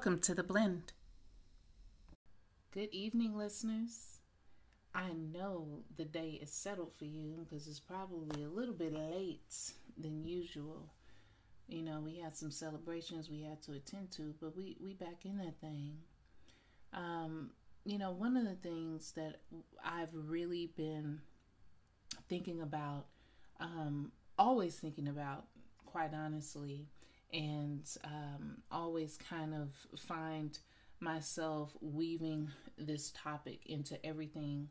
Welcome 0.00 0.20
to 0.20 0.34
the 0.34 0.42
blend. 0.42 0.94
Good 2.72 2.88
evening, 2.90 3.36
listeners. 3.36 4.20
I 4.94 5.12
know 5.12 5.80
the 5.94 6.06
day 6.06 6.38
is 6.40 6.50
settled 6.50 6.92
for 6.98 7.04
you 7.04 7.44
because 7.44 7.66
it's 7.66 7.80
probably 7.80 8.42
a 8.42 8.48
little 8.48 8.72
bit 8.72 8.94
late 8.94 9.74
than 9.98 10.24
usual. 10.24 10.94
You 11.68 11.82
know, 11.82 12.00
we 12.00 12.16
had 12.16 12.34
some 12.34 12.50
celebrations 12.50 13.28
we 13.28 13.42
had 13.42 13.60
to 13.64 13.72
attend 13.72 14.10
to, 14.12 14.32
but 14.40 14.56
we 14.56 14.78
we 14.82 14.94
back 14.94 15.26
in 15.26 15.36
that 15.36 15.60
thing. 15.60 15.98
Um, 16.94 17.50
you 17.84 17.98
know, 17.98 18.10
one 18.10 18.38
of 18.38 18.44
the 18.44 18.54
things 18.54 19.12
that 19.16 19.42
I've 19.84 20.14
really 20.14 20.72
been 20.78 21.20
thinking 22.26 22.62
about, 22.62 23.04
um, 23.60 24.12
always 24.38 24.76
thinking 24.76 25.08
about, 25.08 25.44
quite 25.84 26.14
honestly, 26.14 26.86
and 27.32 27.88
um, 28.04 28.58
always 28.70 29.18
kind 29.28 29.54
of 29.54 29.70
find 29.98 30.58
myself 31.00 31.72
weaving 31.80 32.50
this 32.76 33.12
topic 33.16 33.60
into 33.66 34.04
everything 34.04 34.68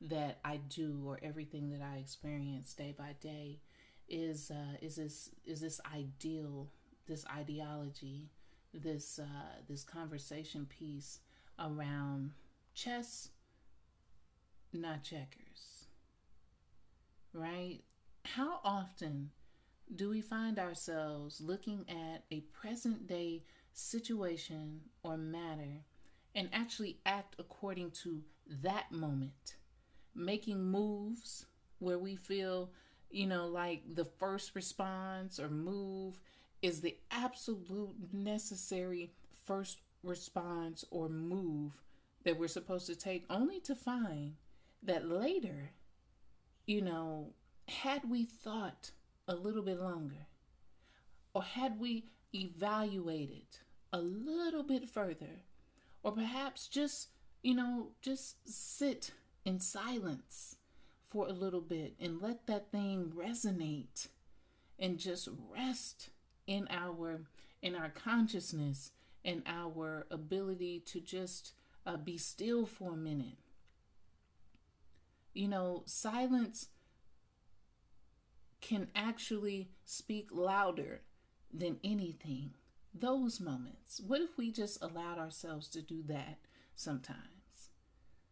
that 0.00 0.38
I 0.44 0.58
do 0.68 1.02
or 1.06 1.18
everything 1.22 1.70
that 1.70 1.80
I 1.80 1.96
experience 1.98 2.74
day 2.74 2.94
by 2.96 3.14
day 3.20 3.60
is 4.08 4.50
uh, 4.50 4.76
is 4.82 4.96
this 4.96 5.30
is 5.46 5.60
this 5.60 5.80
ideal 5.94 6.68
this 7.06 7.24
ideology 7.26 8.28
this 8.74 9.18
uh, 9.18 9.62
this 9.68 9.82
conversation 9.82 10.66
piece 10.66 11.20
around 11.58 12.32
chess 12.74 13.30
not 14.72 15.02
checkers 15.02 15.84
right? 17.34 17.80
How 18.24 18.60
often 18.64 19.30
do 19.94 20.10
we 20.10 20.20
find 20.20 20.58
ourselves 20.58 21.40
looking 21.40 21.84
at 21.88 22.24
a 22.30 22.40
present 22.52 23.06
day 23.06 23.42
situation 23.72 24.80
or 25.02 25.16
matter 25.16 25.84
and 26.34 26.48
actually 26.52 26.98
act 27.06 27.36
according 27.38 27.90
to 27.90 28.22
that 28.62 28.90
moment, 28.90 29.56
making 30.14 30.62
moves 30.62 31.46
where 31.78 31.98
we 31.98 32.16
feel, 32.16 32.70
you 33.10 33.26
know, 33.26 33.46
like 33.46 33.82
the 33.94 34.04
first 34.04 34.54
response 34.54 35.38
or 35.38 35.48
move 35.48 36.20
is 36.62 36.80
the 36.80 36.96
absolute 37.10 37.94
necessary 38.12 39.10
first 39.44 39.78
response 40.02 40.84
or 40.90 41.08
move 41.08 41.72
that 42.24 42.38
we're 42.38 42.48
supposed 42.48 42.86
to 42.86 42.96
take, 42.96 43.24
only 43.28 43.60
to 43.60 43.74
find 43.74 44.34
that 44.82 45.08
later, 45.08 45.70
you 46.66 46.80
know, 46.80 47.32
had 47.68 48.10
we 48.10 48.24
thought 48.24 48.90
a 49.26 49.34
little 49.34 49.62
bit 49.62 49.80
longer? 49.80 50.26
Or 51.34 51.42
had 51.42 51.80
we 51.80 52.04
evaluated 52.34 53.58
a 53.92 53.98
little 53.98 54.62
bit 54.62 54.88
further? 54.88 55.42
Or 56.02 56.12
perhaps 56.12 56.68
just, 56.68 57.08
you 57.42 57.54
know, 57.54 57.88
just 58.02 58.36
sit 58.48 59.12
in 59.44 59.60
silence 59.60 60.56
for 61.06 61.28
a 61.28 61.32
little 61.32 61.60
bit 61.60 61.94
and 62.00 62.20
let 62.20 62.46
that 62.46 62.70
thing 62.70 63.12
resonate 63.14 64.08
and 64.78 64.98
just 64.98 65.28
rest 65.50 66.10
in 66.46 66.66
our 66.70 67.22
in 67.62 67.74
our 67.74 67.88
consciousness 67.88 68.90
and 69.24 69.42
our 69.46 70.06
ability 70.10 70.82
to 70.84 71.00
just 71.00 71.52
uh, 71.86 71.96
be 71.96 72.18
still 72.18 72.66
for 72.66 72.92
a 72.92 72.96
minute. 72.96 73.38
You 75.32 75.48
know, 75.48 75.82
silence 75.86 76.68
can 78.64 78.88
actually 78.94 79.68
speak 79.84 80.28
louder 80.32 81.02
than 81.52 81.78
anything. 81.84 82.54
Those 82.94 83.38
moments. 83.40 84.00
What 84.00 84.22
if 84.22 84.38
we 84.38 84.50
just 84.50 84.82
allowed 84.82 85.18
ourselves 85.18 85.68
to 85.68 85.82
do 85.82 86.02
that 86.06 86.38
sometimes? 86.74 87.68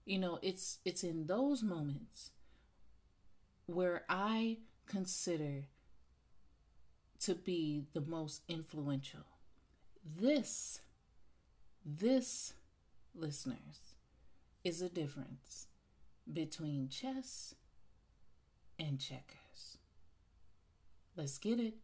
You 0.06 0.18
know, 0.18 0.38
it's 0.40 0.78
it's 0.86 1.04
in 1.04 1.26
those 1.26 1.62
moments 1.62 2.30
where 3.66 4.04
I 4.08 4.58
consider 4.86 5.66
to 7.20 7.34
be 7.34 7.84
the 7.92 8.00
most 8.00 8.42
influential. 8.48 9.26
This 10.02 10.80
this 11.84 12.54
listeners 13.14 13.96
is 14.64 14.80
a 14.80 14.88
difference 14.88 15.66
between 16.32 16.88
chess 16.88 17.54
and 18.78 18.98
checkers. 18.98 19.41
Let's 21.14 21.36
get 21.36 21.60
it. 21.60 21.74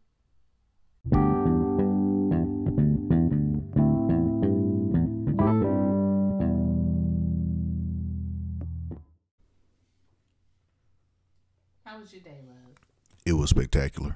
How 11.85 11.99
was 11.99 12.11
your 12.11 12.21
day, 12.23 12.39
love? 12.47 12.75
It 13.23 13.33
was 13.33 13.51
spectacular. 13.51 14.15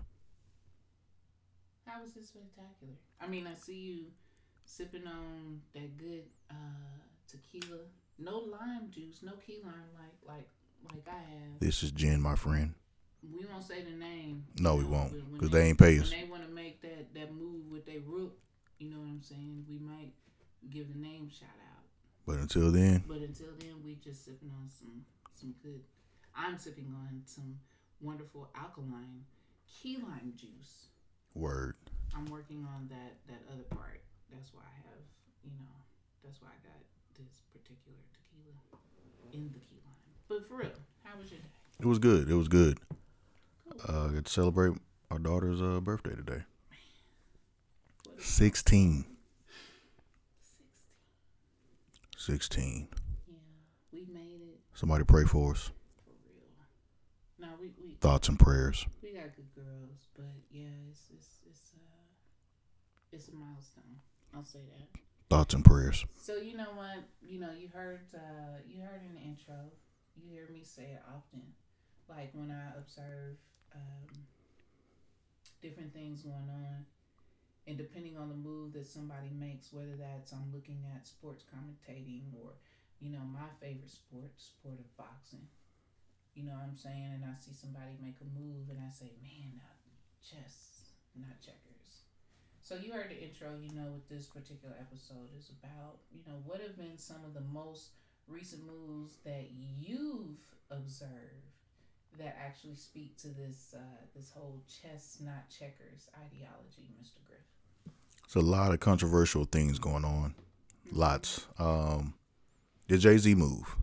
How 1.85 2.01
was 2.01 2.15
it 2.15 2.25
spectacular? 2.25 2.93
I 3.21 3.27
mean, 3.27 3.45
I 3.45 3.53
see 3.53 3.73
you 3.73 4.05
sipping 4.65 5.05
on 5.05 5.61
that 5.75 5.95
good 5.95 6.23
uh, 6.49 6.55
tequila. 7.27 7.81
No 8.17 8.39
lime 8.39 8.89
juice, 8.89 9.19
no 9.21 9.33
key 9.33 9.59
lime 9.63 9.73
like 9.95 10.35
like 10.35 10.47
like 10.91 11.07
I 11.07 11.19
have. 11.19 11.59
This 11.59 11.83
is 11.83 11.91
Jen, 11.91 12.19
my 12.19 12.35
friend. 12.35 12.73
We 13.31 13.45
won't 13.45 13.63
say 13.63 13.83
the 13.83 13.91
name. 13.95 14.45
No, 14.59 14.75
we 14.75 14.83
won't, 14.83 15.13
because 15.33 15.49
they 15.49 15.63
ain't 15.69 15.77
pay 15.79 15.99
us. 15.99 16.09
They 16.11 16.27
want 16.29 16.45
to 16.45 16.51
make 16.51 16.81
that 16.81 17.13
that 17.13 17.33
move 17.33 17.71
with 17.71 17.85
their 17.85 18.01
root, 18.05 18.33
you 18.79 18.89
know 18.89 18.99
what 18.99 19.07
I'm 19.07 19.21
saying? 19.23 19.65
We 19.69 19.77
might 19.79 20.11
give 20.69 20.91
the 20.93 20.99
name 20.99 21.29
shout 21.29 21.49
out. 21.71 21.83
But 22.25 22.37
until 22.37 22.71
then, 22.71 23.03
But 23.07 23.17
until 23.17 23.51
then, 23.59 23.75
we 23.83 23.95
just 24.03 24.25
sipping 24.25 24.51
on 24.59 24.69
some 24.69 25.05
some 25.33 25.55
good. 25.63 25.81
I'm 26.35 26.57
sipping 26.57 26.87
on 26.93 27.21
some 27.25 27.59
wonderful 28.01 28.49
alkaline 28.55 29.23
key 29.67 29.97
lime 29.97 30.33
juice. 30.35 30.87
word. 31.35 31.75
I'm 32.15 32.25
working 32.25 32.65
on 32.75 32.87
that 32.89 33.15
that 33.27 33.41
other 33.51 33.63
part. 33.63 34.01
That's 34.31 34.53
why 34.53 34.61
I 34.63 34.75
have, 34.89 35.03
you 35.43 35.51
know, 35.57 35.73
that's 36.23 36.41
why 36.41 36.49
I 36.49 36.59
got 36.67 36.81
this 37.17 37.41
particular 37.53 37.97
tequila 38.13 38.55
in 39.31 39.49
the 39.53 39.59
key 39.59 39.79
lime. 39.85 40.13
But 40.27 40.47
for 40.47 40.55
real, 40.57 40.77
how 41.03 41.17
was 41.19 41.31
your 41.31 41.39
day? 41.39 41.47
It 41.79 41.85
was 41.85 41.99
good. 41.99 42.29
It 42.29 42.35
was 42.35 42.47
good. 42.47 42.79
Uh, 43.87 44.07
I 44.09 44.13
got 44.13 44.25
to 44.25 44.31
celebrate 44.31 44.73
our 45.11 45.19
daughter's 45.19 45.61
uh, 45.61 45.79
birthday 45.79 46.15
today. 46.15 46.43
16. 48.19 49.05
16? 52.17 52.87
16. 52.87 52.87
Yeah, 53.27 53.35
we 53.91 54.05
made 54.13 54.41
it 54.41 54.59
Somebody 54.73 55.03
pray 55.03 55.23
for 55.25 55.51
us. 55.51 55.71
for 56.05 56.11
real. 56.25 56.39
Now 57.39 57.55
we 57.59 57.71
we 57.83 57.95
Thoughts 57.95 58.29
and 58.29 58.39
prayers. 58.39 58.85
we 59.01 59.11
got 59.13 59.35
good 59.35 59.53
girls, 59.55 60.07
but 60.15 60.25
yeah, 60.51 60.67
it's 60.89 61.01
it's 61.13 61.39
it's 61.49 61.71
uh 61.75 62.03
it's 63.11 63.27
a 63.27 63.33
milestone. 63.33 63.99
I'll 64.35 64.45
say 64.45 64.59
that. 64.77 64.99
Thoughts 65.29 65.53
and 65.53 65.65
prayers. 65.65 66.05
So 66.21 66.37
you 66.37 66.55
know 66.55 66.71
what? 66.75 67.03
You 67.21 67.39
know 67.41 67.51
you 67.51 67.67
heard 67.73 68.01
uh, 68.15 68.59
you 68.67 68.81
heard 68.81 69.01
in 69.05 69.13
the 69.15 69.21
intro. 69.21 69.55
You 70.15 70.29
hear 70.29 70.47
me 70.53 70.63
say 70.63 70.83
it 70.83 71.01
often, 71.13 71.41
like 72.07 72.29
when 72.33 72.51
I 72.51 72.77
observe 72.77 73.35
um, 73.75 74.25
different 75.61 75.93
things 75.93 76.21
going 76.21 76.49
on, 76.49 76.85
and 77.67 77.77
depending 77.77 78.17
on 78.17 78.29
the 78.29 78.35
move 78.35 78.73
that 78.73 78.85
somebody 78.85 79.29
makes, 79.31 79.71
whether 79.71 79.95
that's 79.95 80.33
I'm 80.33 80.51
looking 80.53 80.83
at 80.95 81.07
sports 81.07 81.43
commentating 81.47 82.33
or 82.35 82.51
you 82.99 83.11
know 83.11 83.23
my 83.23 83.49
favorite 83.59 83.91
sport, 83.91 84.31
sport 84.37 84.79
of 84.79 84.97
boxing. 84.97 85.47
You 86.35 86.45
know 86.45 86.53
what 86.53 86.65
I'm 86.65 86.75
saying? 86.75 87.21
And 87.21 87.25
I 87.25 87.37
see 87.37 87.53
somebody 87.53 87.93
make 88.01 88.17
a 88.21 88.25
move, 88.25 88.65
and 88.69 88.81
I 88.81 88.89
say, 88.89 89.13
man, 89.21 89.61
not 89.61 89.77
chess, 90.17 90.89
not 91.15 91.37
checkers. 91.41 92.09
So 92.63 92.75
you 92.75 92.91
heard 92.91 93.09
the 93.09 93.21
intro, 93.21 93.59
you 93.61 93.75
know 93.75 93.91
what 93.91 94.09
this 94.09 94.25
particular 94.25 94.73
episode 94.79 95.29
is 95.37 95.51
about. 95.61 95.99
You 96.11 96.21
know, 96.25 96.41
what 96.45 96.61
have 96.61 96.77
been 96.77 96.97
some 96.97 97.23
of 97.25 97.33
the 97.35 97.45
most 97.53 97.91
recent 98.27 98.63
moves 98.65 99.17
that 99.25 99.51
you've 99.51 100.41
observed 100.71 101.52
that 102.19 102.37
actually 102.43 102.75
speak 102.75 103.17
to 103.21 103.27
this 103.29 103.73
uh, 103.77 103.79
this 104.15 104.31
whole 104.35 104.61
chess 104.67 105.17
not 105.23 105.49
checkers 105.49 106.07
ideology, 106.15 106.89
Mr. 107.01 107.17
Griff? 107.25 107.93
It's 108.25 108.35
a 108.35 108.39
lot 108.41 108.71
of 108.73 108.79
controversial 108.79 109.45
things 109.45 109.79
going 109.79 110.05
on. 110.05 110.35
Lots. 110.91 111.47
Um, 111.59 112.13
the 112.87 112.97
Jay 112.97 113.17
Z 113.17 113.35
move. 113.35 113.75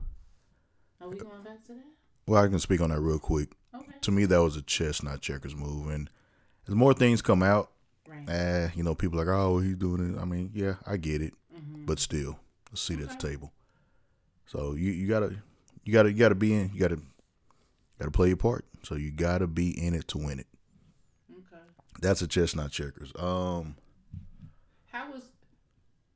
Are 1.01 1.09
we 1.09 1.17
going 1.17 1.43
back 1.43 1.65
to 1.67 1.73
that? 1.73 1.85
Well, 2.27 2.43
I 2.45 2.49
can 2.49 2.59
speak 2.59 2.81
on 2.81 2.91
that 2.91 3.01
real 3.01 3.19
quick. 3.19 3.51
Okay. 3.75 3.93
To 4.03 4.11
me, 4.11 4.25
that 4.27 4.43
was 4.43 4.57
a 4.57 4.63
chess, 4.63 5.03
not 5.03 5.21
checkers 5.21 5.55
move. 5.57 5.89
And 5.89 6.09
as 6.69 6.75
more 6.75 6.95
things 6.95 7.23
come 7.23 7.43
out, 7.43 7.71
Right. 8.09 8.29
eh, 8.29 8.69
you 8.75 8.83
know, 8.83 8.95
people 8.95 9.21
are 9.21 9.25
like, 9.25 9.35
oh, 9.35 9.59
he's 9.61 9.77
doing 9.77 10.15
it. 10.15 10.21
I 10.21 10.25
mean, 10.25 10.51
yeah, 10.55 10.75
I 10.87 10.97
get 10.97 11.23
it. 11.23 11.35
hmm 11.53 11.85
but 11.87 11.99
still 11.99 12.39
a 12.73 12.77
seat 12.77 13.01
at 13.01 13.09
the 13.11 13.29
table. 13.29 13.53
So 14.47 14.75
you, 14.75 14.91
you 14.93 15.09
gotta 15.09 15.35
you 15.85 15.93
gotta 15.93 16.13
you 16.13 16.19
gotta 16.19 16.35
be 16.37 16.53
in 16.55 16.71
you 16.73 16.79
gotta 16.81 17.01
gotta 18.01 18.11
play 18.11 18.29
your 18.29 18.37
part. 18.37 18.65
So 18.83 18.97
you 18.97 19.13
gotta 19.13 19.47
be 19.47 19.71
in 19.71 19.95
it 19.95 20.09
to 20.09 20.19
win 20.19 20.41
it. 20.41 20.47
Okay. 21.31 21.63
That's 22.01 22.23
a 22.23 22.27
chess 22.27 22.57
not 22.57 22.73
checkers. 22.73 23.13
Um 23.19 23.77
How 24.91 25.13
was 25.13 25.23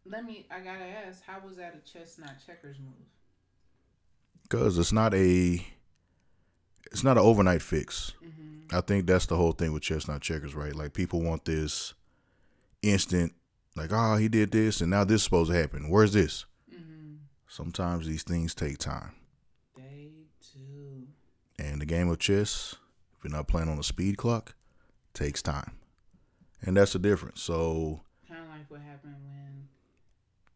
let 0.06 0.24
me. 0.24 0.46
I 0.50 0.60
gotta 0.60 0.84
ask, 0.84 1.22
how 1.24 1.40
was 1.44 1.56
that 1.56 1.74
a 1.74 1.90
chess 1.90 2.18
not 2.18 2.34
checkers 2.46 2.78
move? 2.78 2.94
Because 4.42 4.78
it's 4.78 4.92
not 4.92 5.14
a, 5.14 5.64
it's 6.92 7.02
not 7.02 7.16
an 7.16 7.24
overnight 7.24 7.62
fix. 7.62 8.12
Mm-hmm. 8.22 8.76
I 8.76 8.82
think 8.82 9.06
that's 9.06 9.26
the 9.26 9.36
whole 9.36 9.52
thing 9.52 9.72
with 9.72 9.82
chess 9.82 10.06
not 10.06 10.20
checkers, 10.20 10.54
right? 10.54 10.74
Like 10.74 10.92
people 10.92 11.22
want 11.22 11.46
this 11.46 11.94
instant, 12.82 13.32
like, 13.76 13.90
oh, 13.92 14.16
he 14.16 14.28
did 14.28 14.52
this, 14.52 14.82
and 14.82 14.90
now 14.90 15.04
this 15.04 15.16
is 15.16 15.22
supposed 15.24 15.50
to 15.50 15.56
happen. 15.56 15.88
Where's 15.88 16.12
this? 16.12 16.44
Mm-hmm. 16.72 17.14
Sometimes 17.48 18.06
these 18.06 18.22
things 18.22 18.54
take 18.54 18.76
time. 18.78 19.14
And 21.74 21.80
the 21.80 21.86
game 21.86 22.08
of 22.08 22.20
chess, 22.20 22.76
if 23.18 23.24
you're 23.24 23.32
not 23.32 23.48
playing 23.48 23.68
on 23.68 23.80
a 23.80 23.82
speed 23.82 24.16
clock, 24.16 24.54
takes 25.12 25.42
time. 25.42 25.72
And 26.62 26.76
that's 26.76 26.92
the 26.92 27.00
difference. 27.00 27.42
So 27.42 28.00
Kind 28.28 28.42
of 28.42 28.48
like 28.48 28.70
what 28.70 28.80
happened 28.80 29.16
when 29.24 29.66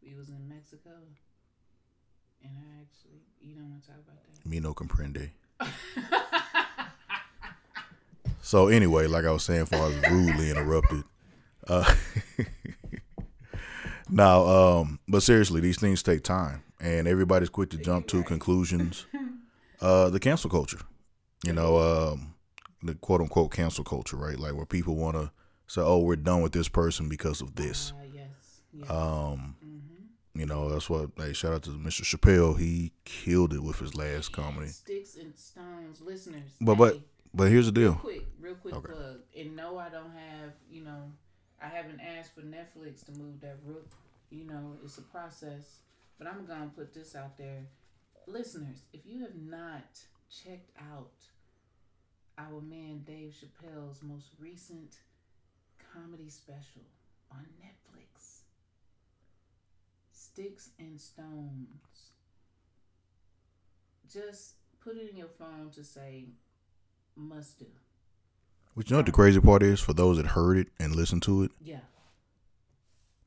we 0.01 0.17
was 0.17 0.29
in 0.29 0.47
Mexico, 0.47 0.91
and 2.41 2.53
I 2.57 2.83
actually, 2.83 3.19
you 3.41 3.53
don't 3.53 3.69
want 3.69 3.83
to 3.83 3.89
talk 3.89 3.97
about 3.99 4.15
that. 4.31 4.49
me 4.49 4.61
no 4.61 4.73
comprende. 4.73 5.31
So 8.41 8.69
anyway, 8.69 9.07
like 9.07 9.25
I 9.25 9.31
was 9.31 9.43
saying, 9.43 9.65
before 9.65 9.79
I 9.79 9.87
was 9.87 10.09
rudely 10.09 10.49
interrupted. 10.51 11.03
Uh, 11.67 11.93
now, 14.09 14.45
um, 14.45 14.99
but 15.09 15.21
seriously, 15.21 15.59
these 15.59 15.77
things 15.77 16.01
take 16.01 16.23
time, 16.23 16.63
and 16.79 17.09
everybody's 17.09 17.49
quick 17.49 17.71
to 17.71 17.77
jump 17.77 18.07
to 18.07 18.23
conclusions. 18.23 19.05
Uh, 19.81 20.09
the 20.09 20.19
cancel 20.19 20.49
culture, 20.49 20.79
you 21.45 21.53
know, 21.53 21.77
um, 21.77 22.33
the 22.83 22.95
quote 22.95 23.21
unquote 23.21 23.51
cancel 23.51 23.83
culture, 23.83 24.17
right? 24.17 24.37
Like 24.39 24.55
where 24.55 24.65
people 24.65 24.95
want 24.95 25.15
to 25.15 25.31
say, 25.67 25.81
"Oh, 25.81 25.99
we're 25.99 26.15
done 26.15 26.41
with 26.41 26.51
this 26.51 26.67
person 26.69 27.09
because 27.09 27.41
of 27.41 27.55
this." 27.55 27.93
Uh, 27.97 28.03
yes. 28.13 28.61
yes. 28.73 28.89
Um, 28.89 29.55
mm-hmm. 29.65 30.39
you 30.39 30.45
know, 30.45 30.69
that's 30.69 30.89
what. 30.89 31.11
Hey, 31.17 31.33
shout 31.33 31.53
out 31.53 31.63
to 31.63 31.71
Mr. 31.71 32.03
Chappelle. 32.03 32.57
He 32.59 32.91
killed 33.05 33.53
it 33.53 33.63
with 33.63 33.79
his 33.79 33.95
last 33.95 34.31
comedy. 34.31 34.67
Sticks 34.67 35.15
and 35.15 35.35
stones, 35.37 36.01
listeners. 36.01 36.51
But- 36.61 36.75
but- 36.75 36.93
hey, 36.95 37.03
But 37.33 37.49
here's 37.51 37.71
the 37.71 37.79
real 37.79 37.91
deal. 37.91 37.99
quick, 37.99 38.25
real 38.39 38.55
quick 38.55 38.73
Okay. 38.75 38.91
plug. 38.93 39.19
And 39.37 39.55
no, 39.55 39.77
I 39.77 39.89
don't 39.89 40.11
have. 40.11 40.53
You 40.69 40.83
know, 40.83 41.11
I 41.61 41.67
haven't 41.67 41.99
asked 41.99 42.33
for 42.33 42.41
Netflix 42.41 43.05
to 43.05 43.11
move 43.11 43.39
that 43.41 43.57
rook. 43.65 43.87
You 44.31 44.45
know, 44.45 44.77
it's 44.83 44.97
a 44.97 45.01
process. 45.03 45.81
But 46.17 46.27
I'm 46.27 46.45
gonna 46.45 46.71
put 46.75 46.93
this 46.93 47.15
out 47.15 47.37
there, 47.37 47.67
listeners. 48.27 48.83
If 48.93 49.05
you 49.05 49.21
have 49.21 49.35
not 49.35 50.05
checked 50.29 50.71
out 50.79 51.11
our 52.37 52.61
man 52.61 53.03
Dave 53.05 53.33
Chappelle's 53.33 54.01
most 54.01 54.29
recent 54.39 54.97
comedy 55.93 56.29
special 56.29 56.83
on 57.31 57.45
Netflix, 57.61 58.41
Sticks 60.11 60.69
and 60.79 60.99
Stones. 60.99 62.11
Just 64.11 64.53
put 64.83 64.95
it 64.97 65.09
in 65.09 65.17
your 65.17 65.27
phone 65.27 65.69
to 65.75 65.83
say 65.83 66.25
must 67.15 67.59
do. 67.59 67.65
Which 68.73 68.89
you 68.89 68.93
know 68.93 68.99
what 68.99 69.05
the 69.07 69.11
crazy 69.11 69.41
part 69.41 69.61
is 69.61 69.79
for 69.79 69.93
those 69.93 70.17
that 70.17 70.27
heard 70.27 70.57
it 70.57 70.67
and 70.79 70.95
listened 70.95 71.23
to 71.23 71.43
it. 71.43 71.51
Yeah. 71.59 71.79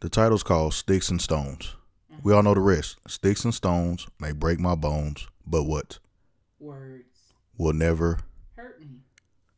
The 0.01 0.09
title's 0.09 0.43
called 0.43 0.75
Sticks 0.75 1.11
and 1.11 1.21
Stones. 1.21 1.77
We 2.09 2.17
mm-hmm. 2.17 2.37
all 2.37 2.43
know 2.43 2.55
the 2.55 2.61
rest. 2.61 2.97
Sticks 3.07 3.45
and 3.45 3.55
stones 3.55 4.07
may 4.19 4.33
break 4.33 4.59
my 4.59 4.75
bones, 4.75 5.29
but 5.47 5.65
what? 5.65 5.99
Words 6.63 7.35
Will 7.59 7.73
never. 7.73 8.19
hurt 8.57 8.81
me. 8.81 9.01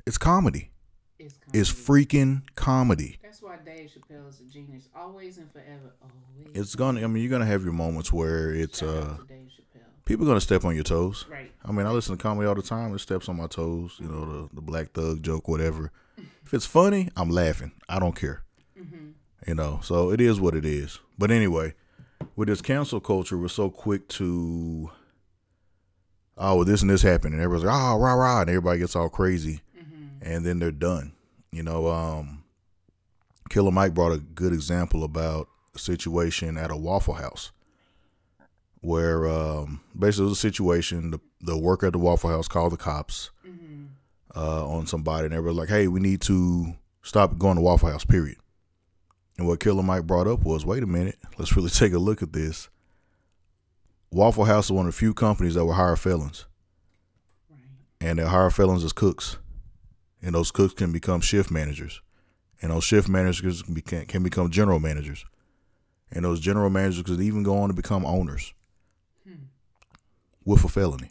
It's 0.07 0.19
comedy. 0.19 0.71
It's 1.19 1.39
It's 1.53 1.71
freaking 1.73 2.43
comedy. 2.57 3.19
That's 3.23 3.41
why 3.43 3.57
Dave 3.65 3.91
Chappelle 3.91 4.29
is 4.29 4.41
a 4.41 4.45
genius. 4.45 4.89
Always 4.97 5.39
and 5.39 5.51
forever. 5.53 5.95
Always. 6.03 6.51
It's 6.55 6.75
gonna. 6.75 7.03
I 7.03 7.07
mean, 7.07 7.23
you're 7.23 7.31
gonna 7.31 7.47
have 7.47 7.63
your 7.63 7.73
moments 7.73 8.13
where 8.13 8.53
it's 8.53 8.81
Shout 8.81 8.89
out 8.89 8.97
uh 8.97 9.17
to 9.19 9.25
Dave 9.29 9.49
Chappelle. 9.49 10.05
people 10.05 10.27
gonna 10.27 10.41
step 10.41 10.65
on 10.65 10.75
your 10.75 10.85
toes. 10.85 11.25
Right. 11.31 11.53
I 11.65 11.73
mean, 11.73 11.87
I 11.87 11.91
listen 11.91 12.17
to 12.17 12.23
comedy 12.23 12.49
all 12.49 12.55
the 12.55 12.63
time. 12.63 12.95
It 12.95 12.99
steps 13.01 13.29
on 13.29 13.37
my 13.37 13.47
toes. 13.47 13.97
You 14.01 14.09
know, 14.09 14.25
the 14.49 14.55
the 14.57 14.61
black 14.63 14.93
thug 14.93 15.23
joke, 15.23 15.47
whatever. 15.49 15.93
If 16.47 16.53
it's 16.53 16.67
funny, 16.67 17.09
I'm 17.17 17.31
laughing. 17.31 17.73
I 17.89 17.99
don't 17.99 18.15
care. 18.15 18.43
Mm-hmm. 18.79 19.13
You 19.49 19.55
know, 19.55 19.81
so 19.83 20.11
it 20.11 20.21
is 20.21 20.39
what 20.39 20.55
it 20.55 20.65
is. 20.67 21.01
But 21.19 21.31
anyway, 21.31 21.73
with 22.37 22.49
this 22.49 22.61
cancel 22.61 23.01
culture, 23.01 23.39
we're 23.39 23.49
so 23.49 23.71
quick 23.71 24.09
to, 24.09 24.91
oh, 26.39 26.57
well, 26.57 26.65
this 26.65 26.83
and 26.83 26.91
this 26.91 27.03
happened, 27.03 27.35
and 27.35 27.43
everybody's 27.43 27.67
like, 27.67 27.75
oh, 27.77 27.99
rah 27.99 28.15
rah, 28.15 28.41
and 28.43 28.51
everybody 28.51 28.79
gets 28.81 28.97
all 28.97 29.09
crazy, 29.09 29.61
Mm-hmm. 29.79 30.05
and 30.23 30.45
then 30.47 30.59
they're 30.59 30.71
done. 30.71 31.13
You 31.53 31.63
know, 31.63 31.89
um, 31.89 32.43
Killer 33.51 33.71
Mike 33.71 33.95
brought 33.95 34.13
a 34.13 34.19
good 34.19 34.53
example 34.53 35.05
about 35.05 35.49
a 35.75 35.79
situation 35.79 36.57
at 36.57 36.71
a 36.71 36.77
Waffle 36.77 37.15
House, 37.15 37.53
where 38.81 39.29
um, 39.29 39.81
basically 39.99 40.27
it 40.27 40.29
was 40.31 40.39
a 40.39 40.41
situation 40.41 41.11
the 41.11 41.21
the 41.41 41.59
worker 41.59 41.87
at 41.87 41.93
the 41.93 41.99
Waffle 41.99 42.31
House 42.31 42.49
called 42.49 42.73
the 42.73 42.77
cops 42.79 43.31
Mm-hmm. 43.47 43.85
uh, 44.35 44.67
on 44.67 44.87
somebody, 44.87 45.27
and 45.27 45.35
everybody's 45.35 45.59
like, 45.59 45.69
"Hey, 45.69 45.87
we 45.89 46.01
need 46.01 46.21
to 46.23 46.75
stop 47.03 47.37
going 47.39 47.57
to 47.57 47.63
Waffle 47.63 47.91
House." 47.91 48.05
Period. 48.05 48.39
And 49.37 49.47
what 49.47 49.61
Killer 49.61 49.83
Mike 49.83 50.07
brought 50.07 50.27
up 50.27 50.45
was, 50.45 50.65
"Wait 50.65 50.83
a 50.83 50.87
minute, 50.87 51.19
let's 51.39 51.55
really 51.57 51.71
take 51.83 51.93
a 51.93 51.99
look 51.99 52.23
at 52.23 52.33
this." 52.33 52.69
Waffle 54.15 54.45
House 54.45 54.67
is 54.67 54.71
one 54.73 54.87
of 54.87 54.93
the 54.93 54.97
few 54.99 55.13
companies 55.13 55.55
that 55.55 55.65
will 55.65 55.73
hire 55.73 55.97
felons, 55.97 56.47
Right. 57.51 57.59
and 58.01 58.19
they 58.21 58.25
hire 58.25 58.49
felons 58.49 58.85
as 58.85 58.93
cooks, 58.93 59.39
and 60.23 60.37
those 60.37 60.53
cooks 60.53 60.73
can 60.73 60.93
become 60.93 61.21
shift 61.21 61.51
managers, 61.51 62.01
and 62.63 62.71
those 62.71 62.85
shift 62.85 63.09
managers 63.09 63.63
can 63.63 63.75
become, 63.75 64.05
can 64.07 64.23
become 64.23 64.51
general 64.51 64.79
managers, 64.79 65.25
and 66.13 66.25
those 66.25 66.39
general 66.39 66.71
managers 66.71 67.03
could 67.03 67.21
even 67.21 67.43
go 67.43 67.59
on 67.59 67.69
to 67.71 67.75
become 67.75 68.07
owners 68.07 68.55
Hmm. 69.27 69.47
with 70.45 70.65
a 70.65 70.69
felony. 70.69 71.11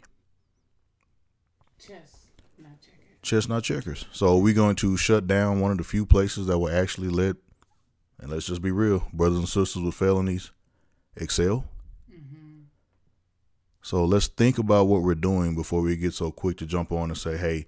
Chess, 1.78 2.28
not 2.56 2.80
checker. 2.80 2.96
chess 3.20 3.48
not 3.48 3.64
checkers. 3.64 4.06
So 4.12 4.38
we're 4.38 4.54
going 4.54 4.76
to 4.76 4.96
shut 4.96 5.26
down 5.26 5.60
one 5.60 5.72
of 5.72 5.76
the 5.76 5.84
few 5.84 6.06
places 6.06 6.46
that 6.46 6.58
will 6.58 6.70
actually 6.70 7.08
let, 7.10 7.36
and 8.18 8.30
let's 8.30 8.46
just 8.46 8.62
be 8.62 8.70
real, 8.70 9.06
brothers 9.12 9.40
and 9.40 9.48
sisters 9.48 9.82
with 9.82 9.94
felonies 9.94 10.52
excel. 11.16 11.66
So 13.84 14.06
let's 14.06 14.28
think 14.28 14.56
about 14.56 14.86
what 14.86 15.02
we're 15.02 15.14
doing 15.14 15.54
before 15.54 15.82
we 15.82 15.94
get 15.96 16.14
so 16.14 16.30
quick 16.30 16.56
to 16.56 16.64
jump 16.64 16.90
on 16.90 17.10
and 17.10 17.18
say, 17.18 17.36
hey, 17.36 17.66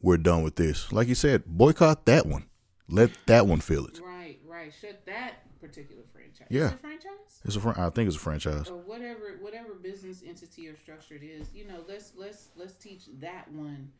we're 0.00 0.16
done 0.16 0.44
with 0.44 0.54
this. 0.54 0.92
Like 0.92 1.08
you 1.08 1.16
said, 1.16 1.44
boycott 1.44 2.06
that 2.06 2.24
one. 2.24 2.46
Let 2.88 3.10
that 3.26 3.48
one 3.48 3.58
feel 3.58 3.84
it. 3.84 4.00
Right, 4.00 4.38
right. 4.46 4.72
Shut 4.72 5.04
that 5.06 5.60
particular 5.60 6.04
franchise. 6.12 6.46
Yeah. 6.50 6.66
Is 6.66 6.70
it 6.70 6.74
a 6.74 6.78
franchise? 6.78 7.40
It's 7.44 7.56
a 7.56 7.74
I 7.78 7.90
think 7.90 8.06
it's 8.06 8.16
a 8.16 8.20
franchise. 8.20 8.70
or 8.70 8.76
whatever 8.76 9.38
whatever 9.40 9.74
business 9.74 10.22
entity 10.24 10.68
or 10.68 10.76
structure 10.76 11.16
it 11.16 11.24
is 11.24 11.48
you 11.52 11.66
know 11.66 11.82
let's 11.88 12.12
let's 12.16 12.50
let's 12.54 12.74
teach 12.74 13.06
that 13.18 13.50
one 13.50 13.90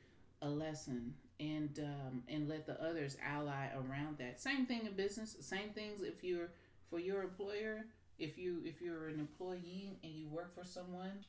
a 0.42 0.48
lesson 0.48 1.14
and 1.40 1.80
um 1.80 2.22
and 2.28 2.48
let 2.48 2.66
the 2.66 2.80
others 2.80 3.16
ally 3.24 3.70
around 3.74 4.18
that 4.18 4.40
same 4.40 4.66
thing 4.66 4.86
in 4.86 4.92
business 4.92 5.36
same 5.40 5.70
things 5.70 6.00
if 6.00 6.22
you're 6.22 6.48
for 6.90 6.98
your 6.98 7.22
employer 7.22 7.86
if 8.18 8.38
you 8.38 8.60
if 8.64 8.80
you're 8.80 9.08
an 9.08 9.18
employee 9.20 9.98
and 10.02 10.12
you 10.12 10.28
work 10.28 10.54
for 10.54 10.64
someone 10.64 11.24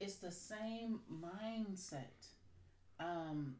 it's 0.00 0.16
the 0.16 0.30
same 0.32 1.00
mindset 1.10 2.28
um 3.00 3.56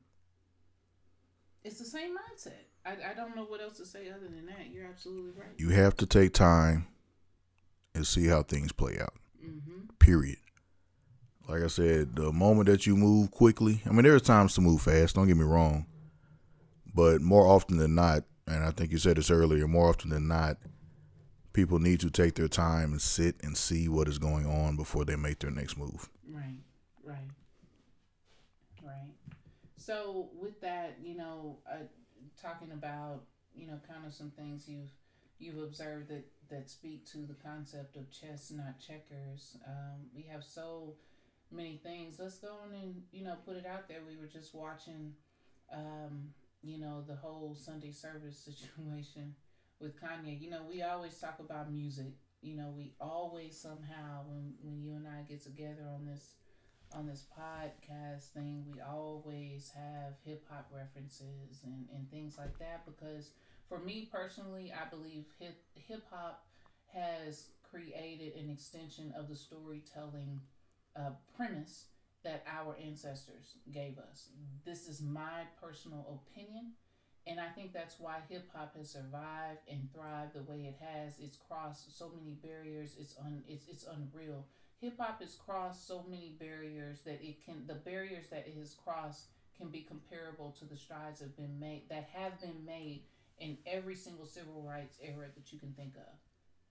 it's 1.65 1.79
the 1.79 1.85
same 1.85 2.11
mindset 2.15 2.65
I, 2.85 3.11
I 3.11 3.15
don't 3.15 3.35
know 3.35 3.45
what 3.45 3.61
else 3.61 3.77
to 3.79 3.87
say 3.87 4.09
other 4.11 4.29
than 4.29 4.47
that 4.47 4.71
you're 4.73 4.87
absolutely 4.87 5.33
right 5.39 5.51
You 5.57 5.71
have 5.71 5.97
to 5.97 6.07
take 6.07 6.33
time 6.33 6.87
and 7.95 8.07
see 8.07 8.27
how 8.27 8.43
things 8.43 8.73
play 8.73 8.99
out. 9.01 9.15
mm-hmm 9.45 9.87
Period. 9.99 10.37
Like 11.49 11.63
I 11.63 11.67
said, 11.69 12.15
the 12.17 12.33
moment 12.33 12.69
that 12.69 12.87
you 12.87 12.97
move 12.97 13.31
quickly, 13.31 13.81
I 13.87 13.91
mean, 13.91 14.03
there's 14.03 14.23
times 14.23 14.55
to 14.55 14.61
move 14.61 14.83
fast, 14.83 15.15
don't 15.17 15.27
get 15.27 15.37
me 15.37 15.45
wrong. 15.45 15.87
But 16.95 17.21
more 17.23 17.47
often 17.47 17.77
than 17.79 17.95
not, 17.95 18.25
and 18.47 18.63
I 18.65 18.71
think 18.71 18.93
you 18.93 18.99
said 18.99 19.17
this 19.17 19.31
earlier, 19.31 19.67
more 19.67 19.89
often 19.89 20.11
than 20.11 20.29
not, 20.29 20.59
people 21.57 21.79
need 21.79 21.99
to 22.01 22.11
take 22.11 22.35
their 22.35 22.49
time 22.49 22.93
and 22.93 23.01
sit 23.01 23.35
and 23.43 23.57
see 23.57 23.89
what 23.89 24.09
is 24.09 24.19
going 24.19 24.45
on 24.45 24.77
before 24.77 25.07
they 25.07 25.17
make 25.17 25.39
their 25.39 25.51
next 25.51 25.79
move. 25.79 26.11
Right, 26.29 26.59
right, 27.03 27.31
right. 28.85 29.15
So 29.77 30.29
with 30.39 30.61
that, 30.61 30.99
you 31.03 31.17
know, 31.17 31.57
uh, 31.67 31.87
talking 32.41 32.73
about 32.73 33.23
you 33.55 33.67
know 33.67 33.81
kind 33.89 34.05
of 34.07 34.13
some 34.13 34.31
things 34.33 34.69
you've 34.69 34.91
you've 35.39 35.63
observed 35.63 36.09
that 36.09 36.27
that 36.51 36.69
speak 36.69 37.07
to 37.07 37.19
the 37.27 37.35
concept 37.43 37.97
of 37.97 38.11
chess, 38.11 38.53
not 38.55 38.79
checkers. 38.79 39.57
Um, 39.67 40.11
we 40.15 40.25
have 40.31 40.45
so 40.45 40.93
many 41.51 41.81
things. 41.83 42.19
Let's 42.19 42.37
go 42.37 42.49
on 42.49 42.75
and 42.75 43.03
you 43.13 43.25
know 43.25 43.37
put 43.47 43.57
it 43.57 43.65
out 43.65 43.89
there. 43.89 44.01
We 44.07 44.19
were 44.19 44.29
just 44.29 44.55
watching, 44.55 45.15
um, 45.75 46.35
you 46.63 46.79
know, 46.79 47.03
the 47.09 47.17
whole 47.17 47.57
Sunday 47.59 47.93
service 47.93 48.39
situation 48.45 49.35
with 49.81 49.99
Kanye. 50.01 50.39
You 50.39 50.49
know, 50.49 50.63
we 50.63 50.83
always 50.83 51.19
talk 51.19 51.39
about 51.39 51.69
music. 51.69 52.13
You 52.41 52.55
know, 52.55 52.71
we 52.71 52.93
always 53.01 53.57
somehow 53.57 54.23
when 54.25 54.55
when 54.61 54.81
you 54.81 54.95
and 54.95 55.07
I 55.07 55.23
get 55.23 55.43
together 55.43 55.87
on 55.93 56.05
this 56.05 56.35
on 56.95 57.07
this 57.07 57.25
podcast 57.37 58.29
thing, 58.29 58.63
we 58.65 58.81
always 58.81 59.71
have 59.75 60.15
hip 60.25 60.45
hop 60.49 60.67
references 60.71 61.61
and, 61.65 61.87
and 61.93 62.09
things 62.09 62.39
like 62.39 62.57
that 62.59 62.85
because 62.85 63.31
for 63.69 63.79
me 63.79 64.03
personally, 64.03 64.73
I 64.73 64.85
believe 64.85 65.25
hip 65.39 65.57
hip 65.75 66.05
hop 66.11 66.39
has 66.93 67.47
created 67.63 68.35
an 68.35 68.49
extension 68.49 69.13
of 69.17 69.27
the 69.29 69.35
storytelling 69.35 70.41
uh, 70.95 71.11
premise 71.35 71.87
that 72.23 72.43
our 72.47 72.75
ancestors 72.77 73.55
gave 73.71 73.99
us. 73.99 74.29
This 74.65 74.87
is 74.87 75.01
my 75.01 75.47
personal 75.61 76.19
opinion. 76.29 76.71
And 77.27 77.41
I 77.41 77.49
think 77.49 77.73
that's 77.73 77.99
why 77.99 78.19
hip 78.29 78.49
hop 78.55 78.77
has 78.77 78.91
survived 78.91 79.61
and 79.69 79.89
thrived 79.93 80.35
the 80.35 80.43
way 80.43 80.67
it 80.67 80.77
has. 80.81 81.15
It's 81.19 81.37
crossed 81.37 81.99
so 81.99 82.13
many 82.17 82.37
barriers. 82.43 82.97
It's 82.99 83.17
un 83.19 83.43
it's 83.49 83.67
it's 83.67 83.85
unreal. 83.85 84.47
Hip 84.81 84.99
hop 84.99 85.21
has 85.21 85.35
crossed 85.35 85.89
so 85.89 86.05
many 86.09 86.37
barriers 86.39 87.01
that 87.01 87.21
it 87.23 87.45
can 87.45 87.67
the 87.67 87.75
barriers 87.75 88.29
that 88.31 88.47
it 88.47 88.55
has 88.59 88.75
crossed 88.75 89.27
can 89.59 89.69
be 89.71 89.81
comparable 89.81 90.55
to 90.59 90.65
the 90.67 90.77
strides 90.77 91.19
that 91.19 91.27
have 91.27 91.37
been 91.37 91.59
made 91.59 91.85
that 91.91 92.09
have 92.13 92.41
been 92.41 92.65
made 92.65 93.03
in 93.39 93.59
every 93.67 93.97
single 93.97 94.27
civil 94.27 94.63
rights 94.63 94.99
era 95.03 95.27
that 95.35 95.53
you 95.53 95.59
can 95.59 95.73
think 95.73 95.97
of. 95.97 96.15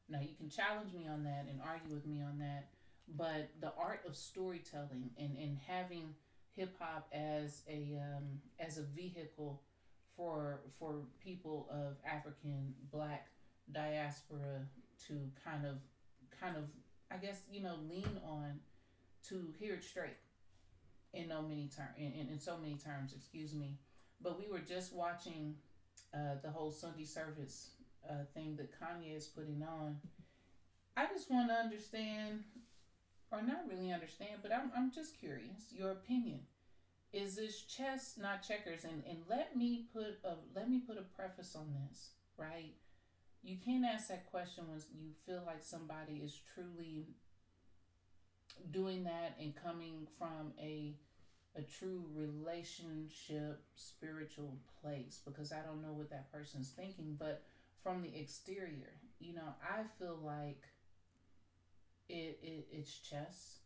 Now 0.08 0.20
you 0.22 0.36
can 0.38 0.50
challenge 0.50 0.94
me 0.94 1.08
on 1.08 1.24
that 1.24 1.48
and 1.50 1.60
argue 1.62 1.94
with 1.94 2.06
me 2.06 2.22
on 2.22 2.40
that, 2.40 2.70
but 3.18 3.50
the 3.60 3.74
art 3.78 4.02
of 4.08 4.16
storytelling 4.16 5.10
and, 5.18 5.36
and 5.38 5.58
having 5.68 6.14
hip 6.56 6.76
hop 6.80 7.10
as 7.12 7.64
a 7.70 8.00
um, 8.00 8.40
as 8.60 8.78
a 8.78 8.84
vehicle 8.84 9.62
for 10.16 10.62
for 10.80 10.96
people 11.24 11.68
of 11.70 11.98
African 12.06 12.74
black 12.92 13.28
diaspora 13.72 14.62
to 15.08 15.14
kind 15.44 15.66
of 15.66 15.76
kind 16.40 16.56
of 16.56 16.64
I 17.12 17.18
guess 17.18 17.42
you 17.52 17.62
know 17.62 17.76
lean 17.90 18.20
on 18.26 18.60
to 19.30 19.54
hear 19.60 19.74
it 19.76 19.84
straight 19.84 20.18
in 21.14 21.30
no 21.30 21.42
many 21.42 21.70
terms 21.76 21.96
in, 21.98 22.12
in, 22.12 22.30
in, 22.30 22.40
so 22.40 22.58
many 22.58 22.78
terms 22.78 23.14
excuse 23.16 23.54
me. 23.54 23.78
But 24.22 24.40
we 24.40 24.52
were 24.52 24.60
just 24.60 24.94
watching 24.94 25.56
uh, 26.14 26.36
the 26.42 26.50
whole 26.50 26.72
Sunday 26.72 27.06
service 27.06 27.72
uh, 28.10 28.24
thing 28.34 28.56
that 28.58 28.72
Kanye 28.80 29.16
is 29.16 29.26
putting 29.26 29.64
on. 29.64 29.98
I 30.96 31.08
just 31.08 31.30
want 31.30 31.50
to 31.50 31.56
understand 31.56 32.44
or 33.32 33.42
not 33.42 33.66
really 33.70 33.92
understand 33.92 34.40
but 34.42 34.54
I'm, 34.54 34.72
I'm 34.76 34.92
just 34.92 35.20
curious 35.20 35.72
your 35.72 35.92
opinion 35.92 36.40
is 37.16 37.36
this 37.38 37.62
chess 37.62 38.16
not 38.22 38.44
checkers? 38.48 38.84
And 38.84 39.04
and 39.10 39.20
let 39.30 39.56
me 39.56 39.88
put 39.94 40.20
a 40.24 40.36
let 40.54 40.70
me 40.70 40.80
put 40.80 40.98
a 40.98 41.16
preface 41.16 41.56
on 41.56 41.74
this 41.88 42.10
right? 42.38 42.74
You 43.44 43.58
can't 43.64 43.86
ask 43.86 44.08
that 44.10 44.30
question 44.32 44.66
when 44.68 44.82
you 45.00 45.12
feel 45.26 45.44
like 45.46 45.64
somebody 45.64 46.22
is 46.24 46.40
truly 46.54 47.06
doing 48.72 49.04
that 49.04 49.38
and 49.40 49.54
coming 49.56 50.08
from 50.18 50.54
a 50.60 50.96
a 51.58 51.62
true 51.62 52.04
relationship 52.14 53.64
spiritual 53.76 54.58
place 54.82 55.22
because 55.26 55.52
I 55.54 55.62
don't 55.66 55.82
know 55.82 55.94
what 55.94 56.10
that 56.10 56.32
person's 56.32 56.70
thinking 56.70 57.16
but 57.18 57.44
from 57.82 58.02
the 58.02 58.18
exterior 58.20 58.94
you 59.20 59.34
know 59.34 59.54
I 59.64 59.84
feel 60.00 60.18
like 60.22 60.64
it, 62.10 62.40
it 62.42 62.68
it's 62.72 62.98
chess 63.00 63.60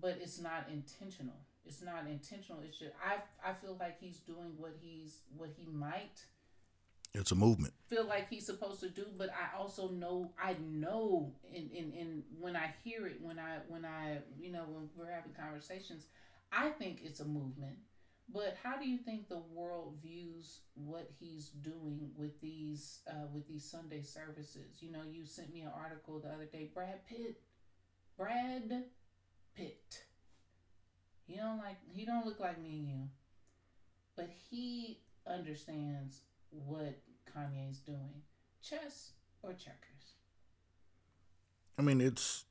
but 0.00 0.18
it's 0.20 0.40
not 0.40 0.66
intentional 0.72 1.40
it's 1.66 1.82
not 1.82 2.06
intentional. 2.08 2.62
It's 2.64 2.78
just 2.78 2.92
I 3.04 3.16
I 3.48 3.54
feel 3.54 3.76
like 3.78 3.98
he's 4.00 4.18
doing 4.18 4.52
what 4.56 4.76
he's 4.80 5.20
what 5.36 5.50
he 5.56 5.66
might. 5.66 6.24
It's 7.14 7.32
a 7.32 7.34
movement. 7.34 7.72
Feel 7.88 8.04
like 8.04 8.28
he's 8.28 8.44
supposed 8.44 8.80
to 8.80 8.90
do, 8.90 9.06
but 9.16 9.30
I 9.30 9.56
also 9.58 9.88
know 9.88 10.32
I 10.42 10.56
know 10.60 11.32
in 11.52 11.70
in, 11.70 11.92
in 11.92 12.22
when 12.38 12.56
I 12.56 12.74
hear 12.84 13.06
it 13.06 13.20
when 13.20 13.38
I 13.38 13.58
when 13.68 13.84
I 13.84 14.18
you 14.38 14.52
know 14.52 14.64
when 14.68 14.88
we're 14.96 15.10
having 15.10 15.32
conversations, 15.32 16.06
I 16.52 16.70
think 16.70 17.00
it's 17.02 17.20
a 17.20 17.24
movement. 17.24 17.76
But 18.28 18.56
how 18.60 18.76
do 18.76 18.88
you 18.88 18.98
think 18.98 19.28
the 19.28 19.42
world 19.54 19.98
views 20.02 20.60
what 20.74 21.08
he's 21.20 21.48
doing 21.48 22.10
with 22.16 22.40
these 22.40 23.00
uh, 23.08 23.26
with 23.32 23.46
these 23.46 23.64
Sunday 23.64 24.02
services? 24.02 24.80
You 24.80 24.92
know, 24.92 25.02
you 25.08 25.24
sent 25.24 25.54
me 25.54 25.60
an 25.60 25.70
article 25.74 26.18
the 26.18 26.28
other 26.28 26.44
day. 26.44 26.70
Brad 26.74 27.06
Pitt, 27.06 27.40
Brad 28.18 28.84
Pitt 29.54 30.05
he 31.26 31.36
don't 31.36 31.58
like 31.58 31.76
he 31.88 32.04
don't 32.04 32.24
look 32.24 32.40
like 32.40 32.60
me 32.60 32.78
and 32.78 32.88
you. 32.88 33.08
But 34.16 34.30
he 34.50 35.00
understands 35.26 36.20
what 36.50 36.98
Kanye's 37.36 37.78
doing. 37.78 38.22
Chess 38.62 39.12
or 39.42 39.52
checkers? 39.52 40.14
I 41.78 41.82
mean, 41.82 42.00
it's 42.00 42.44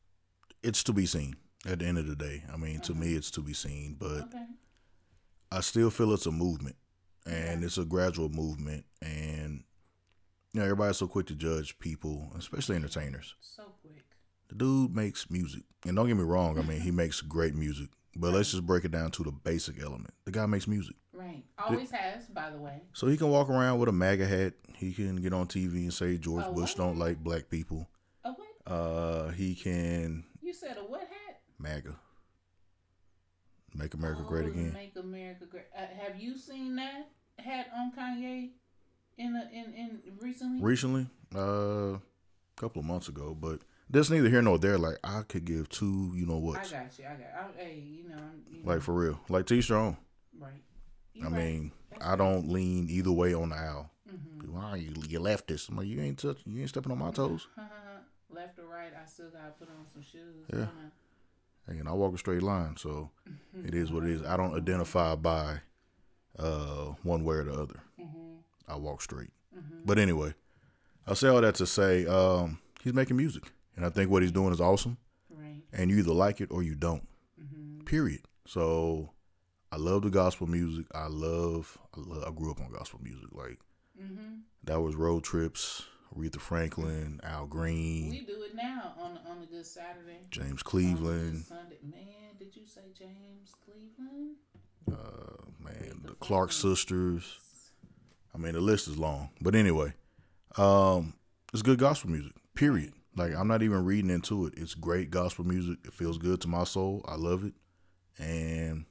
it's 0.63 0.83
to 0.83 0.93
be 0.93 1.05
seen 1.05 1.35
at 1.65 1.79
the 1.79 1.85
end 1.85 1.97
of 1.97 2.07
the 2.07 2.15
day. 2.15 2.43
I 2.51 2.57
mean, 2.57 2.79
to 2.81 2.93
me, 2.93 3.15
it's 3.15 3.31
to 3.31 3.41
be 3.41 3.53
seen, 3.53 3.95
but 3.99 4.23
okay. 4.23 4.45
I 5.51 5.61
still 5.61 5.89
feel 5.89 6.13
it's 6.13 6.25
a 6.25 6.31
movement, 6.31 6.75
and 7.25 7.57
okay. 7.57 7.65
it's 7.65 7.77
a 7.77 7.85
gradual 7.85 8.29
movement, 8.29 8.85
and 9.01 9.63
you 10.53 10.59
know, 10.59 10.63
everybody's 10.63 10.97
so 10.97 11.07
quick 11.07 11.27
to 11.27 11.35
judge 11.35 11.77
people, 11.79 12.31
especially 12.37 12.75
entertainers. 12.75 13.35
So 13.41 13.63
quick. 13.81 14.05
The 14.47 14.55
dude 14.55 14.95
makes 14.95 15.29
music, 15.29 15.63
and 15.85 15.95
don't 15.95 16.07
get 16.07 16.17
me 16.17 16.23
wrong. 16.23 16.59
I 16.59 16.61
mean, 16.61 16.81
he 16.81 16.91
makes 16.91 17.21
great 17.21 17.55
music. 17.55 17.89
But 18.15 18.33
let's 18.33 18.51
just 18.51 18.65
break 18.65 18.85
it 18.85 18.91
down 18.91 19.11
to 19.11 19.23
the 19.23 19.31
basic 19.31 19.81
element. 19.81 20.13
The 20.23 20.31
guy 20.31 20.45
makes 20.45 20.67
music. 20.67 20.95
Right. 21.11 21.43
Always 21.57 21.91
it, 21.91 21.95
has, 21.95 22.27
by 22.27 22.49
the 22.49 22.57
way. 22.57 22.81
So 22.93 23.07
he 23.07 23.17
can 23.17 23.29
walk 23.29 23.49
around 23.49 23.79
with 23.79 23.89
a 23.89 23.91
MAGA 23.91 24.25
hat. 24.25 24.53
He 24.77 24.93
can 24.93 25.17
get 25.17 25.33
on 25.33 25.47
TV 25.47 25.73
and 25.73 25.93
say 25.93 26.17
George 26.17 26.45
Bush 26.53 26.75
don't 26.75 26.97
like 26.97 27.17
black 27.17 27.49
people. 27.49 27.89
A 28.23 28.31
what? 28.31 28.47
Uh, 28.65 29.29
he 29.29 29.53
can. 29.53 30.23
You 30.41 30.53
said 30.53 30.77
a 30.77 30.81
what 30.81 31.01
hat? 31.01 31.41
MAGA. 31.59 31.95
Make 33.73 33.93
America 33.93 34.21
oh, 34.25 34.29
great 34.29 34.47
again. 34.47 34.71
Make 34.73 34.95
America 34.95 35.45
great. 35.45 35.65
Uh, 35.77 35.81
have 36.01 36.19
you 36.19 36.37
seen 36.37 36.77
that 36.77 37.09
hat 37.37 37.67
on 37.75 37.91
Kanye 37.91 38.51
in 39.17 39.35
a, 39.35 39.49
in 39.53 39.73
in 39.73 40.01
recently? 40.21 40.61
Recently, 40.61 41.07
uh, 41.35 41.95
a 41.95 42.01
couple 42.55 42.79
of 42.79 42.85
months 42.85 43.09
ago, 43.09 43.35
but 43.37 43.59
there's 43.89 44.09
neither 44.09 44.29
here 44.29 44.41
nor 44.41 44.57
there. 44.57 44.77
Like 44.77 44.97
I 45.03 45.21
could 45.21 45.45
give 45.45 45.69
two, 45.69 46.11
you 46.15 46.25
know 46.25 46.37
what? 46.37 46.59
I 46.59 46.61
got 46.61 46.99
you. 46.99 47.05
I 47.05 47.15
got. 47.15 47.51
I, 47.57 47.61
hey, 47.61 47.83
you 47.85 48.09
know, 48.09 48.15
you 48.49 48.63
know. 48.63 48.71
Like 48.71 48.81
for 48.81 48.93
real, 48.93 49.19
like 49.29 49.45
T 49.45 49.61
Strong. 49.61 49.97
Right. 50.39 50.51
You 51.13 51.23
I 51.25 51.29
right. 51.29 51.37
mean, 51.37 51.71
That's 51.91 52.05
I 52.05 52.15
don't 52.15 52.49
lean 52.49 52.87
either 52.89 53.11
way 53.11 53.33
on 53.33 53.49
the 53.49 53.55
aisle. 53.55 53.89
Mm-hmm. 54.11 54.53
Why 54.53 54.75
you 54.77 54.93
you 55.07 55.19
leftist? 55.19 55.69
I'm 55.69 55.77
like, 55.77 55.87
you 55.87 56.01
ain't 56.01 56.19
touch, 56.19 56.37
you 56.45 56.59
ain't 56.59 56.69
stepping 56.69 56.91
on 56.91 56.97
my 56.99 57.11
toes. 57.11 57.47
Left 58.29 58.59
or 58.59 58.65
right, 58.65 58.91
I 59.01 59.05
still 59.07 59.29
gotta 59.29 59.51
put 59.57 59.69
on 59.69 59.85
some 59.93 60.01
shoes. 60.01 60.45
Yeah. 60.51 60.67
And 61.67 61.87
I 61.89 61.93
walk 61.93 62.13
a 62.13 62.17
straight 62.17 62.43
line, 62.43 62.77
so 62.77 63.09
it 63.65 63.73
is 63.73 63.91
what 63.91 64.03
it 64.03 64.09
is. 64.11 64.23
I 64.23 64.37
don't 64.37 64.55
identify 64.57 65.15
by 65.15 65.61
uh, 66.37 66.93
one 67.01 67.23
way 67.23 67.37
or 67.37 67.43
the 67.43 67.53
other. 67.53 67.79
Mm-hmm. 67.99 68.35
I 68.67 68.75
walk 68.75 69.01
straight. 69.01 69.31
Mm-hmm. 69.57 69.79
But 69.85 69.97
anyway, 69.97 70.33
I 71.07 71.13
say 71.15 71.27
all 71.27 71.41
that 71.41 71.55
to 71.55 71.65
say 71.65 72.05
um, 72.05 72.59
he's 72.83 72.93
making 72.93 73.17
music. 73.17 73.43
And 73.75 73.85
I 73.85 73.89
think 73.89 74.09
what 74.09 74.21
he's 74.21 74.31
doing 74.31 74.53
is 74.53 74.61
awesome. 74.61 74.97
Right. 75.29 75.61
And 75.73 75.89
you 75.91 75.97
either 75.97 76.13
like 76.13 76.41
it 76.41 76.51
or 76.51 76.63
you 76.63 76.75
don't. 76.75 77.07
Mm-hmm. 77.41 77.85
Period. 77.85 78.21
So 78.47 79.11
I 79.71 79.77
love 79.77 80.03
the 80.03 80.09
gospel 80.09 80.47
music. 80.47 80.85
I 80.93 81.07
love, 81.07 81.77
I 81.95 81.99
love, 81.99 82.23
I 82.27 82.31
grew 82.31 82.51
up 82.51 82.61
on 82.61 82.71
gospel 82.71 82.99
music. 83.03 83.29
Like 83.31 83.59
mm-hmm. 84.01 84.39
that 84.63 84.81
was 84.81 84.95
road 84.95 85.23
trips. 85.23 85.85
Aretha 86.15 86.39
Franklin, 86.39 87.19
Al 87.23 87.45
Green. 87.45 88.11
We 88.11 88.21
do 88.21 88.41
it 88.43 88.55
now 88.55 88.93
on 88.97 89.19
on 89.29 89.43
a 89.43 89.45
good 89.45 89.65
Saturday. 89.65 90.19
James 90.31 90.63
Cleveland. 90.63 91.43
Sunday. 91.43 91.77
Man, 91.83 92.37
did 92.39 92.55
you 92.55 92.65
say 92.65 92.93
James 92.97 93.53
Cleveland? 93.65 94.35
Uh, 94.89 95.49
man, 95.59 96.01
the 96.05 96.13
Clark 96.13 96.51
sisters. 96.51 97.39
I 98.33 98.37
mean, 98.37 98.53
the 98.53 98.61
list 98.61 98.87
is 98.87 98.97
long, 98.97 99.29
but 99.41 99.55
anyway, 99.55 99.93
um, 100.57 101.15
it's 101.53 101.61
good 101.61 101.79
gospel 101.79 102.11
music. 102.11 102.33
Period. 102.53 102.93
Like 103.15 103.33
I'm 103.35 103.47
not 103.47 103.63
even 103.63 103.85
reading 103.85 104.09
into 104.09 104.45
it. 104.47 104.53
It's 104.57 104.73
great 104.73 105.09
gospel 105.09 105.45
music. 105.45 105.79
It 105.85 105.93
feels 105.93 106.17
good 106.17 106.41
to 106.41 106.47
my 106.47 106.63
soul. 106.65 107.03
I 107.07 107.15
love 107.15 107.43
it, 107.45 107.53
and 108.19 108.85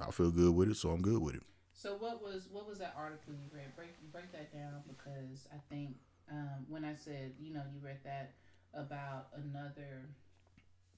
I 0.00 0.10
feel 0.10 0.30
good 0.30 0.54
with 0.54 0.70
it, 0.70 0.76
so 0.76 0.90
I'm 0.90 1.02
good 1.02 1.20
with 1.22 1.36
it. 1.36 1.42
So 1.74 1.94
what 1.96 2.22
was 2.22 2.48
what 2.50 2.68
was 2.68 2.78
that 2.78 2.94
article 2.96 3.34
you 3.34 3.48
read? 3.52 3.74
Break 3.76 3.94
break 4.12 4.32
that 4.32 4.52
down 4.52 4.82
because 4.88 5.46
I 5.52 5.58
think 5.72 5.96
um, 6.30 6.66
when 6.68 6.84
I 6.84 6.94
said 6.94 7.34
you 7.40 7.52
know 7.54 7.62
you 7.72 7.80
read 7.82 7.98
that 8.04 8.34
about 8.74 9.28
another, 9.36 10.10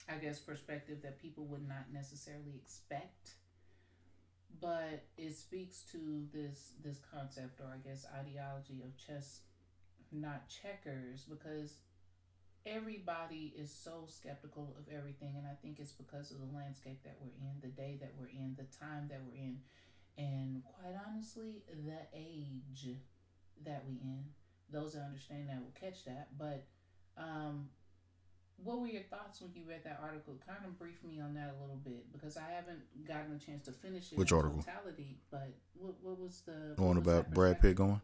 I 0.09 0.17
guess 0.17 0.39
perspective 0.39 1.03
that 1.03 1.21
people 1.21 1.45
would 1.47 1.67
not 1.69 1.93
necessarily 1.93 2.55
expect, 2.57 3.35
but 4.61 5.05
it 5.17 5.35
speaks 5.35 5.83
to 5.93 6.27
this 6.33 6.73
this 6.83 6.99
concept 7.13 7.61
or 7.61 7.67
I 7.73 7.79
guess 7.87 8.05
ideology 8.19 8.83
of 8.85 8.97
chess, 8.97 9.41
not 10.13 10.49
checkers, 10.49 11.25
because 11.25 11.75
everybody 12.67 13.53
is 13.57 13.71
so 13.73 14.05
skeptical 14.07 14.77
of 14.79 14.93
everything 14.93 15.33
and 15.37 15.47
i 15.47 15.55
think 15.63 15.79
it's 15.81 15.93
because 15.93 16.31
of 16.31 16.39
the 16.39 16.57
landscape 16.57 17.03
that 17.03 17.17
we're 17.21 17.33
in 17.41 17.57
the 17.63 17.69
day 17.69 17.97
that 18.01 18.13
we're 18.19 18.29
in 18.29 18.55
the 18.57 18.67
time 18.79 19.09
that 19.09 19.21
we're 19.27 19.41
in. 19.41 19.59
And 20.19 20.63
quite 20.65 20.95
honestly 21.09 21.63
the 21.69 21.99
age 22.15 22.89
that 23.65 23.85
we 23.89 23.95
in 23.95 24.25
those 24.71 24.93
that 24.93 25.03
understand 25.03 25.49
that 25.49 25.59
will 25.61 25.75
catch 25.79 26.05
that. 26.05 26.29
But 26.39 26.65
um 27.17 27.69
what 28.63 28.79
were 28.79 28.89
your 28.89 29.03
thoughts 29.05 29.41
when 29.41 29.51
you 29.55 29.63
read 29.67 29.85
that 29.85 29.99
article? 30.03 30.35
Kind 30.47 30.67
of 30.67 30.79
brief 30.79 31.03
me 31.03 31.19
on 31.19 31.33
that 31.35 31.55
a 31.59 31.61
little 31.63 31.81
bit 31.83 32.13
because 32.13 32.37
i 32.37 32.51
haven't 32.55 32.81
gotten 33.07 33.35
a 33.35 33.39
chance 33.39 33.65
to 33.65 33.73
finish 33.73 34.13
it 34.13 34.19
which 34.19 34.33
article? 34.33 34.59
totality 34.59 35.17
but 35.31 35.49
what, 35.75 35.95
what 36.03 36.19
was 36.21 36.43
the 36.45 36.81
one 36.83 36.99
about 36.99 37.31
brad 37.31 37.61
pitt 37.61 37.77
going? 37.77 38.01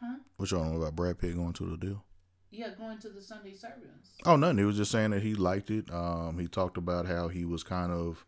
Huh? 0.00 0.16
Which 0.36 0.52
one 0.52 0.76
about 0.76 0.94
brad 0.94 1.18
pitt 1.18 1.34
going 1.34 1.52
to 1.54 1.66
the 1.66 1.76
deal 1.76 2.04
Yeah, 2.50 2.70
going 2.78 2.98
to 3.00 3.08
the 3.10 3.20
Sunday 3.20 3.54
service. 3.54 4.16
Oh, 4.24 4.36
nothing. 4.36 4.58
He 4.58 4.64
was 4.64 4.76
just 4.76 4.90
saying 4.90 5.10
that 5.10 5.22
he 5.22 5.34
liked 5.34 5.70
it. 5.70 5.90
Um, 5.92 6.38
he 6.38 6.48
talked 6.48 6.76
about 6.76 7.06
how 7.06 7.28
he 7.28 7.44
was 7.44 7.62
kind 7.62 7.92
of, 7.92 8.24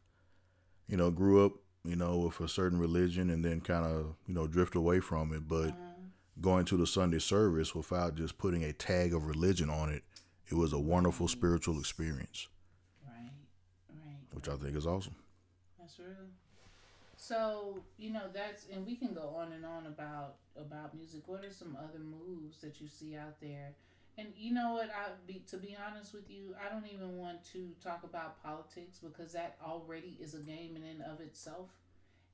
you 0.89 0.97
know, 0.97 1.11
grew 1.11 1.45
up, 1.45 1.53
you 1.85 1.97
know, 1.97 2.19
with 2.19 2.41
a 2.41 2.49
certain 2.49 2.79
religion 2.79 3.31
and 3.31 3.45
then 3.45 3.61
kind 3.61 3.85
of, 3.87 4.15
you 4.27 4.35
know, 4.35 4.47
drift 4.47 4.75
away 4.75 5.01
from 5.01 5.33
it. 5.33 5.49
But 5.49 5.71
Uh-huh. 5.71 6.03
going 6.41 6.65
to 6.67 6.77
the 6.77 6.87
Sunday 6.87 7.19
service 7.19 7.75
without 7.75 8.15
just 8.17 8.39
putting 8.39 8.65
a 8.65 8.73
tag 8.73 9.15
of 9.15 9.27
religion 9.27 9.71
on 9.71 9.91
it, 9.91 10.05
it 10.49 10.55
was 10.55 10.73
a 10.73 10.79
wonderful 10.81 11.29
spiritual 11.29 11.79
experience, 11.79 12.49
Right, 13.07 13.33
right. 13.89 14.19
which 14.33 14.49
I 14.49 14.57
think 14.57 14.77
is 14.77 14.87
awesome. 14.87 15.17
That's 15.79 15.99
real. 15.99 16.29
So 17.17 17.83
you 17.99 18.11
know 18.11 18.29
that's, 18.33 18.67
and 18.73 18.87
we 18.87 18.97
can 18.97 19.15
go 19.15 19.29
on 19.37 19.53
and 19.53 19.65
on 19.65 19.87
about 19.87 20.37
about 20.57 20.95
music. 20.95 21.23
What 21.27 21.45
are 21.45 21.53
some 21.53 21.77
other 21.77 21.99
moves 22.01 22.59
that 22.61 22.81
you 22.81 22.89
see 22.89 23.17
out 23.17 23.41
there? 23.41 23.75
And 24.19 24.29
you 24.37 24.53
know 24.53 24.73
what? 24.75 24.91
I 24.91 25.11
be 25.27 25.43
to 25.51 25.57
be 25.57 25.77
honest 25.77 26.13
with 26.13 26.29
you, 26.31 26.55
I 26.65 26.69
don't 26.73 26.87
even 26.87 27.17
want 27.17 27.45
to 27.53 27.71
talk 27.83 28.03
about 28.05 28.43
politics 28.43 28.99
because 29.03 29.33
that 29.33 29.57
already 29.65 30.19
is 30.21 30.35
a 30.35 30.39
game 30.41 30.77
in 30.77 30.83
and 30.83 31.03
of 31.03 31.21
itself. 31.21 31.71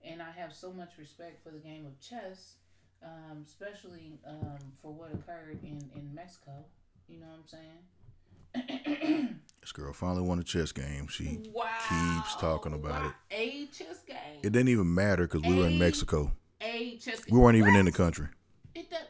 And 0.04 0.21
I 0.23 0.30
have 0.30 0.52
so 0.52 0.73
much 0.73 0.99
respect 0.99 1.42
for 1.42 1.50
the 1.50 1.59
game 1.59 1.87
of 1.87 1.99
chess, 2.00 2.54
um, 3.02 3.42
especially 3.47 4.18
um, 4.26 4.59
for 4.83 4.92
what 4.92 5.12
occurred 5.12 5.59
in 5.62 5.90
in 5.95 6.12
Mexico. 6.14 6.64
You 7.09 7.21
know 7.21 7.26
what 7.26 7.40
I'm 7.40 7.47
saying? 7.47 9.28
This 9.61 9.73
girl 9.73 9.92
finally 9.92 10.23
won 10.23 10.38
a 10.38 10.45
chess 10.45 10.71
game. 10.71 11.09
She 11.09 11.40
Wow. 11.52 11.66
keeps 11.88 12.37
talking 12.37 12.73
about 12.73 13.02
Wow. 13.02 13.09
it. 13.09 13.35
A 13.35 13.66
chess 13.66 14.04
game. 14.06 14.16
It 14.45 14.52
didn't 14.52 14.68
even 14.68 14.95
matter 14.95 15.26
because 15.26 15.42
we 15.42 15.56
were 15.56 15.66
in 15.66 15.76
Mexico. 15.76 16.30
A 16.61 16.97
chess 16.99 17.25
game. 17.25 17.35
We 17.35 17.40
weren't 17.40 17.56
even 17.56 17.73
What? 17.75 17.80
in 17.80 17.85
the 17.87 17.90
country. 17.92 18.28
It 18.76 18.88
does 18.88 19.00
what? 19.00 19.00
So 19.00 19.02
you're 19.02 19.06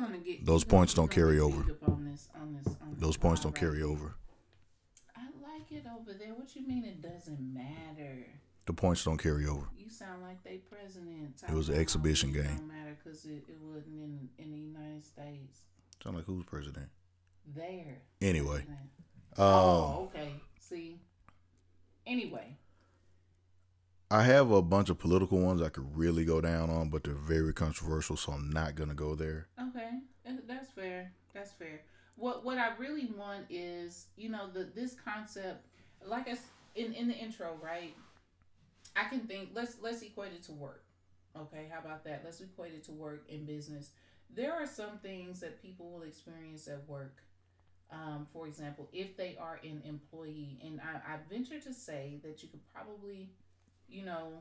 gonna 0.00 0.18
get 0.18 0.44
Those 0.44 0.64
points 0.64 0.94
don't 0.94 1.10
carry 1.10 1.38
over. 1.40 1.62
On 1.86 2.04
this, 2.10 2.28
on 2.34 2.54
this, 2.54 2.74
on 2.80 2.96
Those 2.98 3.16
points 3.16 3.42
don't 3.42 3.54
carry 3.54 3.82
over. 3.82 4.14
I 5.16 5.22
like 5.42 5.70
it 5.70 5.84
over 5.86 6.12
there. 6.12 6.34
What 6.34 6.54
you 6.56 6.66
mean 6.66 6.84
it 6.84 7.02
doesn't 7.02 7.40
matter? 7.40 8.26
The 8.66 8.72
points 8.72 9.04
don't 9.04 9.18
carry 9.18 9.46
over. 9.46 9.66
You 9.76 9.88
sound 9.90 10.22
like 10.22 10.42
they 10.44 10.58
president. 10.58 11.42
It 11.48 11.54
was 11.54 11.68
an 11.68 11.76
exhibition 11.76 12.30
it 12.30 12.34
game. 12.34 12.56
Don't 12.56 12.68
matter 12.68 12.96
because 13.02 13.24
it, 13.24 13.44
it 13.48 13.58
wasn't 13.60 14.00
in 14.00 14.28
in 14.38 14.52
the 14.52 14.58
United 14.58 15.04
States. 15.04 15.62
Sound 16.02 16.16
like 16.16 16.24
who's 16.26 16.44
president? 16.44 16.88
There. 17.54 18.02
Anyway, 18.20 18.64
president. 18.64 18.78
um, 19.38 19.44
oh, 19.46 20.10
okay. 20.14 20.34
See. 20.58 21.00
Anyway, 22.06 22.56
I 24.10 24.24
have 24.24 24.50
a 24.50 24.60
bunch 24.60 24.90
of 24.90 24.98
political 24.98 25.38
ones 25.38 25.62
I 25.62 25.68
could 25.68 25.96
really 25.96 26.24
go 26.24 26.40
down 26.40 26.68
on, 26.68 26.90
but 26.90 27.04
they're 27.04 27.14
very 27.14 27.52
controversial, 27.52 28.16
so 28.16 28.32
I'm 28.32 28.50
not 28.50 28.74
gonna 28.74 28.94
go 28.94 29.14
there. 29.14 29.46
Okay, 29.68 29.90
uh, 30.28 30.32
that's 30.48 30.70
fair. 30.70 31.12
That's 31.32 31.52
fair. 31.52 31.82
What 32.16 32.44
what 32.44 32.58
I 32.58 32.74
really 32.76 33.06
want 33.16 33.46
is, 33.48 34.06
you 34.16 34.28
know, 34.28 34.48
the 34.52 34.64
this 34.74 34.94
concept, 34.94 35.66
like 36.04 36.28
I 36.28 36.36
in 36.74 36.92
in 36.92 37.06
the 37.08 37.14
intro, 37.14 37.56
right? 37.62 37.94
I 38.96 39.04
can 39.08 39.20
think. 39.20 39.50
Let's 39.54 39.76
let's 39.80 40.02
equate 40.02 40.32
it 40.32 40.42
to 40.44 40.52
work. 40.52 40.82
Okay, 41.38 41.68
how 41.70 41.78
about 41.78 42.04
that? 42.04 42.22
Let's 42.24 42.40
equate 42.40 42.72
it 42.74 42.84
to 42.84 42.92
work 42.92 43.24
in 43.28 43.44
business. 43.44 43.90
There 44.34 44.52
are 44.52 44.66
some 44.66 44.98
things 44.98 45.40
that 45.40 45.62
people 45.62 45.90
will 45.90 46.02
experience 46.02 46.66
at 46.66 46.88
work. 46.88 47.22
Um, 47.92 48.26
for 48.32 48.46
example, 48.46 48.88
if 48.92 49.16
they 49.16 49.36
are 49.40 49.60
an 49.64 49.82
employee, 49.84 50.60
and 50.64 50.80
I, 50.80 51.14
I 51.14 51.16
venture 51.28 51.58
to 51.60 51.72
say 51.74 52.20
that 52.22 52.42
you 52.42 52.48
could 52.48 52.60
probably, 52.72 53.30
you 53.90 54.04
know, 54.04 54.32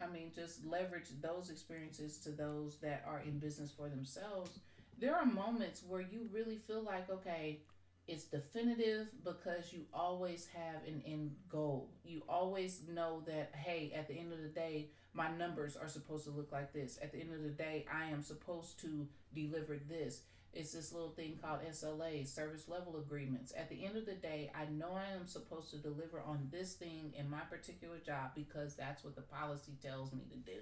I 0.00 0.06
mean, 0.06 0.30
just 0.34 0.64
leverage 0.64 1.08
those 1.20 1.50
experiences 1.50 2.18
to 2.18 2.30
those 2.30 2.78
that 2.78 3.04
are 3.06 3.20
in 3.20 3.38
business 3.38 3.70
for 3.70 3.88
themselves. 3.88 4.58
There 5.00 5.14
are 5.14 5.26
moments 5.26 5.82
where 5.86 6.00
you 6.00 6.28
really 6.32 6.56
feel 6.66 6.82
like, 6.82 7.10
okay, 7.10 7.60
it's 8.06 8.24
definitive 8.24 9.08
because 9.22 9.72
you 9.72 9.82
always 9.92 10.48
have 10.54 10.82
an 10.86 11.02
end 11.06 11.34
goal. 11.48 11.90
You 12.04 12.22
always 12.28 12.80
know 12.88 13.22
that, 13.26 13.52
hey, 13.54 13.92
at 13.94 14.08
the 14.08 14.14
end 14.14 14.32
of 14.32 14.42
the 14.42 14.48
day, 14.48 14.88
my 15.12 15.30
numbers 15.30 15.76
are 15.76 15.88
supposed 15.88 16.24
to 16.24 16.30
look 16.30 16.50
like 16.50 16.72
this. 16.72 16.98
At 17.02 17.12
the 17.12 17.20
end 17.20 17.34
of 17.34 17.42
the 17.42 17.50
day, 17.50 17.84
I 17.92 18.06
am 18.06 18.22
supposed 18.22 18.80
to 18.80 19.06
deliver 19.34 19.76
this. 19.76 20.22
It's 20.54 20.72
this 20.72 20.92
little 20.92 21.10
thing 21.10 21.38
called 21.42 21.60
SLA, 21.70 22.26
service 22.26 22.68
level 22.68 22.96
agreements. 22.98 23.52
At 23.56 23.68
the 23.68 23.84
end 23.84 23.96
of 23.96 24.06
the 24.06 24.14
day, 24.14 24.50
I 24.54 24.64
know 24.72 24.92
I 24.92 25.14
am 25.14 25.26
supposed 25.26 25.70
to 25.70 25.76
deliver 25.76 26.20
on 26.20 26.48
this 26.50 26.74
thing 26.74 27.12
in 27.16 27.30
my 27.30 27.40
particular 27.40 27.98
job 27.98 28.30
because 28.34 28.74
that's 28.74 29.04
what 29.04 29.14
the 29.14 29.22
policy 29.22 29.72
tells 29.82 30.12
me 30.12 30.22
to 30.30 30.36
do. 30.36 30.60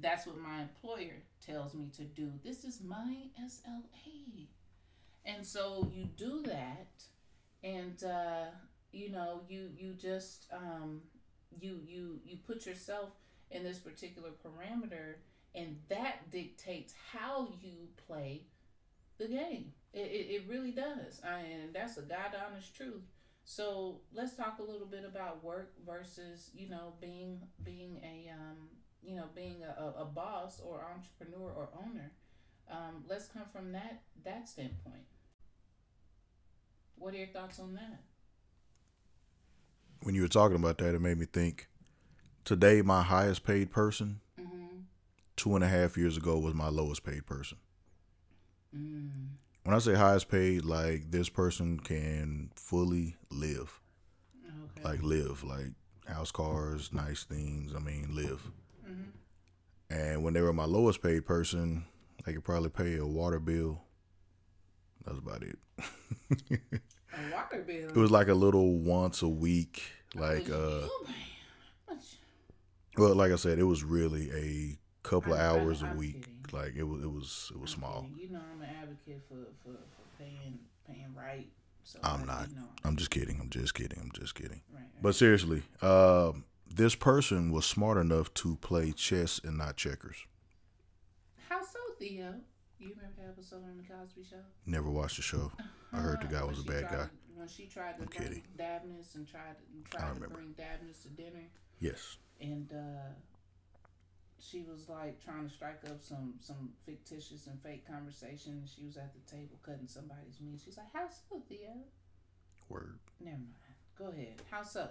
That's 0.00 0.26
what 0.26 0.38
my 0.38 0.62
employer 0.62 1.16
tells 1.44 1.74
me 1.74 1.90
to 1.96 2.04
do. 2.04 2.32
This 2.44 2.64
is 2.64 2.80
my 2.80 3.16
SLA. 3.42 4.46
And 5.26 5.44
so 5.44 5.90
you 5.92 6.04
do 6.16 6.42
that 6.44 6.88
and 7.62 8.02
uh, 8.04 8.46
you 8.92 9.10
know, 9.10 9.42
you 9.48 9.70
you 9.76 9.92
just 9.94 10.46
um, 10.52 11.02
you 11.60 11.80
you 11.86 12.20
you 12.24 12.36
put 12.46 12.66
yourself 12.66 13.10
in 13.50 13.62
this 13.62 13.78
particular 13.78 14.30
parameter 14.44 15.16
and 15.54 15.78
that 15.88 16.30
dictates 16.30 16.94
how 17.12 17.48
you 17.62 17.88
play 18.06 18.42
the 19.18 19.28
game. 19.28 19.72
It, 19.92 20.00
it, 20.00 20.34
it 20.34 20.42
really 20.48 20.70
does. 20.72 21.20
I, 21.24 21.40
and 21.40 21.74
that's 21.74 21.96
a 21.96 22.02
God 22.02 22.34
honest 22.46 22.74
truth. 22.76 23.02
So 23.44 24.00
let's 24.12 24.36
talk 24.36 24.58
a 24.58 24.62
little 24.62 24.86
bit 24.86 25.04
about 25.04 25.42
work 25.42 25.72
versus, 25.86 26.50
you 26.54 26.68
know, 26.68 26.92
being 27.00 27.40
being 27.64 28.00
a 28.04 28.30
um, 28.32 28.68
you 29.02 29.16
know, 29.16 29.24
being 29.34 29.62
a, 29.62 29.80
a, 29.82 30.02
a 30.02 30.04
boss 30.04 30.60
or 30.60 30.84
entrepreneur 30.94 31.50
or 31.50 31.70
owner. 31.82 32.12
Um, 32.70 33.04
let's 33.08 33.26
come 33.28 33.46
from 33.50 33.72
that 33.72 34.02
that 34.24 34.48
standpoint. 34.48 35.04
What 36.96 37.14
are 37.14 37.18
your 37.18 37.28
thoughts 37.28 37.58
on 37.58 37.74
that? 37.74 38.02
When 40.02 40.14
you 40.14 40.22
were 40.22 40.28
talking 40.28 40.56
about 40.56 40.78
that, 40.78 40.94
it 40.94 41.00
made 41.00 41.18
me 41.18 41.26
think. 41.26 41.68
Today, 42.44 42.82
my 42.82 43.02
highest 43.02 43.44
paid 43.44 43.70
person, 43.70 44.20
Mm-hmm. 44.40 44.78
two 45.36 45.54
and 45.54 45.64
a 45.64 45.68
half 45.68 45.96
years 45.96 46.16
ago, 46.16 46.38
was 46.38 46.54
my 46.54 46.68
lowest 46.68 47.04
paid 47.04 47.26
person. 47.26 47.58
Mm. 48.76 49.10
When 49.64 49.74
I 49.74 49.78
say 49.80 49.94
highest 49.94 50.28
paid, 50.30 50.64
like 50.64 51.10
this 51.10 51.28
person 51.28 51.78
can 51.80 52.50
fully 52.54 53.16
live, 53.30 53.80
Okay. 54.46 54.82
like 54.82 55.02
live, 55.02 55.44
like 55.44 55.72
house, 56.06 56.30
cars, 56.30 56.90
nice 56.92 57.24
things. 57.24 57.74
I 57.74 57.78
mean, 57.80 58.14
live. 58.14 58.50
Mhm. 58.88 59.10
And 59.90 60.22
when 60.22 60.32
they 60.34 60.40
were 60.40 60.52
my 60.52 60.64
lowest 60.64 61.02
paid 61.02 61.26
person, 61.26 61.84
they 62.24 62.32
could 62.32 62.44
probably 62.44 62.70
pay 62.70 62.96
a 62.96 63.06
water 63.06 63.38
bill. 63.38 63.82
That's 65.04 65.18
about 65.18 65.42
it. 65.42 65.58
a 66.50 67.32
water 67.32 67.62
bill. 67.66 67.88
It 67.90 67.96
was 67.96 68.10
like 68.10 68.28
a 68.28 68.34
little 68.34 68.78
once 68.78 69.22
a 69.22 69.28
week, 69.28 69.82
like 70.14 70.48
uh, 70.50 70.86
pay 71.06 71.14
much. 71.94 72.04
well, 72.96 73.14
like 73.14 73.32
I 73.32 73.36
said, 73.36 73.58
it 73.58 73.64
was 73.64 73.84
really 73.84 74.30
a 74.32 74.78
couple 75.06 75.32
of 75.34 75.40
I 75.40 75.42
know, 75.42 75.48
I 75.48 75.60
hours 75.62 75.82
a 75.82 75.94
week. 75.94 76.20
kidding. 76.24 76.37
Like 76.52 76.74
it 76.76 76.82
was, 76.84 77.02
it 77.02 77.10
was, 77.10 77.52
it 77.54 77.60
was 77.60 77.70
small. 77.70 78.06
You 78.16 78.30
know, 78.30 78.40
I'm 78.54 78.62
an 78.62 78.68
advocate 78.82 79.22
for 79.28 79.36
for, 79.62 79.72
for 79.76 80.02
paying 80.18 80.58
paying 80.86 81.14
right. 81.16 81.48
So 81.84 81.98
I'm 82.02 82.26
not. 82.26 82.48
You 82.50 82.56
know, 82.56 82.68
I'm 82.84 82.96
just 82.96 83.10
kidding. 83.10 83.38
I'm 83.40 83.50
just 83.50 83.74
kidding. 83.74 83.98
I'm 84.00 84.10
just 84.12 84.34
kidding. 84.34 84.60
right, 84.72 84.80
right. 84.80 85.02
But 85.02 85.14
seriously, 85.14 85.62
um, 85.82 86.44
this 86.68 86.94
person 86.94 87.50
was 87.50 87.64
smart 87.64 87.96
enough 87.98 88.32
to 88.34 88.56
play 88.56 88.92
chess 88.92 89.40
and 89.42 89.56
not 89.56 89.76
checkers. 89.76 90.16
How 91.48 91.62
so, 91.62 91.78
Theo? 91.98 92.34
You 92.78 92.90
remember 92.90 93.14
the 93.22 93.28
episode 93.28 93.64
on 93.64 93.76
the 93.78 93.82
Cosby 93.92 94.22
Show? 94.28 94.36
Never 94.66 94.90
watched 94.90 95.16
the 95.16 95.22
show. 95.22 95.50
I 95.92 95.96
heard 95.98 96.20
the 96.20 96.26
guy 96.28 96.42
Uh, 96.42 96.46
was 96.46 96.60
a 96.60 96.62
bad 96.62 96.88
tried 96.88 96.92
guy. 96.98 97.06
when 97.34 97.48
she 97.48 97.66
tried 97.66 97.96
to 97.96 98.02
I'm 98.02 98.06
bring 98.08 98.22
kidding. 98.22 98.42
Dabnis 98.56 99.14
and 99.16 99.26
tried 99.26 99.56
to, 99.58 99.96
I 99.96 100.00
tried 100.12 100.20
to 100.22 100.28
bring 100.28 100.52
Dabnis 100.56 101.02
to 101.02 101.08
dinner, 101.08 101.42
Yes. 101.80 102.18
and 102.40 102.70
uh, 102.72 103.10
she 104.40 104.62
was 104.62 104.88
like 104.88 105.22
trying 105.24 105.48
to 105.48 105.54
strike 105.54 105.80
up 105.86 106.00
some 106.02 106.34
some 106.40 106.70
fictitious 106.86 107.46
and 107.46 107.60
fake 107.62 107.86
conversation. 107.86 108.52
And 108.52 108.68
she 108.68 108.84
was 108.86 108.96
at 108.96 109.12
the 109.14 109.20
table 109.30 109.58
cutting 109.62 109.86
somebody's 109.88 110.40
meat. 110.40 110.60
She's 110.64 110.76
like, 110.76 110.92
"How 110.92 111.08
so, 111.08 111.40
Theo?" 111.48 111.76
Word. 112.68 112.98
Never 113.20 113.36
mind. 113.38 113.48
Go 113.98 114.08
ahead. 114.08 114.42
How 114.50 114.62
so? 114.62 114.88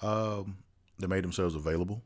Um, 0.00 0.58
they 0.98 1.06
made 1.06 1.22
themselves 1.24 1.54
available. 1.54 2.02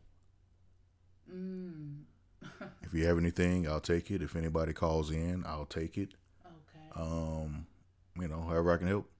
Mm. 1.32 2.02
If 2.82 2.94
you 2.94 3.06
have 3.06 3.18
anything, 3.18 3.66
I'll 3.68 3.80
take 3.80 4.10
it. 4.10 4.22
If 4.22 4.36
anybody 4.36 4.72
calls 4.72 5.10
in, 5.10 5.44
I'll 5.46 5.66
take 5.66 5.98
it. 5.98 6.14
okay. 6.44 7.00
Um, 7.00 7.66
you 8.20 8.28
know, 8.28 8.42
however 8.42 8.72
I 8.72 8.76
can 8.76 8.86
help. 8.86 9.10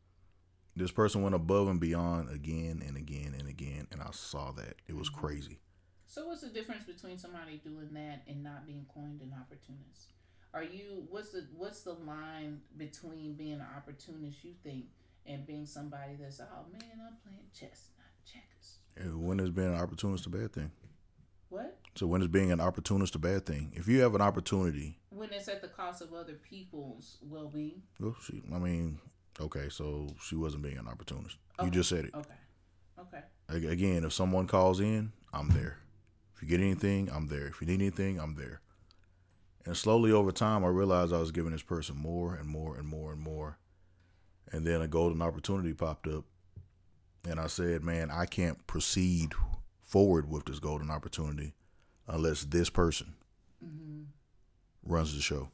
This 0.76 0.90
person 0.92 1.22
went 1.22 1.34
above 1.34 1.68
and 1.68 1.80
beyond 1.80 2.28
again 2.30 2.82
and 2.86 2.96
again 2.96 3.34
and 3.38 3.48
again, 3.48 3.88
and 3.90 4.02
I 4.02 4.10
saw 4.12 4.52
that. 4.52 4.76
It 4.86 4.94
was 4.94 5.08
Mhm. 5.10 5.14
crazy. 5.14 5.58
So 6.06 6.28
what's 6.28 6.40
the 6.40 6.48
difference 6.48 6.84
between 6.84 7.18
somebody 7.18 7.60
doing 7.64 7.90
that 7.92 8.22
and 8.28 8.42
not 8.42 8.66
being 8.66 8.86
coined 8.92 9.20
an 9.20 9.34
opportunist? 9.38 10.12
Are 10.54 10.62
you 10.62 11.06
what's 11.10 11.32
the 11.32 11.46
what's 11.56 11.82
the 11.82 11.92
line 11.92 12.60
between 12.76 13.34
being 13.34 13.54
an 13.54 13.66
opportunist 13.76 14.42
you 14.44 14.52
think 14.62 14.86
and 15.26 15.46
being 15.46 15.66
somebody 15.66 16.12
that's 16.18 16.40
oh 16.40 16.64
man 16.72 17.00
I'm 17.06 17.16
playing 17.22 17.46
chess 17.52 17.90
not 17.98 18.06
checkers? 18.24 18.78
And 18.96 19.26
When 19.26 19.38
has 19.40 19.50
been 19.50 19.74
an 19.74 19.80
opportunist 19.80 20.26
a 20.26 20.30
bad 20.30 20.52
thing? 20.52 20.70
What? 21.50 21.76
So 21.94 22.06
when 22.06 22.22
is 22.22 22.28
being 22.28 22.50
an 22.52 22.60
opportunist 22.60 23.14
a 23.16 23.18
bad 23.18 23.44
thing? 23.44 23.72
If 23.74 23.88
you 23.88 24.00
have 24.00 24.14
an 24.14 24.22
opportunity, 24.22 24.98
When 25.10 25.30
it's 25.32 25.48
at 25.48 25.60
the 25.60 25.68
cost 25.68 26.00
of 26.02 26.14
other 26.14 26.34
people's 26.34 27.18
well 27.22 27.48
being. 27.48 27.82
well, 28.00 28.14
oh, 28.16 28.22
she, 28.22 28.42
I 28.54 28.58
mean, 28.58 28.98
okay, 29.40 29.68
so 29.68 30.08
she 30.22 30.36
wasn't 30.36 30.62
being 30.62 30.78
an 30.78 30.88
opportunist. 30.88 31.36
You 31.62 31.70
just 31.70 31.88
said 31.88 32.06
it. 32.06 32.14
Okay. 32.14 32.34
Okay. 32.98 33.66
Again, 33.66 34.04
if 34.04 34.12
someone 34.12 34.46
calls 34.46 34.80
in, 34.80 35.12
I'm 35.32 35.48
there. 35.50 35.78
If 36.36 36.42
you 36.42 36.48
get 36.48 36.60
anything, 36.60 37.08
I'm 37.10 37.28
there. 37.28 37.46
If 37.46 37.62
you 37.62 37.66
need 37.66 37.80
anything, 37.80 38.20
I'm 38.20 38.34
there. 38.34 38.60
And 39.64 39.76
slowly 39.76 40.12
over 40.12 40.30
time, 40.30 40.64
I 40.64 40.68
realized 40.68 41.12
I 41.12 41.18
was 41.18 41.32
giving 41.32 41.52
this 41.52 41.62
person 41.62 41.96
more 41.96 42.34
and 42.34 42.46
more 42.46 42.76
and 42.76 42.86
more 42.86 43.12
and 43.12 43.20
more. 43.20 43.58
And 44.52 44.66
then 44.66 44.82
a 44.82 44.86
golden 44.86 45.22
opportunity 45.22 45.72
popped 45.72 46.06
up. 46.06 46.24
And 47.28 47.40
I 47.40 47.46
said, 47.48 47.82
man, 47.82 48.10
I 48.10 48.26
can't 48.26 48.64
proceed 48.66 49.32
forward 49.82 50.30
with 50.30 50.44
this 50.44 50.60
golden 50.60 50.90
opportunity 50.90 51.54
unless 52.06 52.44
this 52.44 52.70
person 52.70 53.14
runs 54.84 55.14
the 55.14 55.20
show. 55.20 55.48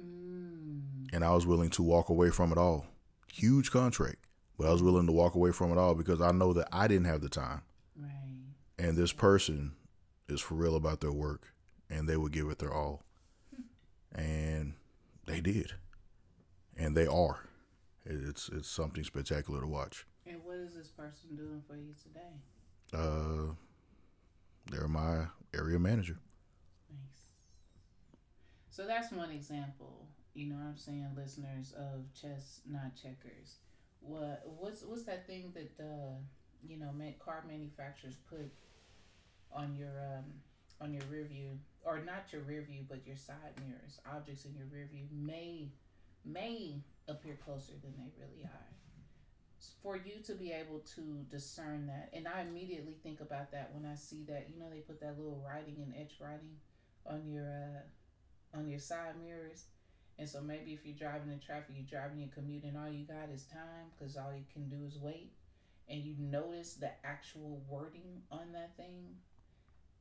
Mm. 0.00 1.08
And 1.12 1.24
I 1.24 1.34
was 1.34 1.46
willing 1.46 1.70
to 1.70 1.82
walk 1.82 2.08
away 2.08 2.30
from 2.30 2.52
it 2.52 2.58
all. 2.58 2.86
Huge 3.32 3.70
contract. 3.70 4.18
But 4.56 4.68
I 4.68 4.72
was 4.72 4.82
willing 4.82 5.06
to 5.06 5.12
walk 5.12 5.34
away 5.34 5.52
from 5.52 5.70
it 5.72 5.78
all 5.78 5.94
because 5.94 6.22
I 6.22 6.32
know 6.32 6.54
that 6.54 6.68
I 6.72 6.88
didn't 6.88 7.06
have 7.06 7.20
the 7.20 7.28
time. 7.28 7.62
Right. 7.98 8.10
and 8.78 8.96
this 8.96 9.12
person 9.12 9.72
is 10.28 10.40
for 10.40 10.54
real 10.54 10.76
about 10.76 11.00
their 11.00 11.12
work 11.12 11.52
and 11.90 12.08
they 12.08 12.16
would 12.16 12.32
give 12.32 12.48
it 12.48 12.58
their 12.58 12.72
all 12.74 13.02
and 14.14 14.74
they 15.26 15.40
did 15.40 15.72
and 16.76 16.96
they 16.96 17.06
are 17.06 17.48
it's 18.04 18.48
it's 18.50 18.68
something 18.68 19.04
spectacular 19.04 19.60
to 19.60 19.66
watch 19.66 20.06
And 20.26 20.42
what 20.44 20.56
is 20.56 20.74
this 20.74 20.88
person 20.88 21.36
doing 21.36 21.62
for 21.66 21.76
you 21.76 21.94
today? 22.02 22.34
uh 22.94 23.52
they're 24.70 24.88
my 24.88 25.26
area 25.54 25.78
manager 25.78 26.18
Nice. 26.90 27.22
So 28.70 28.86
that's 28.86 29.10
one 29.12 29.30
example. 29.30 30.06
You 30.34 30.46
know 30.46 30.56
what 30.56 30.66
I'm 30.66 30.76
saying, 30.76 31.08
listeners 31.16 31.72
of 31.76 32.04
chess 32.20 32.60
not 32.68 32.94
checkers. 32.94 33.56
What 34.00 34.42
what's 34.58 34.82
what's 34.82 35.04
that 35.04 35.26
thing 35.26 35.52
that 35.54 35.72
uh 35.82 36.14
you 36.66 36.78
know 36.78 36.90
car 37.18 37.44
manufacturers 37.48 38.14
put 38.28 38.52
on 39.52 39.74
your 39.76 40.00
um 40.18 40.24
on 40.80 40.92
your 40.92 41.04
rear 41.10 41.24
view 41.24 41.58
or 41.84 42.00
not 42.04 42.32
your 42.32 42.42
rear 42.42 42.62
view 42.62 42.84
but 42.88 43.06
your 43.06 43.16
side 43.16 43.54
mirrors 43.64 44.00
objects 44.14 44.44
in 44.44 44.54
your 44.54 44.66
rear 44.72 44.88
view 44.92 45.06
may 45.12 45.70
may 46.24 46.82
appear 47.08 47.38
closer 47.44 47.72
than 47.82 47.94
they 47.96 48.10
really 48.18 48.44
are. 48.44 48.66
For 49.82 49.96
you 49.96 50.20
to 50.24 50.34
be 50.34 50.52
able 50.52 50.80
to 50.96 51.24
discern 51.30 51.86
that 51.86 52.10
and 52.12 52.28
i 52.28 52.42
immediately 52.42 52.96
think 53.02 53.20
about 53.20 53.52
that 53.52 53.70
when 53.72 53.90
i 53.90 53.94
see 53.94 54.24
that 54.28 54.48
you 54.52 54.58
know 54.60 54.68
they 54.70 54.80
put 54.80 55.00
that 55.00 55.16
little 55.16 55.42
writing 55.46 55.76
and 55.78 55.94
edge 55.98 56.16
writing 56.20 56.56
on 57.06 57.26
your 57.26 57.46
uh 57.46 57.80
on 58.56 58.68
your 58.68 58.78
side 58.78 59.14
mirrors. 59.22 59.64
And 60.18 60.28
so 60.28 60.40
maybe 60.40 60.72
if 60.72 60.80
you're 60.84 60.96
driving 60.96 61.30
in 61.30 61.40
traffic 61.40 61.74
you're 61.74 61.84
driving 62.00 62.20
your 62.20 62.30
commute 62.34 62.64
and 62.64 62.76
all 62.76 62.88
you 62.88 63.04
got 63.04 63.28
is 63.32 63.44
time 63.44 63.92
because 63.96 64.16
all 64.16 64.32
you 64.34 64.44
can 64.52 64.68
do 64.68 64.84
is 64.86 64.98
wait. 64.98 65.32
And 65.88 66.02
you 66.02 66.14
notice 66.18 66.74
the 66.74 66.90
actual 67.04 67.62
wording 67.68 68.22
on 68.30 68.52
that 68.52 68.76
thing 68.76 69.16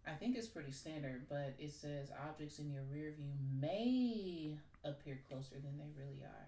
i 0.07 0.11
think 0.11 0.35
it's 0.35 0.47
pretty 0.47 0.71
standard 0.71 1.25
but 1.29 1.55
it 1.59 1.71
says 1.71 2.09
objects 2.27 2.59
in 2.59 2.69
your 2.71 2.83
rear 2.91 3.13
view 3.17 3.31
may 3.59 4.57
appear 4.85 5.19
closer 5.27 5.55
than 5.55 5.77
they 5.77 5.89
really 5.97 6.21
are. 6.23 6.47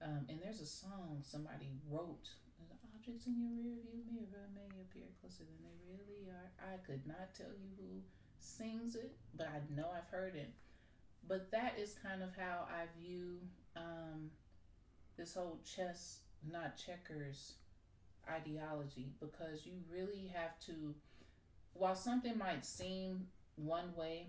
Um, 0.00 0.24
and 0.28 0.40
there's 0.42 0.60
a 0.60 0.66
song 0.66 1.20
somebody 1.22 1.68
wrote 1.88 2.32
objects 2.94 3.26
in 3.26 3.38
your 3.38 3.52
rear 3.54 3.78
view 3.86 4.02
mirror 4.10 4.48
may 4.54 4.68
appear 4.80 5.06
closer 5.20 5.44
than 5.44 5.60
they 5.62 5.76
really 5.86 6.28
are. 6.28 6.50
I 6.58 6.78
could 6.84 7.06
not 7.06 7.34
tell 7.36 7.52
you 7.52 7.70
who 7.76 8.00
sings 8.40 8.94
it 8.94 9.16
but 9.36 9.48
i 9.48 9.60
know 9.74 9.88
i've 9.96 10.08
heard 10.10 10.34
it. 10.34 10.52
But 11.26 11.50
that 11.50 11.74
is 11.78 11.96
kind 12.02 12.22
of 12.22 12.30
how 12.36 12.66
i 12.70 12.86
view 13.00 13.38
um, 13.76 14.30
this 15.16 15.34
whole 15.34 15.60
chess 15.64 16.20
not 16.50 16.76
checkers 16.76 17.54
ideology 18.30 19.12
because 19.20 19.66
you 19.66 19.72
really 19.90 20.30
have 20.34 20.58
to 20.60 20.94
while 21.78 21.94
something 21.94 22.36
might 22.36 22.64
seem 22.64 23.26
one 23.56 23.94
way 23.96 24.26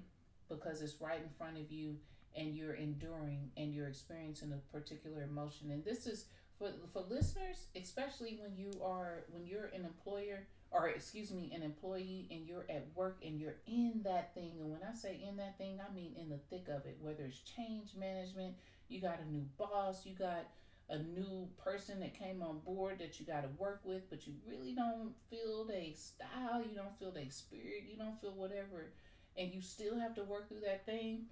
because 0.50 0.82
it's 0.82 1.00
right 1.02 1.22
in 1.22 1.30
front 1.38 1.58
of 1.58 1.72
you 1.72 1.96
and 2.36 2.56
you're 2.56 2.74
enduring 2.74 3.52
and 3.58 3.74
you're 3.74 3.88
experiencing 3.88 4.54
a 4.54 4.78
particular 4.78 5.24
emotion 5.24 5.72
and 5.72 5.84
this 5.84 6.06
is 6.06 6.26
for, 6.58 6.72
for 6.94 7.04
listeners 7.10 7.68
especially 7.76 8.40
when 8.42 8.56
you 8.56 8.72
are 8.84 9.24
when 9.32 9.46
you're 9.46 9.70
an 9.74 9.86
employer 9.86 10.48
or 10.72 10.90
excuse 10.90 11.32
me 11.32 11.52
an 11.56 11.64
employee 11.64 12.28
and 12.32 12.46
you're 12.48 12.66
at 12.70 12.86
work 12.96 13.18
and 13.26 13.40
you're 13.40 13.58
in 13.68 14.02
that 14.04 14.34
thing 14.34 14.52
and 14.60 14.70
when 14.70 14.82
i 14.90 14.94
say 14.94 15.20
in 15.28 15.38
that 15.38 15.58
thing 15.58 15.80
i 15.80 15.94
mean 15.94 16.14
in 16.20 16.30
the 16.30 16.40
thick 16.50 16.68
of 16.68 16.86
it 16.86 16.98
whether 17.02 17.24
it's 17.24 17.40
change 17.40 17.90
management 17.98 18.54
you 18.88 19.02
got 19.02 19.20
a 19.20 19.32
new 19.32 19.46
boss 19.58 20.06
you 20.06 20.14
got 20.14 20.48
a 20.90 20.98
new 20.98 21.29
person 21.70 22.00
that 22.00 22.18
came 22.18 22.42
on 22.42 22.60
board 22.60 22.98
that 23.00 23.20
you 23.20 23.26
got 23.26 23.42
to 23.42 23.50
work 23.58 23.82
with, 23.84 24.10
but 24.10 24.26
you 24.26 24.34
really 24.48 24.74
don't 24.74 25.14
feel 25.30 25.66
their 25.66 25.94
style, 25.94 26.64
you 26.68 26.76
don't 26.76 26.98
feel 26.98 27.12
their 27.12 27.30
spirit, 27.30 27.84
you 27.90 27.98
don't 27.98 28.20
feel 28.20 28.34
whatever, 28.34 28.92
and 29.38 29.54
you 29.54 29.62
still 29.62 30.00
have 30.00 30.16
to 30.16 30.24
work 30.24 30.50
through 30.50 30.62
that 30.62 30.86
thing. 30.86 31.26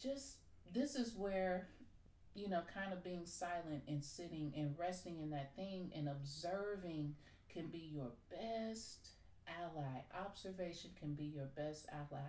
Just 0.00 0.36
this 0.74 0.94
is 0.94 1.14
where, 1.16 1.68
you 2.34 2.48
know, 2.48 2.62
kind 2.74 2.92
of 2.92 3.02
being 3.02 3.24
silent 3.24 3.82
and 3.88 4.04
sitting 4.04 4.52
and 4.56 4.74
resting 4.78 5.20
in 5.20 5.30
that 5.30 5.56
thing 5.56 5.90
and 5.96 6.08
observing 6.08 7.14
can 7.48 7.68
be 7.68 7.90
your 7.92 8.12
best 8.30 9.08
ally. 9.48 10.02
Observation 10.26 10.90
can 10.98 11.14
be 11.14 11.24
your 11.24 11.48
best 11.56 11.86
ally. 11.90 12.28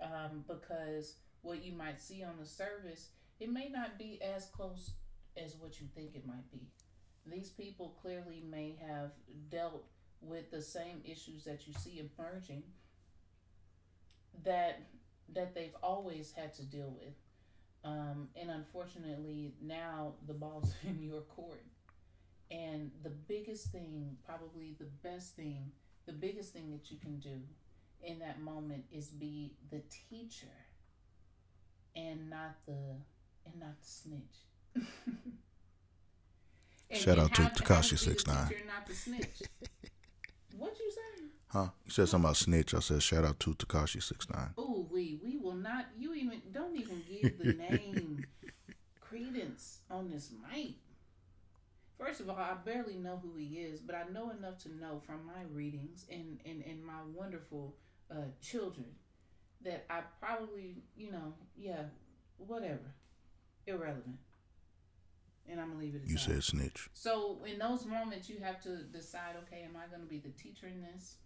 Um, 0.00 0.44
because 0.48 1.16
what 1.42 1.64
you 1.64 1.72
might 1.72 2.00
see 2.00 2.24
on 2.24 2.34
the 2.40 2.46
surface, 2.46 3.10
it 3.38 3.50
may 3.50 3.68
not 3.68 3.98
be 3.98 4.20
as 4.22 4.46
close 4.46 4.92
as 5.36 5.56
what 5.56 5.80
you 5.80 5.86
think 5.94 6.14
it 6.14 6.26
might 6.26 6.50
be. 6.50 6.60
These 7.26 7.50
people 7.50 7.96
clearly 8.02 8.42
may 8.48 8.76
have 8.86 9.12
dealt 9.50 9.84
with 10.20 10.50
the 10.50 10.62
same 10.62 11.02
issues 11.04 11.44
that 11.44 11.66
you 11.66 11.74
see 11.74 12.00
emerging 12.18 12.62
that 14.44 14.82
that 15.34 15.54
they've 15.54 15.74
always 15.82 16.32
had 16.32 16.52
to 16.54 16.62
deal 16.62 16.94
with. 17.00 17.14
Um, 17.84 18.28
and 18.36 18.50
unfortunately, 18.50 19.54
now 19.60 20.14
the 20.26 20.34
ball's 20.34 20.74
in 20.82 21.02
your 21.02 21.22
court. 21.22 21.64
And 22.50 22.90
the 23.02 23.10
biggest 23.10 23.72
thing, 23.72 24.16
probably 24.26 24.76
the 24.78 24.88
best 25.08 25.36
thing, 25.36 25.72
the 26.06 26.12
biggest 26.12 26.52
thing 26.52 26.70
that 26.72 26.90
you 26.90 26.98
can 26.98 27.18
do 27.18 27.40
in 28.02 28.18
that 28.18 28.40
moment 28.40 28.84
is 28.92 29.08
be 29.08 29.54
the 29.70 29.80
teacher 30.10 30.46
and 31.96 32.28
not 32.28 32.56
the 32.66 32.96
and 33.46 33.58
not 33.58 33.80
the 33.80 33.88
snitch. 33.88 34.46
And- 34.74 34.86
Shout 37.00 37.18
out 37.18 37.34
to 37.34 37.42
how- 37.42 37.48
how 37.48 37.54
Tekashi 37.54 37.98
to 37.98 38.04
be 38.08 38.10
the 38.14 38.20
6ix9ine. 38.20 38.48
teacher 38.48 38.64
not 38.66 38.86
the 38.86 38.94
snitch. 38.94 39.42
What'd 40.56 40.78
you 40.78 40.90
say? 40.90 41.24
huh 41.48 41.68
you 41.84 41.90
said 41.90 42.08
something 42.08 42.24
about 42.26 42.36
snitch 42.36 42.72
i 42.72 42.78
said 42.80 43.02
shout 43.02 43.24
out 43.26 43.38
to 43.40 43.54
Tekashi 43.54 44.02
Six 44.02 44.28
Nine. 44.30 44.50
Oh, 44.56 44.86
we 44.90 45.18
we 45.24 45.36
will 45.38 45.54
not. 45.54 45.86
You 45.98 46.14
even 46.14 46.40
don't 46.52 46.76
even 46.76 47.02
give 47.08 47.38
the 47.38 47.52
name 47.54 48.26
credence 49.00 49.80
on 49.90 50.10
this 50.10 50.30
mic. 50.50 50.74
First 51.98 52.20
of 52.20 52.28
all, 52.30 52.36
I 52.36 52.54
barely 52.64 52.96
know 52.96 53.20
who 53.22 53.36
he 53.36 53.58
is, 53.60 53.80
but 53.80 53.94
I 53.94 54.04
know 54.12 54.30
enough 54.30 54.58
to 54.64 54.74
know 54.74 55.00
from 55.06 55.26
my 55.26 55.42
readings 55.52 56.06
and 56.10 56.38
and, 56.46 56.62
and 56.64 56.84
my 56.84 57.00
wonderful 57.14 57.76
uh, 58.10 58.28
children 58.40 58.86
that 59.62 59.84
I 59.88 60.00
probably, 60.20 60.82
you 60.96 61.10
know, 61.12 61.34
yeah, 61.56 61.84
whatever, 62.38 62.94
irrelevant. 63.66 64.16
And 65.48 65.60
I'm 65.60 65.68
gonna 65.68 65.80
leave 65.80 65.94
it. 65.94 66.02
You 66.06 66.14
that. 66.14 66.20
said 66.20 66.44
snitch 66.44 66.88
So 66.92 67.38
in 67.44 67.58
those 67.58 67.84
moments, 67.84 68.28
you 68.28 68.38
have 68.42 68.62
to 68.62 68.82
decide: 68.84 69.34
okay, 69.44 69.62
am 69.62 69.76
I 69.76 69.86
going 69.88 70.02
to 70.02 70.08
be 70.08 70.18
the 70.18 70.30
teacher 70.30 70.66
in 70.66 70.80
this, 70.80 71.16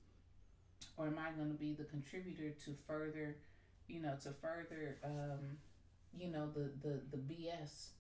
or 0.97 1.07
am 1.07 1.19
I 1.19 1.31
going 1.37 1.49
to 1.51 1.59
be 1.59 1.75
the 1.75 1.85
contributor 1.85 2.51
to 2.65 2.75
further, 2.87 3.37
you 3.89 4.01
know, 4.01 4.17
to 4.23 4.31
further, 4.31 4.99
um, 5.05 5.59
you 6.17 6.31
know, 6.31 6.49
the 6.51 6.71
the 6.83 7.01
the 7.11 7.19
BS 7.19 7.91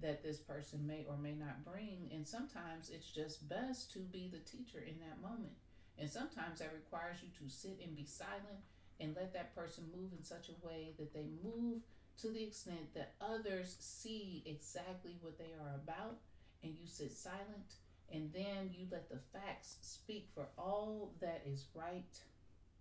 that 0.00 0.22
this 0.22 0.38
person 0.38 0.86
may 0.86 1.04
or 1.08 1.16
may 1.16 1.32
not 1.32 1.64
bring. 1.64 2.10
And 2.12 2.26
sometimes 2.26 2.90
it's 2.90 3.10
just 3.10 3.48
best 3.48 3.92
to 3.92 3.98
be 3.98 4.30
the 4.30 4.38
teacher 4.38 4.78
in 4.78 4.98
that 5.00 5.20
moment. 5.20 5.54
And 5.98 6.08
sometimes 6.08 6.60
that 6.60 6.72
requires 6.72 7.18
you 7.22 7.28
to 7.40 7.52
sit 7.52 7.80
and 7.82 7.96
be 7.96 8.04
silent 8.04 8.62
and 9.00 9.16
let 9.16 9.32
that 9.32 9.54
person 9.54 9.84
move 9.94 10.12
in 10.16 10.22
such 10.22 10.48
a 10.48 10.66
way 10.66 10.92
that 10.98 11.12
they 11.12 11.26
move 11.42 11.82
to 12.22 12.28
the 12.28 12.42
extent 12.42 12.94
that 12.94 13.14
others 13.20 13.76
see 13.80 14.42
exactly 14.46 15.16
what 15.20 15.38
they 15.38 15.52
are 15.60 15.74
about 15.76 16.18
and 16.62 16.74
you 16.80 16.86
sit 16.86 17.12
silent 17.12 17.74
and 18.12 18.30
then 18.32 18.70
you 18.72 18.86
let 18.90 19.08
the 19.10 19.18
facts 19.32 19.76
speak 19.82 20.28
for 20.34 20.46
all 20.56 21.12
that 21.20 21.42
is 21.46 21.66
right, 21.74 22.18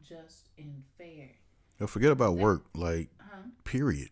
just, 0.02 0.50
and 0.58 0.84
fair. 0.98 1.30
Yo, 1.80 1.86
forget 1.88 2.12
about 2.12 2.36
work 2.36 2.64
like 2.74 3.10
Uh-huh. 3.20 3.42
period 3.64 4.10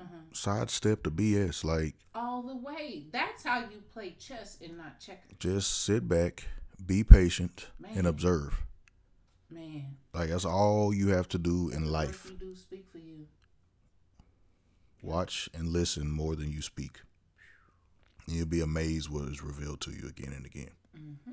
Uh-huh. 0.00 0.14
sidestep 0.32 1.02
the 1.02 1.10
bs 1.10 1.64
like 1.64 1.94
All 2.14 2.42
the 2.42 2.56
way. 2.56 3.06
That's 3.12 3.42
how 3.44 3.60
you 3.60 3.82
play 3.92 4.16
chess 4.18 4.58
and 4.64 4.76
not 4.78 5.00
checkers. 5.00 5.32
just 5.38 5.84
sit 5.84 6.08
back 6.08 6.44
be 6.84 7.04
patient 7.04 7.68
Man. 7.78 7.98
and 7.98 8.06
observe 8.06 8.64
Man. 9.50 9.96
Like 10.14 10.30
that's 10.30 10.44
all 10.46 10.94
you 10.94 11.08
have 11.08 11.28
to 11.28 11.38
do 11.38 11.68
in 11.68 11.84
life. 11.90 12.32
do 12.40 12.54
speak 12.56 12.86
for 12.90 12.98
you. 12.98 13.26
Watch 15.02 15.48
and 15.52 15.68
listen 15.68 16.08
more 16.10 16.36
than 16.36 16.50
you 16.52 16.62
speak. 16.62 17.00
And 18.26 18.36
you'll 18.36 18.46
be 18.46 18.60
amazed 18.60 19.10
what 19.10 19.28
is 19.28 19.42
revealed 19.42 19.80
to 19.82 19.90
you 19.90 20.08
again 20.08 20.32
and 20.32 20.46
again. 20.46 20.70
Mm-hmm. 20.96 21.32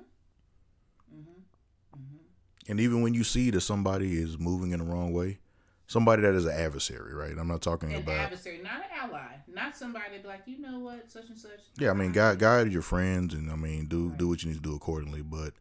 And 2.67 2.79
even 2.79 3.01
when 3.01 3.13
you 3.13 3.23
see 3.23 3.49
that 3.51 3.61
somebody 3.61 4.17
is 4.21 4.37
moving 4.37 4.71
in 4.71 4.79
the 4.79 4.85
wrong 4.85 5.11
way, 5.11 5.39
somebody 5.87 6.21
that 6.21 6.35
is 6.35 6.45
an 6.45 6.53
adversary, 6.53 7.13
right? 7.13 7.35
I'm 7.37 7.47
not 7.47 7.61
talking 7.61 7.89
about 7.89 7.97
An 8.01 8.03
about 8.03 8.25
adversary, 8.25 8.59
not 8.63 8.75
an 8.75 9.09
ally, 9.09 9.25
not 9.47 9.75
somebody 9.75 10.11
that 10.13 10.21
be 10.21 10.27
like, 10.27 10.41
you 10.45 10.59
know 10.59 10.79
what, 10.79 11.11
such 11.11 11.29
and 11.29 11.37
such. 11.37 11.59
Yeah, 11.79 11.89
I 11.89 11.93
mean, 11.93 12.11
guide 12.11 12.37
guide 12.39 12.71
your 12.71 12.83
friends, 12.83 13.33
and 13.33 13.51
I 13.51 13.55
mean, 13.55 13.87
do 13.87 14.11
do 14.17 14.27
what 14.27 14.43
you 14.43 14.49
need 14.49 14.57
to 14.57 14.61
do 14.61 14.75
accordingly. 14.75 15.21
But 15.23 15.53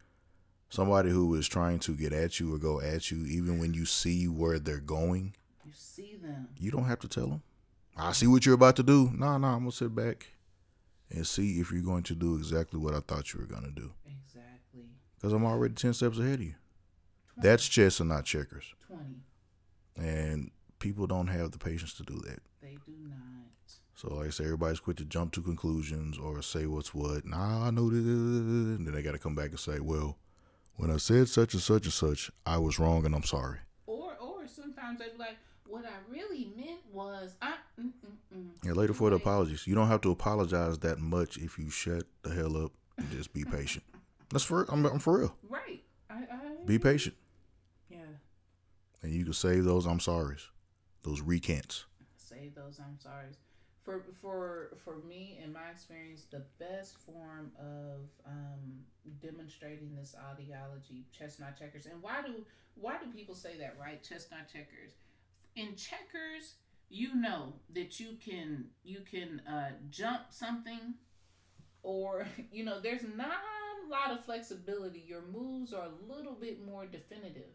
somebody 0.69 1.09
who 1.11 1.35
is 1.35 1.49
trying 1.49 1.79
to 1.81 1.95
get 1.95 2.13
at 2.13 2.41
you 2.41 2.55
or 2.55 2.59
go 2.59 2.81
at 2.81 3.11
you, 3.11 3.25
even 3.25 3.59
when 3.59 3.73
you 3.73 3.87
see 3.87 4.29
where 4.29 4.59
they're 4.59 4.79
going, 4.79 5.35
You 5.65 5.73
see 5.75 6.17
them. 6.23 6.49
you 6.59 6.71
don't 6.71 6.85
have 6.85 7.01
to 7.01 7.09
tell 7.09 7.29
them. 7.29 7.43
I 7.99 8.13
see 8.13 8.27
what 8.27 8.47
you're 8.47 8.55
about 8.55 8.77
to 8.77 8.83
do. 8.83 9.11
No, 9.15 9.37
no, 9.39 9.49
I'm 9.49 9.61
gonna 9.61 9.73
sit 9.73 9.95
back 9.95 10.29
and 11.11 11.27
see 11.27 11.61
if 11.61 11.73
you're 11.73 11.83
going 11.83 12.05
to 12.05 12.15
do 12.15 12.37
exactly 12.37 12.79
what 12.79 12.95
I 12.95 13.01
thought 13.01 13.33
you 13.33 13.41
were 13.41 13.47
gonna 13.47 13.71
do. 13.71 13.93
Exactly. 14.07 14.85
Because 15.17 15.33
I'm 15.33 15.45
already 15.45 15.75
ten 15.75 15.95
steps 15.95 16.19
ahead 16.19 16.35
of 16.35 16.43
you. 16.43 16.55
That's 17.37 17.69
chess 17.69 18.01
and 18.01 18.09
not 18.09 18.25
checkers. 18.25 18.75
20. 18.87 19.03
And 19.97 20.51
people 20.79 21.07
don't 21.07 21.29
have 21.29 21.53
the 21.53 21.59
patience 21.59 21.95
to 21.95 22.03
do 22.03 22.21
that. 22.27 22.41
They 22.61 22.77
do 22.85 22.95
not. 23.09 23.19
So 23.95 24.15
like 24.15 24.29
I 24.29 24.31
say, 24.31 24.45
everybody's 24.45 24.81
quick 24.81 24.97
to 24.99 25.05
jump 25.05 25.33
to 25.33 25.43
conclusions 25.43 26.19
or 26.19 26.41
say 26.43 26.67
what's 26.67 26.95
what. 26.95 27.25
Nah, 27.25 27.67
I 27.67 27.71
know 27.71 27.91
this. 27.91 28.05
And 28.05 28.87
then 28.87 28.95
they 28.95 29.03
got 29.03 29.13
to 29.13 29.19
come 29.19 29.35
back 29.35 29.51
and 29.51 29.59
say, 29.59 29.81
well, 29.81 30.19
when 30.77 30.91
I 30.91 30.97
said 30.99 31.29
such 31.29 31.55
and 31.55 31.63
such 31.63 31.85
and 31.85 31.93
such, 31.93 32.31
I 32.47 32.59
was 32.59 32.79
wrong 32.79 33.05
and 33.07 33.15
I'm 33.15 33.25
sorry. 33.25 33.59
Or 33.87 34.15
or 34.21 34.47
sometimes 34.47 35.01
they 35.01 35.09
be 35.09 35.19
like, 35.19 35.37
what 35.69 35.85
I 35.85 36.13
really 36.13 36.51
meant 36.57 36.81
was 36.93 37.37
I. 37.43 37.55
Mm, 37.81 37.91
mm, 38.05 38.37
mm. 38.37 38.49
And 38.65 38.77
later 38.77 38.95
for 38.95 39.11
the 39.11 39.17
apologies. 39.17 39.67
You 39.67 39.75
don't 39.75 39.89
have 39.89 40.01
to 40.03 40.11
apologize 40.11 40.79
that 40.81 40.99
much 40.99 41.37
if 41.37 41.59
you 41.59 41.71
shut 41.71 42.05
the 42.23 42.31
hell 42.35 42.57
up 42.57 42.73
and 42.97 43.11
just 43.11 43.33
be 43.33 43.45
patient. 43.45 43.85
That's 44.31 44.45
for 44.45 44.65
I'm, 44.71 44.85
I'm 44.87 44.99
for 44.99 45.19
real. 45.21 45.35
Right. 45.49 45.83
I, 46.11 46.15
I 46.15 46.67
Be 46.67 46.79
patient, 46.79 47.15
Yeah. 47.91 47.99
and 49.03 49.13
you 49.13 49.25
can 49.25 49.33
save 49.35 49.65
those 49.65 49.87
I'm 49.87 49.99
sorries, 49.99 50.47
those 51.03 51.21
recants. 51.21 51.85
Save 52.17 52.55
those 52.55 52.79
I'm 52.79 52.99
sorry. 52.99 53.27
For 53.85 54.05
for 54.21 54.71
for 54.85 54.97
me 55.09 55.39
in 55.43 55.53
my 55.53 55.71
experience, 55.71 56.27
the 56.31 56.45
best 56.59 56.97
form 56.99 57.53
of 57.59 58.01
um, 58.27 58.81
demonstrating 59.23 59.95
this 59.95 60.15
ideology, 60.33 61.05
chess 61.17 61.39
not 61.39 61.59
checkers, 61.59 61.87
and 61.87 62.03
why 62.03 62.21
do 62.27 62.33
why 62.75 62.97
do 62.99 63.07
people 63.11 63.35
say 63.35 63.57
that 63.59 63.77
right? 63.81 64.03
Chess 64.03 64.29
not 64.31 64.47
checkers. 64.53 64.93
In 65.59 65.75
checkers, 65.75 66.55
you 66.89 67.15
know 67.17 67.55
that 67.75 67.99
you 67.99 68.17
can 68.25 68.67
you 68.85 69.01
can 69.11 69.43
uh, 69.51 69.71
jump 69.91 70.31
something, 70.31 70.95
or 71.83 72.27
you 72.53 72.65
know 72.65 72.81
there's 72.81 73.03
not 73.03 73.29
a 73.29 73.91
lot 73.91 74.17
of 74.17 74.25
flexibility. 74.25 75.05
Your 75.07 75.23
moves 75.23 75.73
are 75.73 75.87
a 75.87 76.13
little 76.13 76.35
bit 76.35 76.65
more 76.65 76.87
definitive 76.87 77.51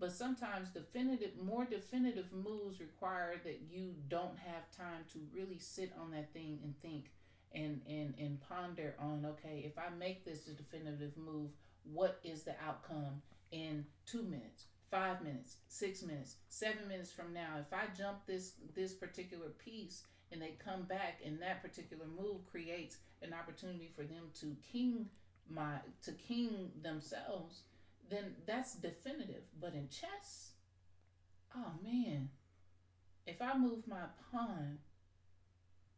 but 0.00 0.10
sometimes 0.10 0.70
definitive 0.70 1.32
more 1.40 1.64
definitive 1.64 2.32
moves 2.32 2.80
require 2.80 3.34
that 3.44 3.60
you 3.70 3.94
don't 4.08 4.38
have 4.38 4.70
time 4.74 5.04
to 5.12 5.18
really 5.32 5.58
sit 5.58 5.92
on 6.00 6.10
that 6.10 6.32
thing 6.32 6.58
and 6.64 6.74
think 6.80 7.10
and 7.52 7.80
and 7.88 8.14
and 8.18 8.40
ponder 8.40 8.94
on 8.98 9.26
okay 9.26 9.62
if 9.64 9.78
i 9.78 9.94
make 9.98 10.24
this 10.24 10.48
a 10.48 10.52
definitive 10.52 11.12
move 11.16 11.50
what 11.84 12.18
is 12.24 12.42
the 12.42 12.54
outcome 12.66 13.20
in 13.52 13.84
two 14.06 14.22
minutes 14.22 14.64
five 14.90 15.22
minutes 15.22 15.56
six 15.68 16.02
minutes 16.02 16.36
seven 16.48 16.88
minutes 16.88 17.12
from 17.12 17.32
now 17.32 17.56
if 17.60 17.72
i 17.72 17.84
jump 17.96 18.18
this 18.26 18.54
this 18.74 18.92
particular 18.92 19.48
piece 19.64 20.02
and 20.32 20.40
they 20.40 20.56
come 20.64 20.82
back 20.84 21.20
and 21.24 21.40
that 21.40 21.62
particular 21.62 22.04
move 22.06 22.44
creates 22.50 22.98
an 23.22 23.32
opportunity 23.32 23.90
for 23.94 24.02
them 24.02 24.24
to 24.38 24.56
king 24.72 25.06
my 25.48 25.76
to 26.02 26.12
king 26.12 26.70
themselves 26.82 27.62
then 28.10 28.34
that's 28.46 28.74
definitive. 28.74 29.44
But 29.60 29.74
in 29.74 29.88
chess, 29.88 30.50
oh 31.56 31.72
man, 31.82 32.28
if 33.26 33.40
I 33.40 33.56
move 33.56 33.86
my 33.86 34.04
pawn, 34.30 34.78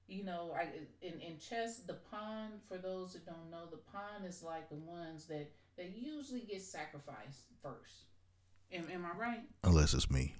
you 0.06 0.24
know, 0.24 0.54
I 0.54 0.68
in, 1.00 1.20
in 1.20 1.38
chess 1.38 1.78
the 1.78 1.98
pawn 2.10 2.50
for 2.68 2.76
those 2.76 3.14
that 3.14 3.24
don't 3.26 3.50
know, 3.50 3.66
the 3.70 3.78
pawn 3.78 4.24
is 4.26 4.42
like 4.42 4.68
the 4.68 4.76
ones 4.76 5.26
that 5.26 5.50
that 5.76 5.96
usually 5.96 6.42
get 6.42 6.60
sacrificed 6.60 7.46
first. 7.62 8.11
Am, 8.72 8.86
am 8.92 9.04
I 9.06 9.18
right? 9.18 9.40
Unless 9.64 9.94
it's 9.94 10.10
me. 10.10 10.34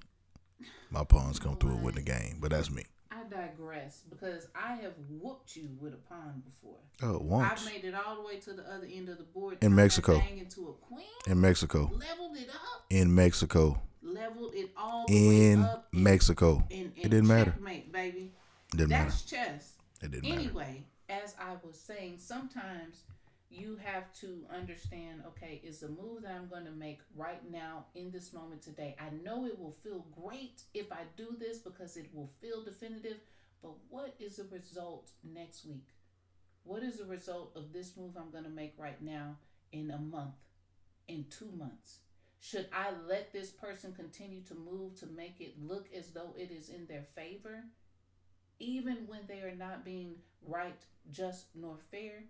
My 0.90 1.05
pawns 1.05 1.38
come 1.38 1.57
through 1.57 1.73
and 1.73 1.83
win 1.83 1.95
the 1.95 2.03
game, 2.03 2.37
but 2.40 2.51
that's 2.51 2.71
me. 2.71 2.85
I 3.11 3.25
digress 3.29 4.03
because 4.09 4.49
I 4.55 4.75
have 4.77 4.92
whooped 5.21 5.55
you 5.57 5.68
with 5.81 5.92
a 5.95 5.97
pawn 5.97 6.42
before. 6.45 6.77
Oh, 7.03 7.18
once 7.18 7.66
I've 7.66 7.73
made 7.73 7.85
it 7.85 7.95
all 7.95 8.16
the 8.16 8.23
way 8.23 8.38
to 8.40 8.53
the 8.53 8.62
other 8.62 8.87
end 8.92 9.09
of 9.09 9.18
the 9.18 9.25
board. 9.25 9.59
In 9.62 9.75
Mexico. 9.75 10.23
into 10.35 10.68
a 10.68 10.73
queen. 10.87 11.07
in 11.27 11.40
Mexico. 11.40 11.90
Leveled 11.92 12.37
it 12.37 12.49
up. 12.49 12.85
In 12.90 13.14
Mexico. 13.14 13.81
Leveled 14.03 14.55
it 14.55 14.71
all 14.77 15.07
the 15.07 15.14
way 15.14 15.51
In 15.53 15.68
Mexico. 15.92 16.64
and, 16.71 16.81
and 16.81 16.92
It 16.97 17.03
didn't 17.11 17.29
matter. 17.29 17.55
baby. 17.92 18.33
Didn't 18.71 18.88
matter. 18.90 19.11
That's 19.11 19.23
chess. 19.23 19.73
It 20.03 20.11
didn't 20.11 20.29
matter. 20.29 20.40
Anyway, 20.40 20.85
as 21.09 21.35
I 21.38 21.53
was 21.64 21.79
saying, 21.79 22.16
sometimes 22.18 23.03
you 23.53 23.79
have 23.83 24.12
to 24.21 24.45
understand 24.55 25.23
okay, 25.29 25.61
is 25.65 25.81
the 25.81 25.88
move 25.88 26.23
that 26.23 26.33
I'm 26.33 26.49
going 26.49 26.65
to 26.65 26.71
make 26.71 27.01
right 27.15 27.43
now 27.51 27.87
in 27.95 28.11
this 28.11 28.33
moment 28.33 28.62
today? 28.62 28.97
I 28.99 29.15
know 29.23 29.47
it 29.47 29.59
will 29.59 29.77
feel 29.83 30.07
great 30.21 30.62
if 30.75 30.91
I 30.93 31.03
do 31.17 31.37
this 31.38 31.59
because 31.59 31.97
it 31.97 32.11
will 32.12 32.31
feel 32.41 32.62
definitive, 32.62 33.19
but 33.62 33.73
what 33.88 34.15
is 34.19 34.37
the 34.37 34.45
result 34.45 35.11
next 35.23 35.65
week? 35.65 35.88
What 36.65 36.83
is 36.83 36.99
the 36.99 37.07
result 37.07 37.53
of 37.57 37.73
this 37.73 37.97
move 37.97 38.17
I'm 38.17 38.31
going 38.31 38.45
to 38.45 38.51
make 38.51 38.75
right 38.79 39.01
now 39.03 39.37
in 39.73 39.91
a 39.91 39.99
month, 39.99 40.35
in 41.09 41.27
two 41.31 41.51
months? 41.57 41.99
Should 42.41 42.69
I 42.73 42.91
let 43.09 43.33
this 43.33 43.51
person 43.51 43.93
continue 43.93 44.43
to 44.43 44.55
move 44.55 44.99
to 45.01 45.07
make 45.07 45.41
it 45.41 45.55
look 45.61 45.87
as 45.97 46.11
though 46.11 46.35
it 46.37 46.51
is 46.51 46.69
in 46.69 46.87
their 46.87 47.05
favor? 47.15 47.65
even 48.62 48.99
when 49.09 49.21
they 49.27 49.41
are 49.41 49.55
not 49.57 49.85
being 49.85 50.15
right, 50.47 50.81
just, 51.11 51.47
nor 51.55 51.77
fair. 51.91 52.25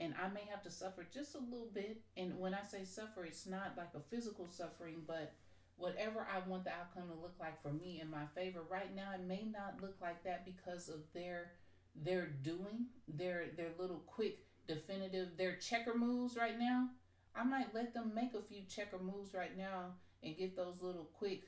And 0.00 0.14
I 0.20 0.28
may 0.28 0.42
have 0.50 0.62
to 0.64 0.70
suffer 0.70 1.06
just 1.12 1.34
a 1.34 1.38
little 1.38 1.70
bit. 1.72 2.00
And 2.16 2.38
when 2.38 2.54
I 2.54 2.62
say 2.62 2.84
suffer, 2.84 3.24
it's 3.24 3.46
not 3.46 3.74
like 3.76 3.90
a 3.94 4.00
physical 4.14 4.48
suffering, 4.48 5.02
but 5.06 5.32
whatever 5.76 6.26
I 6.30 6.48
want 6.48 6.64
the 6.64 6.70
outcome 6.70 7.08
to 7.08 7.14
look 7.14 7.34
like 7.38 7.60
for 7.62 7.72
me 7.72 8.00
in 8.00 8.10
my 8.10 8.24
favor 8.34 8.60
right 8.68 8.94
now, 8.94 9.10
it 9.14 9.20
may 9.26 9.44
not 9.44 9.80
look 9.80 9.94
like 10.00 10.22
that 10.24 10.44
because 10.44 10.88
of 10.88 11.00
their 11.14 11.52
their 11.94 12.26
doing, 12.42 12.86
their 13.06 13.46
their 13.56 13.70
little 13.78 14.02
quick, 14.06 14.38
definitive, 14.66 15.36
their 15.36 15.56
checker 15.56 15.94
moves 15.94 16.36
right 16.36 16.58
now. 16.58 16.88
I 17.34 17.44
might 17.44 17.74
let 17.74 17.94
them 17.94 18.12
make 18.14 18.34
a 18.34 18.42
few 18.42 18.62
checker 18.68 18.98
moves 18.98 19.34
right 19.34 19.56
now 19.56 19.94
and 20.22 20.36
get 20.36 20.56
those 20.56 20.82
little 20.82 21.08
quick 21.18 21.42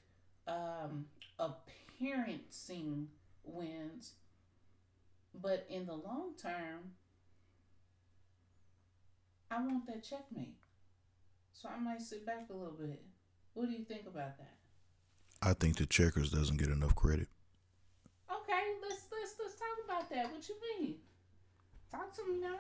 um 0.46 1.06
appearancing 1.38 3.08
wins. 3.44 4.12
But 5.34 5.66
in 5.68 5.86
the 5.86 5.94
long 5.94 6.34
term, 6.40 6.92
I 9.54 9.60
want 9.60 9.86
that 9.86 10.02
checkmate. 10.02 10.56
So 11.52 11.68
I 11.68 11.78
might 11.80 12.02
sit 12.02 12.26
back 12.26 12.46
a 12.50 12.52
little 12.52 12.72
bit. 12.78 13.02
What 13.54 13.66
do 13.68 13.72
you 13.72 13.84
think 13.84 14.02
about 14.06 14.36
that? 14.38 14.54
I 15.42 15.52
think 15.52 15.76
the 15.76 15.86
checkers 15.86 16.30
doesn't 16.30 16.56
get 16.56 16.68
enough 16.70 16.94
credit. 16.94 17.28
Okay, 18.30 18.62
let's 18.82 19.02
let's 19.12 19.34
let's 19.40 19.54
talk 19.54 19.68
about 19.84 20.10
that. 20.10 20.32
What 20.32 20.48
you 20.48 20.54
mean? 20.80 20.96
Talk 21.90 22.14
to 22.16 22.24
me 22.26 22.40
now. 22.40 22.56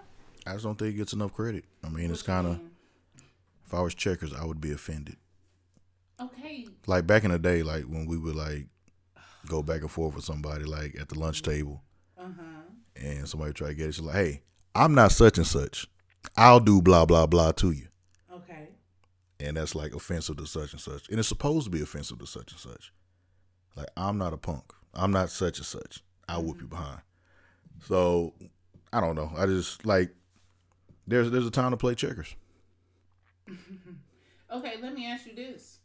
I 0.46 0.52
just 0.52 0.64
don't 0.64 0.78
think 0.78 0.94
it 0.94 0.98
gets 0.98 1.12
enough 1.14 1.32
credit. 1.32 1.64
I 1.82 1.88
mean, 1.88 2.10
it's 2.10 2.26
What 2.26 2.34
you 2.36 2.42
kind 2.42 2.46
of, 2.48 2.60
if 3.66 3.74
I 3.74 3.80
was 3.80 3.94
checkers, 3.94 4.32
I 4.34 4.44
would 4.44 4.60
be 4.60 4.72
offended. 4.72 5.16
okay. 6.20 6.66
Like 6.86 7.06
back 7.06 7.24
in 7.24 7.30
the 7.30 7.38
day, 7.38 7.62
like 7.62 7.84
when 7.84 8.06
we 8.06 8.18
would 8.18 8.36
like 8.36 8.66
go 9.46 9.62
back 9.62 9.80
and 9.80 9.90
forth 9.90 10.14
with 10.14 10.24
somebody, 10.24 10.64
like 10.64 10.96
at 11.00 11.08
the 11.08 11.18
lunch 11.18 11.42
table, 11.42 11.82
Uh 12.18 12.24
huh. 12.38 12.62
and 12.96 13.28
somebody 13.28 13.52
try 13.54 13.68
to 13.68 13.74
get 13.74 13.88
it, 13.88 13.94
she's 13.94 14.04
like, 14.04 14.14
hey, 14.16 14.42
I'm 14.74 14.94
not 14.94 15.12
such 15.12 15.38
and 15.38 15.46
such. 15.46 15.88
I'll 16.36 16.60
do 16.60 16.82
blah, 16.82 17.04
blah, 17.04 17.26
blah 17.26 17.52
to 17.52 17.70
you. 17.70 17.88
Okay. 18.32 18.68
And 19.40 19.56
that's 19.56 19.74
like 19.74 19.94
offensive 19.94 20.36
to 20.38 20.46
such 20.46 20.72
and 20.72 20.80
such. 20.80 21.08
And 21.08 21.18
it's 21.18 21.28
supposed 21.28 21.64
to 21.64 21.70
be 21.70 21.82
offensive 21.82 22.18
to 22.18 22.26
such 22.26 22.52
and 22.52 22.60
such. 22.60 22.92
Like, 23.76 23.88
I'm 23.96 24.18
not 24.18 24.32
a 24.32 24.36
punk. 24.36 24.72
I'm 24.92 25.10
not 25.10 25.30
such 25.30 25.58
and 25.58 25.66
such. 25.66 26.02
I'll 26.28 26.42
whoop 26.42 26.56
mm-hmm. 26.56 26.64
you 26.64 26.68
behind. 26.68 27.00
So, 27.86 28.34
I 28.92 29.00
don't 29.00 29.16
know. 29.16 29.32
I 29.36 29.46
just 29.46 29.84
like, 29.84 30.10
there's 31.06 31.30
there's 31.30 31.46
a 31.46 31.50
time 31.50 31.72
to 31.72 31.76
play 31.76 31.94
checkers. 31.94 32.34
Okay, 34.54 34.74
let 34.80 34.94
me 34.94 35.06
ask 35.06 35.26
you 35.26 35.34
this. 35.34 35.78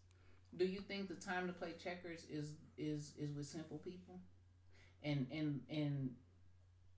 Do 0.56 0.65
you 0.65 0.82
think 0.82 1.08
the 1.08 1.15
time 1.15 1.47
to 1.47 1.54
play 1.54 1.73
checkers 1.84 2.25
is 2.30 2.54
is 2.78 3.13
is 3.17 3.34
with 3.34 3.47
simple 3.47 3.80
people? 3.80 4.19
And 5.04 5.25
and 5.32 5.62
and 5.69 6.12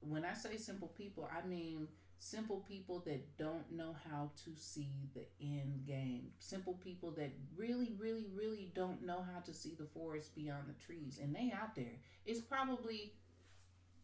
when 0.02 0.26
I 0.26 0.34
say 0.34 0.58
simple 0.58 0.90
people, 0.90 1.30
I 1.32 1.48
mean 1.48 1.88
simple 2.24 2.64
people 2.68 3.00
that 3.00 3.36
don't 3.36 3.72
know 3.72 3.96
how 4.08 4.30
to 4.46 4.52
see 4.56 4.92
the 5.16 5.26
end 5.42 5.84
game, 5.88 6.28
simple 6.38 6.76
people 6.84 7.10
that 7.10 7.32
really, 7.58 7.96
really, 7.98 8.28
really 8.36 8.72
don't 8.76 9.04
know 9.04 9.26
how 9.34 9.40
to 9.40 9.52
see 9.52 9.76
the 9.78 9.88
forest 9.88 10.36
beyond 10.36 10.66
the 10.68 10.86
trees, 10.86 11.20
and 11.22 11.36
they 11.36 11.52
out 11.52 11.76
there. 11.76 11.98
It's 12.24 12.40
probably, 12.40 13.14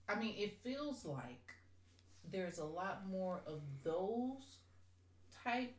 I 0.10 0.16
mean, 0.16 0.34
it 0.36 0.58
feels 0.64 1.06
like 1.06 1.54
there's 2.32 2.58
a 2.58 2.66
lot 2.66 3.08
more 3.08 3.42
of 3.46 3.62
those 3.84 4.62
type 5.44 5.76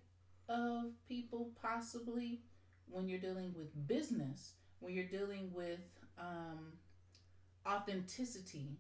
of 0.49 0.93
people 1.09 1.51
possibly 1.61 2.43
when 2.89 3.09
you're 3.09 3.19
dealing 3.19 3.53
with 3.57 3.89
business, 3.89 4.53
when 4.79 4.95
you're 4.95 5.05
dealing 5.05 5.51
with 5.53 5.81
um, 6.17 6.73
authenticity, 7.67 8.79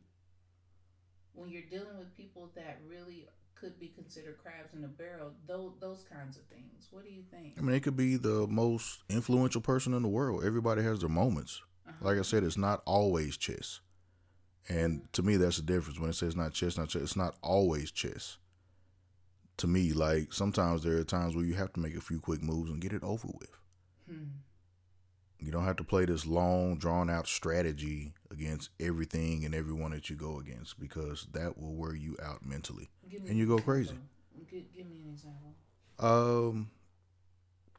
when 1.32 1.50
you're 1.50 1.68
dealing 1.68 1.98
with 1.98 2.16
people 2.16 2.52
that 2.54 2.78
really 2.88 3.26
could 3.60 3.78
be 3.78 3.88
considered 3.88 4.38
crabs 4.38 4.74
in 4.74 4.84
a 4.84 4.88
barrel, 4.88 5.32
those, 5.46 5.72
those 5.80 6.04
kinds 6.10 6.36
of 6.36 6.44
things. 6.44 6.88
What 6.90 7.04
do 7.04 7.10
you 7.10 7.22
think? 7.30 7.54
I 7.58 7.60
mean, 7.62 7.74
it 7.74 7.82
could 7.82 7.96
be 7.96 8.16
the 8.16 8.46
most 8.46 9.02
influential 9.08 9.60
person 9.60 9.94
in 9.94 10.02
the 10.02 10.08
world. 10.08 10.44
Everybody 10.44 10.82
has 10.82 11.00
their 11.00 11.08
moments. 11.08 11.60
Uh-huh. 11.86 12.08
Like 12.08 12.18
I 12.18 12.22
said, 12.22 12.44
it's 12.44 12.56
not 12.56 12.82
always 12.86 13.36
chess. 13.36 13.80
And 14.68 15.10
to 15.14 15.22
me, 15.22 15.36
that's 15.36 15.56
the 15.56 15.62
difference. 15.62 15.98
When 15.98 16.10
it 16.10 16.16
says 16.16 16.36
not 16.36 16.52
chess, 16.52 16.76
not 16.76 16.88
chess, 16.88 17.02
it's 17.02 17.16
not 17.16 17.36
always 17.42 17.90
chess. 17.90 18.36
To 19.58 19.66
me, 19.66 19.92
like 19.92 20.32
sometimes 20.32 20.82
there 20.82 20.98
are 20.98 21.04
times 21.04 21.34
where 21.34 21.44
you 21.44 21.54
have 21.54 21.72
to 21.72 21.80
make 21.80 21.96
a 21.96 22.00
few 22.00 22.20
quick 22.20 22.42
moves 22.42 22.70
and 22.70 22.80
get 22.80 22.92
it 22.92 23.02
over 23.02 23.28
with. 23.28 23.50
Hmm. 24.08 24.24
You 25.40 25.52
don't 25.52 25.64
have 25.64 25.76
to 25.76 25.84
play 25.84 26.04
this 26.04 26.26
long, 26.26 26.78
drawn 26.78 27.08
out 27.08 27.28
strategy 27.28 28.12
against 28.30 28.70
everything 28.80 29.44
and 29.44 29.54
everyone 29.54 29.92
that 29.92 30.10
you 30.10 30.16
go 30.16 30.40
against 30.40 30.80
because 30.80 31.26
that 31.32 31.58
will 31.58 31.74
wear 31.74 31.94
you 31.94 32.16
out 32.22 32.44
mentally 32.44 32.88
and 33.12 33.38
you 33.38 33.46
go 33.46 33.58
crazy. 33.58 33.96
Give, 34.50 34.64
give 34.74 34.86
me 34.86 35.00
an 35.04 35.12
example. 35.12 35.54
Um, 35.98 36.70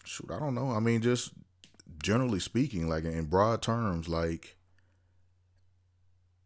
shoot, 0.06 0.30
I 0.32 0.40
don't 0.40 0.56
know. 0.56 0.72
I 0.72 0.80
mean, 0.80 1.02
just 1.02 1.34
generally 2.02 2.40
speaking, 2.40 2.88
like 2.88 3.04
in 3.04 3.26
broad 3.26 3.62
terms, 3.62 4.08
like 4.08 4.56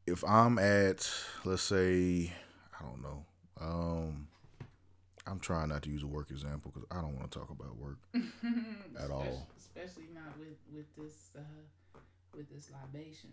if 0.08 0.24
I'm 0.24 0.58
at, 0.60 1.10
let's 1.46 1.62
say, 1.64 2.34
I 2.80 2.84
don't 2.84 3.02
know. 3.02 3.26
Um, 3.62 4.28
I'm 5.26 5.40
trying 5.40 5.70
not 5.70 5.84
to 5.84 5.90
use 5.90 6.04
a 6.04 6.08
work 6.08 6.32
example 6.32 6.72
because 6.74 6.88
I 6.92 7.02
don't 7.02 7.16
want 7.18 7.32
to 7.32 7.40
talk 7.40 7.50
about 7.50 7.78
work 7.78 7.98
at 9.00 9.10
all. 9.10 9.48
Especially 9.58 10.10
not 10.14 10.38
with 10.38 10.58
with 10.74 10.86
this 10.96 11.32
uh, 11.38 12.00
with 12.36 12.50
this 12.54 12.70
libation. 12.72 13.32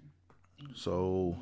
So, 0.74 1.36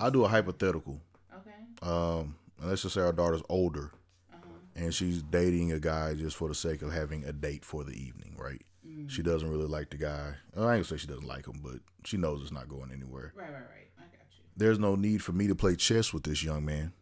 I, 0.00 0.06
I 0.06 0.10
do 0.10 0.24
a 0.24 0.28
hypothetical. 0.28 1.00
Okay. 1.34 1.90
Um, 1.90 2.36
let's 2.62 2.82
just 2.82 2.94
say 2.94 3.00
our 3.00 3.12
daughter's 3.12 3.42
older, 3.48 3.90
uh-huh. 4.32 4.48
and 4.76 4.94
she's 4.94 5.22
dating 5.22 5.72
a 5.72 5.80
guy 5.80 6.14
just 6.14 6.36
for 6.36 6.48
the 6.48 6.54
sake 6.54 6.82
of 6.82 6.92
having 6.92 7.24
a 7.24 7.32
date 7.32 7.64
for 7.64 7.84
the 7.84 7.92
evening, 7.92 8.36
right? 8.38 8.62
Mm. 8.86 9.10
She 9.10 9.22
doesn't 9.22 9.50
really 9.50 9.66
like 9.66 9.90
the 9.90 9.96
guy. 9.96 10.34
Well, 10.54 10.68
I 10.68 10.76
ain't 10.76 10.86
gonna 10.86 10.98
say 10.98 11.00
she 11.00 11.08
doesn't 11.08 11.26
like 11.26 11.46
him, 11.46 11.60
but 11.62 11.80
she 12.04 12.16
knows 12.16 12.42
it's 12.42 12.52
not 12.52 12.68
going 12.68 12.92
anywhere. 12.92 13.32
Right, 13.34 13.50
right, 13.50 13.54
right. 13.54 13.88
I 13.98 14.02
got 14.02 14.26
you. 14.30 14.44
There's 14.56 14.78
no 14.78 14.94
need 14.94 15.22
for 15.22 15.32
me 15.32 15.48
to 15.48 15.54
play 15.54 15.74
chess 15.74 16.12
with 16.12 16.22
this 16.22 16.44
young 16.44 16.64
man 16.64 16.92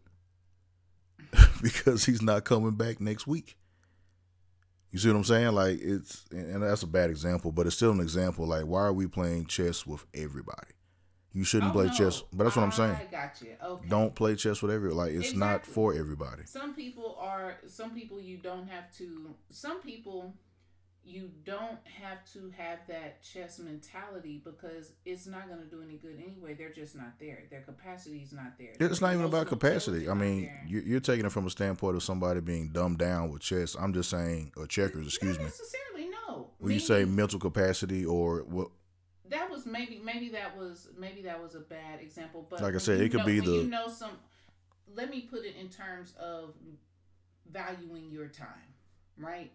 because 1.65 2.05
he's 2.05 2.23
not 2.23 2.45
coming 2.45 2.77
back 2.77 3.01
next 3.01 3.27
week. 3.27 3.57
You 4.93 4.99
see 5.01 5.09
what 5.09 5.17
I'm 5.17 5.25
saying? 5.25 5.53
Like 5.53 5.81
it's, 5.81 6.25
and 6.31 6.63
that's 6.63 6.85
a 6.85 6.87
bad 6.87 7.11
example, 7.11 7.51
but 7.51 7.67
it's 7.67 7.75
still 7.75 7.91
an 7.91 8.01
example. 8.01 8.47
Like, 8.47 8.65
why 8.65 8.83
are 8.83 8.93
we 8.93 9.09
playing 9.09 9.47
chess 9.47 9.85
with 9.85 10.05
everybody? 10.15 10.75
You 11.33 11.43
shouldn't 11.43 11.71
oh, 11.71 11.75
play 11.75 11.87
no. 11.87 11.93
chess. 11.93 12.23
But 12.33 12.45
that's 12.45 12.55
what 12.55 12.63
I'm 12.63 12.71
saying. 12.71 12.95
I 12.95 13.09
got 13.11 13.43
you. 13.43 13.57
Okay. 13.61 13.89
Don't 13.89 14.15
play 14.15 14.37
chess 14.37 14.63
with 14.63 14.71
every 14.71 14.93
like 14.93 15.11
it's 15.11 15.33
exactly. 15.33 15.41
not 15.41 15.67
for 15.67 15.95
everybody. 15.95 16.43
Some 16.45 16.75
people 16.75 17.19
are 17.19 17.57
some 17.67 17.91
people 17.91 18.21
you 18.21 18.37
don't 18.37 18.69
have 18.69 18.95
to 18.99 19.35
some 19.51 19.81
people 19.81 20.33
you 21.07 21.31
don't 21.45 21.79
have 22.01 22.25
to 22.33 22.53
have 22.57 22.79
that 22.89 23.23
chess 23.23 23.59
mentality 23.59 24.41
because 24.45 24.93
it's 25.05 25.27
not 25.27 25.49
going 25.49 25.61
to 25.61 25.67
do 25.67 25.83
any 25.83 25.97
good 25.97 26.23
anyway. 26.25 26.55
They're 26.55 26.73
just 26.73 26.97
not 26.97 27.19
there. 27.21 27.43
Their 27.51 27.61
capacity 27.61 28.19
is 28.19 28.33
not 28.33 28.59
there. 28.59 28.73
It's 28.81 29.01
not 29.01 29.13
even 29.13 29.27
about 29.27 29.47
capacity. 29.47 30.09
I 30.09 30.15
mean, 30.15 30.51
you're, 30.67 31.01
taking 31.01 31.27
it 31.27 31.33
from 31.33 31.47
a 31.47 31.51
standpoint 31.51 31.97
of 31.97 32.03
somebody 32.03 32.41
being 32.41 32.71
dumbed 32.71 32.99
down 32.99 33.31
with 33.31 33.43
chess. 33.43 33.77
I'm 33.79 33.93
just 33.93 34.09
saying, 34.09 34.53
or 34.57 34.67
checkers, 34.67 35.07
excuse 35.07 35.39
me. 35.39 35.45
Necessarily, 35.45 36.09
no. 36.29 36.51
When 36.59 36.73
you 36.73 36.81
say 36.81 37.05
mental 37.05 37.39
capacity 37.39 38.05
or 38.05 38.45
what? 38.49 38.69
that 39.31 39.51
was 39.51 39.67
maybe 39.67 40.01
maybe 40.05 40.29
that 40.31 40.57
was 40.57 40.89
maybe 40.99 41.23
that 41.23 41.43
was 41.43 41.55
a 41.55 41.61
bad 41.61 42.01
example. 42.01 42.47
But 42.49 42.63
like 42.63 42.75
I 42.75 42.79
said, 42.79 43.01
it 43.01 43.11
could 43.11 43.21
know, 43.21 43.27
be 43.27 43.41
the 43.41 43.53
you 43.53 43.69
know 43.69 43.89
some. 43.89 44.11
Let 44.95 45.11
me 45.11 45.23
put 45.23 45.45
it 45.45 45.57
in 45.61 45.69
terms 45.69 46.15
of 46.21 46.55
valuing 47.51 48.11
your 48.11 48.29
time, 48.29 48.47
right? 49.19 49.51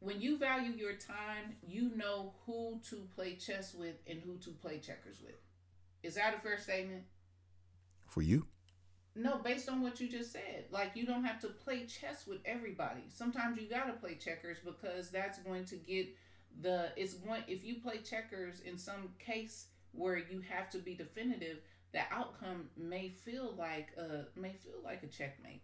When 0.00 0.20
you 0.20 0.38
value 0.38 0.72
your 0.72 0.94
time, 0.94 1.56
you 1.66 1.90
know 1.94 2.32
who 2.46 2.80
to 2.88 2.96
play 3.14 3.34
chess 3.34 3.74
with 3.74 3.96
and 4.06 4.20
who 4.20 4.36
to 4.38 4.50
play 4.50 4.78
checkers 4.78 5.20
with. 5.22 5.36
Is 6.02 6.14
that 6.14 6.34
a 6.34 6.40
fair 6.40 6.58
statement? 6.58 7.02
For 8.08 8.22
you? 8.22 8.46
No, 9.14 9.38
based 9.38 9.68
on 9.68 9.82
what 9.82 10.00
you 10.00 10.08
just 10.08 10.32
said. 10.32 10.64
Like 10.70 10.92
you 10.94 11.04
don't 11.04 11.24
have 11.24 11.40
to 11.40 11.48
play 11.48 11.84
chess 11.84 12.26
with 12.26 12.38
everybody. 12.46 13.02
Sometimes 13.08 13.60
you 13.60 13.68
got 13.68 13.86
to 13.86 13.92
play 13.92 14.14
checkers 14.14 14.58
because 14.64 15.10
that's 15.10 15.38
going 15.40 15.66
to 15.66 15.76
get 15.76 16.08
the 16.62 16.88
it's 16.96 17.14
going 17.14 17.42
if 17.46 17.64
you 17.64 17.76
play 17.76 17.98
checkers 17.98 18.60
in 18.60 18.78
some 18.78 19.10
case 19.18 19.66
where 19.92 20.16
you 20.16 20.42
have 20.48 20.70
to 20.70 20.78
be 20.78 20.94
definitive, 20.94 21.58
the 21.92 22.00
outcome 22.10 22.70
may 22.76 23.08
feel 23.08 23.54
like 23.58 23.88
a 23.98 24.24
may 24.38 24.52
feel 24.52 24.80
like 24.84 25.02
a 25.02 25.08
checkmate. 25.08 25.62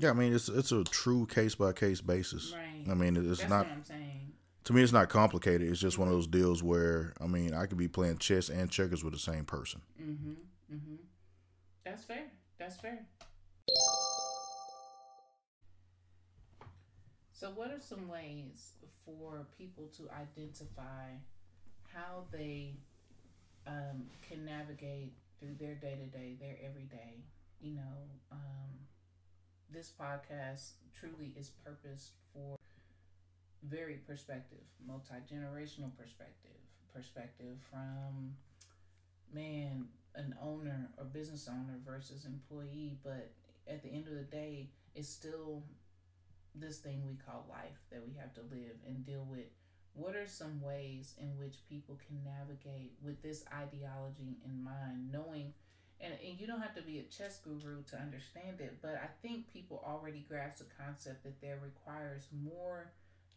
Yeah, 0.00 0.10
I 0.10 0.14
mean 0.14 0.34
it's 0.34 0.48
it's 0.48 0.72
a 0.72 0.84
true 0.84 1.26
case 1.26 1.54
by 1.56 1.72
case 1.72 2.00
basis. 2.00 2.56
Right. 2.86 2.92
I 2.92 2.94
mean 2.96 3.16
it's 3.16 3.40
That's 3.42 3.50
not. 3.50 3.66
I'm 3.76 3.84
saying. 3.84 4.32
To 4.64 4.74
me, 4.74 4.82
it's 4.82 4.92
not 4.92 5.08
complicated. 5.10 5.70
It's 5.70 5.80
just 5.80 5.98
one 5.98 6.08
of 6.08 6.14
those 6.14 6.28
deals 6.28 6.62
where 6.62 7.14
I 7.20 7.28
mean 7.28 7.54
I 7.54 7.66
could 7.66 7.78
be 7.78 7.88
playing 7.88 8.18
chess 8.18 8.50
and 8.50 8.70
checkers 8.70 9.04
with 9.04 9.14
the 9.14 9.20
same 9.20 9.44
person. 9.46 9.82
Mhm. 10.00 10.36
Mhm. 10.76 10.98
That's 11.84 12.04
fair. 12.04 12.24
That's 12.58 12.76
fair. 12.80 13.06
So, 17.32 17.50
what 17.50 17.70
are 17.70 17.80
some 17.80 18.08
ways 18.08 18.74
for 19.04 19.46
people 19.58 19.88
to 19.96 20.08
identify 20.10 21.16
how 21.92 22.24
they 22.32 22.76
um, 23.66 24.04
can 24.22 24.44
navigate 24.44 25.14
through 25.40 25.56
their 25.60 25.76
day 25.76 25.96
to 25.96 26.06
day, 26.18 26.36
their 26.40 26.56
everyday? 26.64 27.24
You 27.60 27.74
know, 27.74 27.98
um, 28.32 28.70
this 29.72 29.92
podcast 30.00 30.70
truly 30.98 31.32
is 31.38 31.50
purposed 31.64 32.12
for 32.32 32.56
very 33.62 33.94
perspective, 34.06 34.64
multi 34.86 35.14
generational 35.30 35.96
perspective, 35.96 36.56
perspective 36.94 37.58
from 37.70 38.34
man, 39.32 39.86
an 40.14 40.34
owner 40.42 40.88
or 40.98 41.04
business 41.04 41.48
owner 41.48 41.78
versus 41.86 42.24
employee. 42.24 42.98
But 43.04 43.30
at 43.68 43.82
the 43.82 43.90
end 43.90 44.08
of 44.08 44.14
the 44.14 44.24
day, 44.24 44.70
it's 44.94 45.08
still 45.08 45.62
this 46.54 46.78
thing 46.78 47.02
we 47.06 47.14
call 47.14 47.46
life 47.48 47.78
that 47.92 48.02
we 48.04 48.14
have 48.18 48.34
to 48.34 48.40
live 48.50 48.76
and 48.86 49.06
deal 49.06 49.24
with 49.28 49.46
what 49.94 50.16
are 50.16 50.26
some 50.26 50.60
ways 50.60 51.14
in 51.18 51.36
which 51.36 51.56
people 51.68 51.98
can 52.06 52.22
navigate 52.24 52.92
with 53.02 53.22
this 53.22 53.44
ideology 53.52 54.38
in 54.44 54.62
mind 54.62 55.10
knowing 55.12 55.52
and, 56.02 56.14
and 56.26 56.40
you 56.40 56.46
don't 56.46 56.60
have 56.62 56.74
to 56.74 56.82
be 56.82 56.98
a 56.98 57.02
chess 57.02 57.38
guru 57.38 57.82
to 57.84 57.96
understand 57.96 58.60
it 58.60 58.78
but 58.82 59.00
i 59.02 59.08
think 59.26 59.52
people 59.52 59.82
already 59.86 60.24
grasp 60.28 60.58
the 60.58 60.64
concept 60.82 61.22
that 61.24 61.40
there 61.40 61.58
requires 61.62 62.28
more 62.44 62.92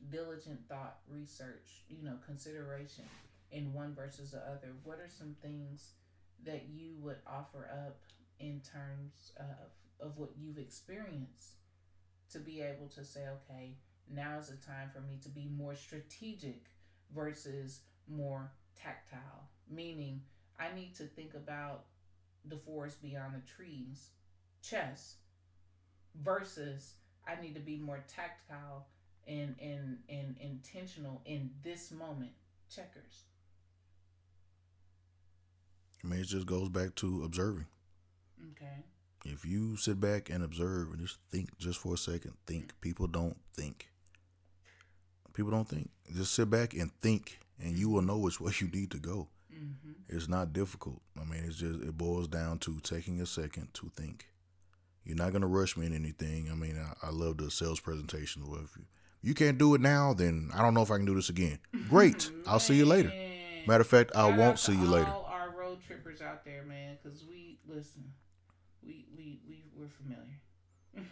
diligent 0.10 0.60
thought 0.68 0.98
research 1.10 1.84
you 1.90 2.04
know 2.04 2.16
consideration 2.26 3.06
in 3.52 3.72
one 3.74 3.94
versus 3.94 4.32
the 4.32 4.40
other 4.40 4.74
what 4.84 5.00
are 5.00 5.10
some 5.10 5.36
things 5.42 5.92
that 6.46 6.66
you 6.74 6.94
would 7.00 7.18
offer 7.28 7.70
up 7.86 8.00
in 8.40 8.62
terms 8.62 9.32
of, 9.38 10.08
of 10.08 10.18
what 10.18 10.32
you've 10.38 10.58
experienced 10.58 11.56
to 12.32 12.40
be 12.40 12.62
able 12.62 12.88
to 12.88 13.04
say, 13.04 13.22
okay, 13.28 13.76
now 14.14 14.38
is 14.40 14.48
the 14.48 14.56
time 14.56 14.90
for 14.94 15.02
me 15.02 15.20
to 15.22 15.30
be 15.30 15.50
more 15.56 15.76
strategic 15.76 16.66
versus 17.16 17.82
more 18.10 18.52
tactile. 18.76 19.50
Meaning, 19.70 20.22
I 20.60 20.74
need 20.76 20.96
to 20.96 21.04
think 21.04 21.34
about 21.36 21.86
the 22.46 22.58
forest 22.58 23.02
beyond 23.02 23.34
the 23.36 23.52
trees, 23.52 24.10
chess, 24.62 25.16
versus 26.22 26.96
I 27.28 27.42
need 27.42 27.56
to 27.56 27.62
be 27.62 27.78
more 27.78 28.04
tactile 28.08 28.88
and, 29.28 29.56
and, 29.62 30.00
and 30.10 30.36
intentional 30.40 31.22
in 31.26 31.52
this 31.64 31.92
moment, 31.92 32.32
checkers. 32.74 33.24
I 36.04 36.08
mean, 36.08 36.20
it 36.20 36.28
just 36.28 36.46
goes 36.46 36.70
back 36.70 36.96
to 36.96 37.24
observing. 37.24 37.68
Okay 38.52 38.84
if 39.26 39.46
you 39.46 39.78
sit 39.78 40.00
back 40.00 40.30
and 40.30 40.44
observe 40.44 40.90
and 40.90 41.00
just 41.00 41.18
think 41.32 41.58
just 41.58 41.80
for 41.80 41.94
a 41.94 41.98
second, 41.98 42.34
think. 42.46 42.68
Mm-hmm. 42.68 42.82
People 42.82 43.08
don't 43.08 43.38
think. 43.54 43.90
People 45.34 45.52
don't 45.52 45.68
think. 45.68 45.90
Just 46.14 46.34
sit 46.34 46.50
back 46.50 46.74
and 46.74 46.92
think, 47.02 47.40
and 47.62 47.78
you 47.78 47.90
will 47.90 48.02
know 48.02 48.18
which 48.18 48.40
way 48.40 48.52
you 48.60 48.68
need 48.68 48.92
to 48.92 48.98
go. 48.98 49.28
Mm-hmm. 49.54 50.16
It's 50.16 50.28
not 50.28 50.54
difficult. 50.54 51.02
I 51.20 51.24
mean, 51.24 51.44
it's 51.46 51.58
just 51.58 51.82
it 51.82 51.98
boils 51.98 52.28
down 52.28 52.60
to 52.60 52.80
taking 52.82 53.22
a 53.22 53.26
second 53.26 53.74
to 53.76 53.92
think. 53.96 54.28
You're 55.04 55.18
not 55.18 55.34
gonna 55.34 55.48
rush 55.48 55.76
me 55.78 55.86
in 55.86 55.94
anything. 55.94 56.50
I 56.52 56.56
mean, 56.56 56.78
I, 56.80 57.08
I 57.08 57.10
love 57.12 57.38
the 57.38 57.52
sales 57.52 57.80
presentations. 57.80 58.48
Well, 58.48 58.62
if 58.64 58.76
you, 58.78 58.86
you 59.22 59.34
can't 59.34 59.58
do 59.58 59.76
it 59.76 59.82
now, 59.82 60.14
then 60.14 60.50
I 60.54 60.62
don't 60.62 60.74
know 60.74 60.82
if 60.82 60.92
I 60.92 60.98
can 60.98 61.06
do 61.06 61.16
this 61.16 61.30
again. 61.30 61.60
Great, 61.90 62.32
I'll 62.48 62.60
see 62.60 62.76
you 62.76 62.86
later. 62.86 63.12
Matter 63.68 63.82
of 63.82 63.88
fact, 63.88 64.12
I 64.16 64.30
Shout 64.30 64.40
won't 64.40 64.60
see 64.60 64.74
you 64.74 64.86
later. 64.86 65.08
Our 65.10 65.54
road 65.58 65.80
trippers 65.86 66.22
out 66.22 66.44
there, 66.46 66.64
man, 66.64 66.98
because 67.02 67.24
we 67.26 67.60
listen. 67.68 68.04
We 68.86 69.06
we 69.16 69.40
we 69.48 69.64
we're 69.78 69.88
familiar. 69.88 70.40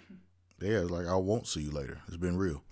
Yeah, 0.61 0.81
it's 0.81 0.91
like 0.91 1.07
I 1.07 1.15
won't 1.15 1.47
see 1.47 1.61
you 1.61 1.71
later. 1.71 2.01
It's 2.07 2.17
been 2.17 2.37
real. 2.37 2.63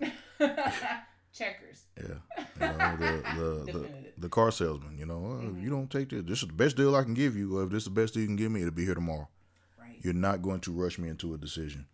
Checkers. 1.34 1.86
Yeah, 1.98 2.16
you 2.38 2.78
know, 2.78 2.98
the, 2.98 3.24
the, 3.38 3.72
the, 3.72 3.90
the 4.18 4.30
car 4.30 4.52
salesman. 4.52 4.98
You 4.98 5.06
know, 5.06 5.42
"Oh, 5.42 5.56
if 5.56 5.64
you 5.64 5.70
don't 5.70 5.90
take 5.90 6.10
this. 6.10 6.24
This 6.26 6.42
is 6.42 6.48
the 6.48 6.54
best 6.54 6.76
deal 6.76 6.96
I 6.96 7.04
can 7.04 7.14
give 7.14 7.36
you. 7.36 7.58
Or 7.58 7.64
if 7.64 7.70
this 7.70 7.84
is 7.84 7.86
the 7.86 8.02
best 8.02 8.14
deal 8.14 8.22
you 8.22 8.28
can 8.28 8.36
give 8.36 8.52
me, 8.52 8.62
it'll 8.62 8.74
be 8.74 8.86
here 8.86 8.96
tomorrow. 8.96 9.28
Right. 9.80 9.98
You're 10.02 10.14
not 10.14 10.42
going 10.42 10.60
to 10.62 10.72
rush 10.72 10.98
me 10.98 11.08
into 11.10 11.34
a 11.34 11.38
decision. 11.38 11.86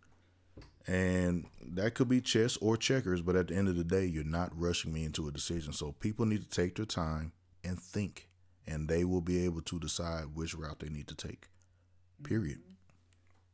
And 0.86 1.46
that 1.74 1.94
could 1.94 2.08
be 2.08 2.20
chess 2.20 2.56
or 2.58 2.76
checkers, 2.76 3.20
but 3.20 3.34
at 3.34 3.48
the 3.48 3.56
end 3.56 3.68
of 3.68 3.76
the 3.76 3.82
day, 3.84 4.04
you're 4.04 4.22
not 4.22 4.52
rushing 4.58 4.92
me 4.92 5.04
into 5.04 5.26
a 5.26 5.32
decision. 5.32 5.72
So 5.72 5.92
people 5.98 6.26
need 6.26 6.42
to 6.42 6.48
take 6.48 6.76
their 6.76 6.86
time 6.86 7.32
and 7.64 7.78
think, 7.80 8.28
and 8.66 8.88
they 8.88 9.04
will 9.04 9.20
be 9.20 9.44
able 9.44 9.62
to 9.62 9.80
decide 9.80 10.26
which 10.34 10.54
route 10.54 10.78
they 10.78 10.88
need 10.88 11.08
to 11.08 11.16
take. 11.16 11.48
Period. 12.22 12.60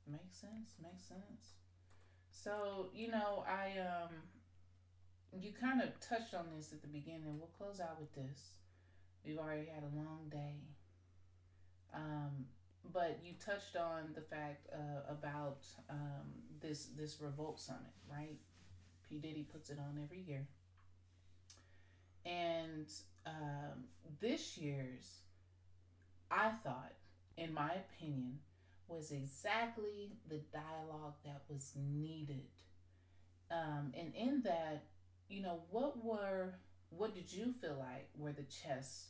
Makes 0.06 0.38
sense. 0.38 0.74
Makes 0.82 1.08
sense. 1.08 1.54
So 2.30 2.90
you 2.94 3.08
know, 3.10 3.44
I 3.48 3.78
um, 3.80 4.10
you 5.40 5.52
kind 5.52 5.80
of 5.80 5.88
touched 6.00 6.34
on 6.34 6.46
this 6.56 6.72
at 6.72 6.82
the 6.82 6.88
beginning. 6.88 7.38
We'll 7.38 7.50
close 7.58 7.80
out 7.80 7.98
with 7.98 8.14
this. 8.14 8.58
We've 9.24 9.38
already 9.38 9.66
had 9.66 9.82
a 9.82 9.96
long 9.96 10.28
day. 10.30 10.56
Um, 11.94 12.46
but 12.92 13.20
you 13.24 13.34
touched 13.44 13.76
on 13.76 14.10
the 14.14 14.20
fact 14.20 14.68
uh, 14.72 15.10
about 15.10 15.64
um, 15.88 16.26
this 16.60 16.88
this 16.96 17.20
revolt 17.20 17.60
summit, 17.60 17.92
right? 18.10 18.36
P 19.08 19.18
Diddy 19.18 19.46
puts 19.50 19.70
it 19.70 19.78
on 19.78 20.00
every 20.02 20.20
year, 20.20 20.46
and 22.24 22.90
um, 23.26 23.84
this 24.20 24.56
year's, 24.56 25.20
I 26.30 26.50
thought, 26.64 26.92
in 27.36 27.54
my 27.54 27.72
opinion, 27.74 28.38
was 28.88 29.12
exactly 29.12 30.12
the 30.28 30.40
dialogue 30.52 31.14
that 31.24 31.42
was 31.48 31.72
needed. 31.76 32.48
Um, 33.50 33.92
and 33.98 34.14
in 34.14 34.42
that, 34.42 34.82
you 35.32 35.42
know, 35.42 35.60
what 35.70 36.04
were 36.04 36.54
what 36.90 37.14
did 37.14 37.32
you 37.32 37.54
feel 37.60 37.76
like 37.78 38.10
were 38.18 38.32
the 38.32 38.42
chess 38.42 39.08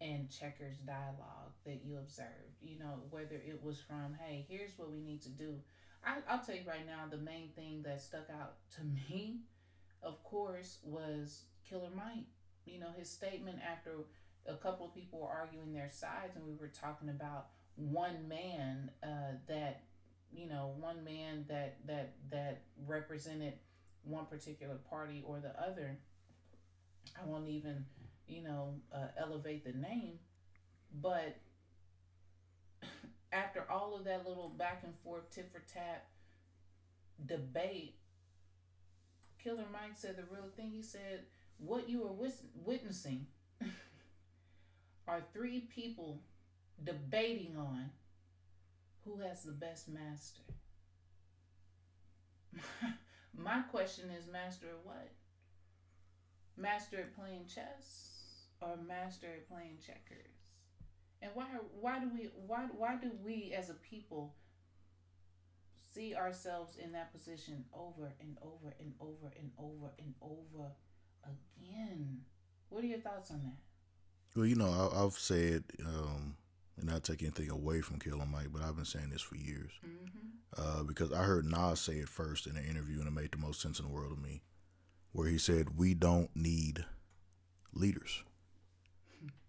and 0.00 0.28
checkers 0.28 0.76
dialogue 0.78 1.52
that 1.64 1.82
you 1.84 1.96
observed? 1.98 2.58
You 2.60 2.80
know, 2.80 2.98
whether 3.10 3.36
it 3.36 3.60
was 3.62 3.80
from, 3.80 4.16
hey, 4.20 4.44
here's 4.48 4.72
what 4.76 4.90
we 4.90 5.00
need 5.00 5.22
to 5.22 5.28
do. 5.28 5.54
I, 6.04 6.16
I'll 6.28 6.44
tell 6.44 6.56
you 6.56 6.62
right 6.66 6.84
now, 6.84 7.04
the 7.08 7.16
main 7.16 7.50
thing 7.54 7.82
that 7.84 8.00
stuck 8.00 8.28
out 8.28 8.54
to 8.76 8.80
me, 9.10 9.42
of 10.02 10.22
course, 10.24 10.78
was 10.82 11.44
Killer 11.68 11.90
Mike. 11.94 12.26
You 12.66 12.80
know, 12.80 12.90
his 12.98 13.08
statement 13.08 13.58
after 13.64 13.90
a 14.48 14.56
couple 14.56 14.86
of 14.86 14.94
people 14.94 15.20
were 15.20 15.28
arguing 15.28 15.72
their 15.72 15.90
sides, 15.90 16.34
and 16.34 16.44
we 16.44 16.54
were 16.54 16.68
talking 16.68 17.08
about 17.08 17.46
one 17.76 18.28
man 18.28 18.90
uh, 19.04 19.36
that 19.46 19.82
you 20.32 20.48
know 20.48 20.74
one 20.78 21.04
man 21.04 21.44
that 21.48 21.76
that 21.86 22.14
that 22.30 22.62
represented 22.86 23.54
one 24.04 24.26
particular 24.26 24.76
party 24.88 25.22
or 25.26 25.40
the 25.40 25.52
other 25.60 25.98
i 27.20 27.24
won't 27.26 27.48
even 27.48 27.84
you 28.26 28.42
know 28.42 28.74
uh, 28.94 29.08
elevate 29.18 29.64
the 29.64 29.72
name 29.72 30.18
but 31.00 31.36
after 33.32 33.64
all 33.70 33.96
of 33.96 34.04
that 34.04 34.26
little 34.26 34.48
back 34.48 34.82
and 34.84 34.94
forth 35.04 35.30
tit 35.30 35.50
for 35.52 35.62
tat 35.72 36.06
debate 37.24 37.96
killer 39.42 39.64
mike 39.72 39.94
said 39.94 40.16
the 40.16 40.24
real 40.34 40.48
thing 40.56 40.70
he 40.70 40.82
said 40.82 41.20
what 41.58 41.88
you 41.88 42.04
are 42.04 42.30
witnessing 42.64 43.26
are 45.08 45.22
three 45.32 45.60
people 45.60 46.22
debating 46.82 47.56
on 47.56 47.90
who 49.04 49.18
has 49.20 49.42
the 49.42 49.52
best 49.52 49.88
master. 49.88 50.42
My 53.36 53.60
question 53.62 54.10
is 54.10 54.26
master 54.30 54.66
at 54.66 54.84
what? 54.84 55.10
Master 56.56 56.98
at 56.98 57.16
playing 57.16 57.46
chess 57.46 58.46
or 58.60 58.76
master 58.86 59.26
at 59.26 59.48
playing 59.48 59.78
checkers? 59.84 60.32
And 61.20 61.30
why 61.34 61.46
why 61.80 61.98
do 61.98 62.10
we 62.12 62.30
why 62.46 62.66
why 62.76 62.96
do 62.96 63.10
we 63.24 63.54
as 63.56 63.70
a 63.70 63.74
people 63.74 64.34
see 65.94 66.14
ourselves 66.14 66.76
in 66.76 66.92
that 66.92 67.12
position 67.12 67.64
over 67.72 68.12
and 68.20 68.36
over 68.42 68.74
and 68.80 68.92
over 69.00 69.32
and 69.38 69.50
over 69.58 69.92
and 69.98 70.14
over 70.20 70.72
again? 71.24 72.22
What 72.68 72.84
are 72.84 72.88
your 72.88 73.00
thoughts 73.00 73.30
on 73.30 73.42
that? 73.44 73.56
Well, 74.34 74.46
you 74.46 74.56
know, 74.56 74.66
I, 74.66 75.04
I've 75.04 75.12
said, 75.12 75.64
um, 75.84 76.36
and 76.82 76.90
not 76.90 77.04
take 77.04 77.22
anything 77.22 77.50
away 77.50 77.80
from 77.80 77.98
Killer 77.98 78.26
Mike, 78.26 78.48
but 78.52 78.62
I've 78.62 78.76
been 78.76 78.84
saying 78.84 79.10
this 79.10 79.22
for 79.22 79.36
years. 79.36 79.70
Mm-hmm. 79.86 80.80
uh, 80.80 80.82
because 80.82 81.12
I 81.12 81.22
heard 81.22 81.46
Nas 81.46 81.80
say 81.80 81.94
it 81.94 82.08
first 82.08 82.46
in 82.46 82.56
an 82.56 82.64
interview, 82.64 82.98
and 82.98 83.08
it 83.08 83.12
made 83.12 83.32
the 83.32 83.38
most 83.38 83.60
sense 83.60 83.78
in 83.78 83.86
the 83.86 83.92
world 83.92 84.14
to 84.14 84.22
me, 84.22 84.42
where 85.12 85.28
he 85.28 85.38
said, 85.38 85.78
"We 85.78 85.94
don't 85.94 86.30
need 86.34 86.84
leaders. 87.72 88.22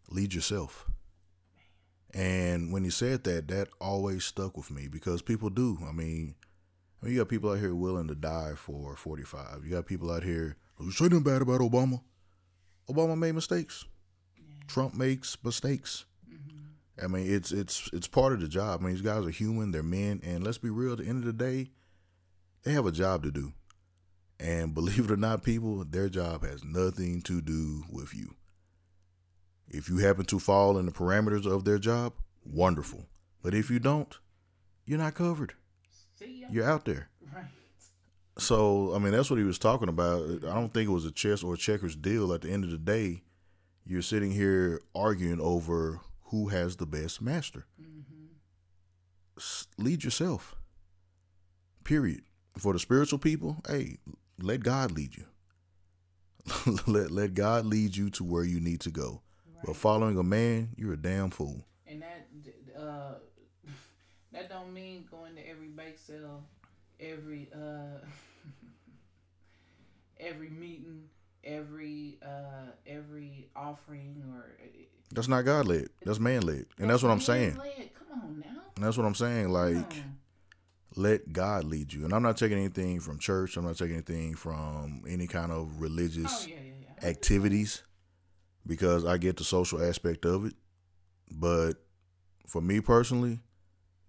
Lead 0.09 0.33
yourself." 0.33 0.85
And 2.13 2.71
when 2.71 2.83
he 2.83 2.91
said 2.91 3.23
that, 3.23 3.47
that 3.47 3.69
always 3.81 4.23
stuck 4.23 4.55
with 4.55 4.69
me 4.69 4.87
because 4.87 5.23
people 5.23 5.49
do. 5.49 5.79
I 5.87 5.91
mean, 5.91 6.35
I 7.01 7.05
mean, 7.05 7.15
you 7.15 7.21
got 7.21 7.29
people 7.29 7.51
out 7.51 7.59
here 7.59 7.73
willing 7.73 8.07
to 8.07 8.15
die 8.15 8.53
for 8.55 8.95
forty-five. 8.95 9.65
You 9.65 9.71
got 9.71 9.87
people 9.87 10.11
out 10.11 10.23
here. 10.23 10.55
You 10.79 10.91
say 10.91 11.05
nothing 11.05 11.23
bad 11.23 11.41
about 11.41 11.61
Obama. 11.61 12.01
Obama 12.89 13.17
made 13.17 13.33
mistakes. 13.33 13.85
Trump 14.67 14.93
makes 14.93 15.37
mistakes. 15.43 16.05
I 17.01 17.07
mean, 17.07 17.33
it's 17.33 17.51
it's 17.51 17.89
it's 17.91 18.07
part 18.07 18.33
of 18.33 18.41
the 18.41 18.47
job. 18.47 18.81
I 18.81 18.83
mean, 18.83 18.93
these 18.93 19.01
guys 19.01 19.25
are 19.25 19.31
human. 19.31 19.71
They're 19.71 19.83
men, 19.83 20.21
and 20.23 20.43
let's 20.43 20.59
be 20.59 20.69
real. 20.69 20.93
At 20.93 20.99
the 20.99 21.07
end 21.07 21.19
of 21.19 21.25
the 21.25 21.33
day, 21.33 21.71
they 22.63 22.71
have 22.73 22.85
a 22.85 22.91
job 22.91 23.23
to 23.23 23.31
do. 23.31 23.53
And 24.39 24.73
believe 24.73 25.05
it 25.05 25.11
or 25.11 25.17
not, 25.17 25.43
people, 25.43 25.83
their 25.85 26.09
job 26.09 26.43
has 26.43 26.63
nothing 26.63 27.21
to 27.23 27.41
do 27.41 27.83
with 27.89 28.13
you. 28.13 28.35
If 29.69 29.89
you 29.89 29.97
happen 29.97 30.25
to 30.25 30.39
fall 30.39 30.77
in 30.77 30.85
the 30.85 30.91
parameters 30.91 31.45
of 31.45 31.65
their 31.65 31.79
job, 31.79 32.13
wonderful. 32.45 33.07
But 33.41 33.53
if 33.53 33.71
you 33.71 33.79
don't, 33.79 34.15
you're 34.85 34.99
not 34.99 35.15
covered. 35.15 35.53
You're 36.51 36.69
out 36.69 36.85
there. 36.85 37.09
Right. 37.33 37.45
So, 38.37 38.93
I 38.95 38.99
mean, 38.99 39.11
that's 39.11 39.29
what 39.29 39.39
he 39.39 39.45
was 39.45 39.59
talking 39.59 39.89
about. 39.89 40.23
I 40.43 40.53
don't 40.53 40.73
think 40.73 40.89
it 40.89 40.93
was 40.93 41.05
a 41.05 41.11
chess 41.11 41.43
or 41.43 41.55
checkers 41.55 41.95
deal. 41.95 42.33
At 42.33 42.41
the 42.41 42.51
end 42.51 42.63
of 42.63 42.71
the 42.71 42.77
day, 42.77 43.23
you're 43.85 44.01
sitting 44.01 44.31
here 44.31 44.81
arguing 44.95 45.39
over 45.39 46.01
who 46.33 46.47
has 46.47 46.77
the 46.77 46.85
best 46.87 47.21
master. 47.21 47.67
S- 49.37 49.67
Lead 49.77 50.03
yourself. 50.03 50.55
Period. 51.83 52.21
For 52.57 52.73
the 52.73 52.79
spiritual 52.79 53.19
people, 53.19 53.57
hey, 53.69 53.97
let 54.41 54.63
God 54.63 54.91
lead 54.91 55.15
you. 55.15 55.25
let 56.87 57.11
let 57.11 57.35
God 57.35 57.67
lead 57.67 57.95
you 57.95 58.09
to 58.11 58.23
where 58.23 58.43
you 58.43 58.59
need 58.59 58.79
to 58.81 58.89
go. 58.89 59.21
But 59.63 59.75
following 59.75 60.17
a 60.17 60.23
man, 60.23 60.69
you're 60.75 60.93
a 60.93 60.97
damn 60.97 61.29
fool. 61.29 61.67
And 61.85 62.01
that 62.01 62.27
uh, 62.75 63.13
that 64.31 64.49
don't 64.49 64.73
mean 64.73 65.05
going 65.11 65.35
to 65.35 65.47
every 65.47 65.67
bake 65.67 65.99
sale, 65.99 66.43
every 66.99 67.47
uh, 67.53 67.99
every 70.19 70.49
meeting, 70.49 71.03
every 71.43 72.17
uh, 72.23 72.71
every 72.87 73.49
offering, 73.55 74.23
or 74.31 74.57
That's 75.13 75.27
not 75.27 75.43
God 75.45 75.67
led. 75.67 75.87
That's 76.05 76.19
man 76.19 76.41
led. 76.41 76.65
And 76.79 76.89
that's 76.89 77.03
what 77.03 77.11
I'm 77.11 77.21
saying. 77.21 77.55
Man-led. 77.57 77.89
Come 77.93 78.19
on 78.21 78.39
now. 78.39 78.61
And 78.75 78.83
that's 78.83 78.97
what 78.97 79.05
I'm 79.05 79.15
saying. 79.15 79.49
Like, 79.49 79.93
let 80.95 81.31
God 81.31 81.63
lead 81.65 81.93
you. 81.93 82.05
And 82.05 82.13
I'm 82.13 82.23
not 82.23 82.37
taking 82.37 82.57
anything 82.57 82.99
from 82.99 83.19
church. 83.19 83.57
I'm 83.57 83.65
not 83.65 83.77
taking 83.77 83.95
anything 83.95 84.35
from 84.35 85.03
any 85.07 85.27
kind 85.27 85.51
of 85.51 85.79
religious 85.81 86.45
Oh 86.45 86.49
yeah, 86.49 86.55
yeah, 86.63 86.71
yeah. 87.01 87.07
activities 87.09 87.83
because 88.65 89.05
I 89.05 89.17
get 89.17 89.37
the 89.37 89.43
social 89.43 89.83
aspect 89.83 90.25
of 90.25 90.45
it. 90.45 90.53
But 91.31 91.73
for 92.47 92.61
me 92.61 92.79
personally, 92.81 93.39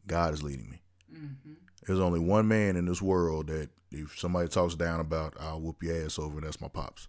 God 0.07 0.35
is 0.35 0.43
leading 0.43 0.71
me. 0.71 0.83
Mm-hmm. 1.13 1.53
There's 1.87 2.01
only 2.01 2.21
one 2.21 2.49
man 2.49 2.77
in 2.77 2.87
this 2.87 3.01
world 3.03 3.47
that 3.49 3.69
if 3.91 4.19
somebody 4.19 4.49
talks 4.49 4.75
down 4.75 5.01
about, 5.01 5.35
I'll 5.41 5.61
whoop 5.61 5.83
your 5.83 6.05
ass 6.05 6.19
over. 6.19 6.39
and 6.39 6.47
That's 6.47 6.61
my 6.61 6.69
pops. 6.69 7.09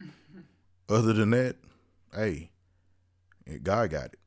Other 0.88 1.12
than 1.12 1.30
that, 1.30 1.56
hey, 2.14 2.50
God 3.62 3.90
got 3.90 4.04
it. 4.06 4.18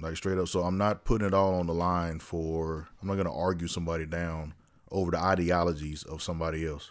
Like 0.00 0.16
straight 0.16 0.38
up. 0.38 0.48
So 0.48 0.62
I'm 0.62 0.78
not 0.78 1.04
putting 1.04 1.26
it 1.26 1.34
all 1.34 1.54
on 1.54 1.66
the 1.66 1.74
line 1.74 2.18
for. 2.18 2.88
I'm 3.00 3.08
not 3.08 3.16
gonna 3.16 3.34
argue 3.36 3.68
somebody 3.68 4.06
down 4.06 4.54
over 4.90 5.10
the 5.12 5.18
ideologies 5.18 6.02
of 6.02 6.22
somebody 6.22 6.66
else, 6.66 6.90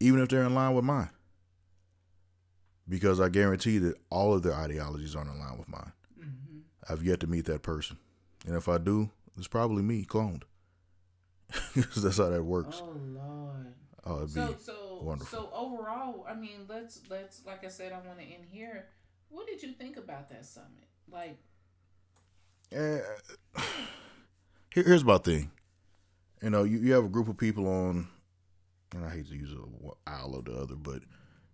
even 0.00 0.20
if 0.20 0.28
they're 0.28 0.42
in 0.44 0.54
line 0.54 0.74
with 0.74 0.84
mine. 0.84 1.10
Because 2.88 3.20
I 3.20 3.28
guarantee 3.28 3.78
that 3.78 3.94
all 4.10 4.34
of 4.34 4.42
their 4.42 4.54
ideologies 4.54 5.14
aren't 5.16 5.30
in 5.30 5.38
line 5.38 5.56
with 5.58 5.68
mine. 5.68 5.92
Mm-hmm. 6.20 6.58
I've 6.92 7.02
yet 7.04 7.20
to 7.20 7.26
meet 7.26 7.44
that 7.46 7.62
person, 7.62 7.96
and 8.46 8.56
if 8.56 8.68
I 8.68 8.78
do, 8.78 9.10
it's 9.38 9.48
probably 9.48 9.82
me 9.82 10.04
cloned. 10.04 10.42
Because 11.74 12.02
that's 12.02 12.18
how 12.18 12.28
that 12.30 12.42
works. 12.42 12.82
Oh 12.84 12.96
Lord. 13.14 13.74
Oh, 14.04 14.16
it'd 14.18 14.30
So 14.30 14.46
be 14.48 14.54
so 14.58 14.98
wonderful. 15.02 15.38
so 15.38 15.50
overall, 15.54 16.26
I 16.28 16.34
mean, 16.34 16.66
let's 16.68 17.00
let's 17.08 17.42
like 17.46 17.64
I 17.64 17.68
said, 17.68 17.92
I 17.92 18.06
want 18.06 18.18
to 18.18 18.24
end 18.24 18.44
here. 18.50 18.86
What 19.32 19.46
did 19.46 19.62
you 19.62 19.72
think 19.72 19.96
about 19.96 20.28
that 20.30 20.44
summit? 20.46 20.86
Like, 21.10 21.38
Eh, 22.70 23.00
here, 24.74 24.84
here's 24.84 25.04
my 25.04 25.18
thing. 25.18 25.50
You 26.42 26.50
know, 26.50 26.64
you, 26.64 26.78
you 26.78 26.92
have 26.94 27.04
a 27.04 27.08
group 27.08 27.28
of 27.28 27.36
people 27.36 27.68
on, 27.68 28.08
and 28.94 29.04
I 29.04 29.10
hate 29.10 29.28
to 29.28 29.36
use 29.36 29.52
a 29.52 30.10
aisle 30.10 30.36
or 30.36 30.42
the 30.42 30.54
other, 30.58 30.74
but 30.76 31.02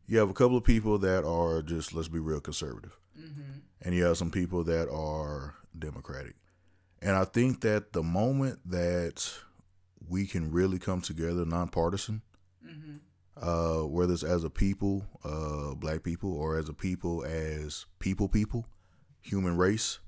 you 0.06 0.18
have 0.18 0.30
a 0.30 0.34
couple 0.34 0.56
of 0.56 0.62
people 0.64 0.98
that 0.98 1.24
are 1.24 1.60
just, 1.62 1.92
let's 1.92 2.08
be 2.08 2.20
real, 2.20 2.40
conservative. 2.40 2.96
mm-hmm, 3.18 3.58
And 3.82 3.94
you 3.94 4.04
have 4.04 4.16
some 4.16 4.30
people 4.30 4.62
that 4.64 4.88
are 4.90 5.54
Democratic. 5.76 6.36
And 7.02 7.16
I 7.16 7.24
think 7.24 7.60
that 7.62 7.92
the 7.92 8.02
moment 8.02 8.60
that 8.70 9.28
we 10.08 10.24
can 10.26 10.50
really 10.52 10.78
come 10.78 11.00
together, 11.00 11.44
nonpartisan, 11.44 12.22
mm-hmm, 12.64 12.96
uh, 13.40 13.80
whether 13.80 14.12
it's 14.12 14.22
as 14.22 14.44
a 14.44 14.50
people, 14.50 15.04
uh, 15.24 15.74
black 15.74 16.02
people, 16.02 16.32
or 16.32 16.58
as 16.58 16.68
a 16.68 16.72
people, 16.72 17.24
as 17.24 17.86
people, 17.98 18.28
people, 18.28 18.66
human 19.20 19.56
race, 19.56 20.00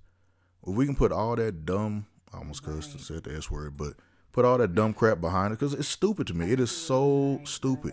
if 0.66 0.74
we 0.74 0.86
can 0.86 0.96
put 0.96 1.12
all 1.12 1.36
that 1.36 1.64
dumb, 1.64 2.06
I 2.32 2.38
almost 2.38 2.62
cussed 2.62 2.92
and 2.92 3.00
said 3.00 3.24
the 3.24 3.36
S 3.36 3.50
word, 3.50 3.76
but 3.76 3.94
put 4.32 4.44
all 4.44 4.58
that 4.58 4.74
dumb 4.74 4.94
crap 4.94 5.20
behind 5.20 5.52
it 5.52 5.58
because 5.58 5.74
it's 5.74 5.88
stupid 5.88 6.26
to 6.28 6.34
me. 6.34 6.52
It 6.52 6.60
is 6.60 6.70
so 6.70 7.40
stupid. 7.44 7.92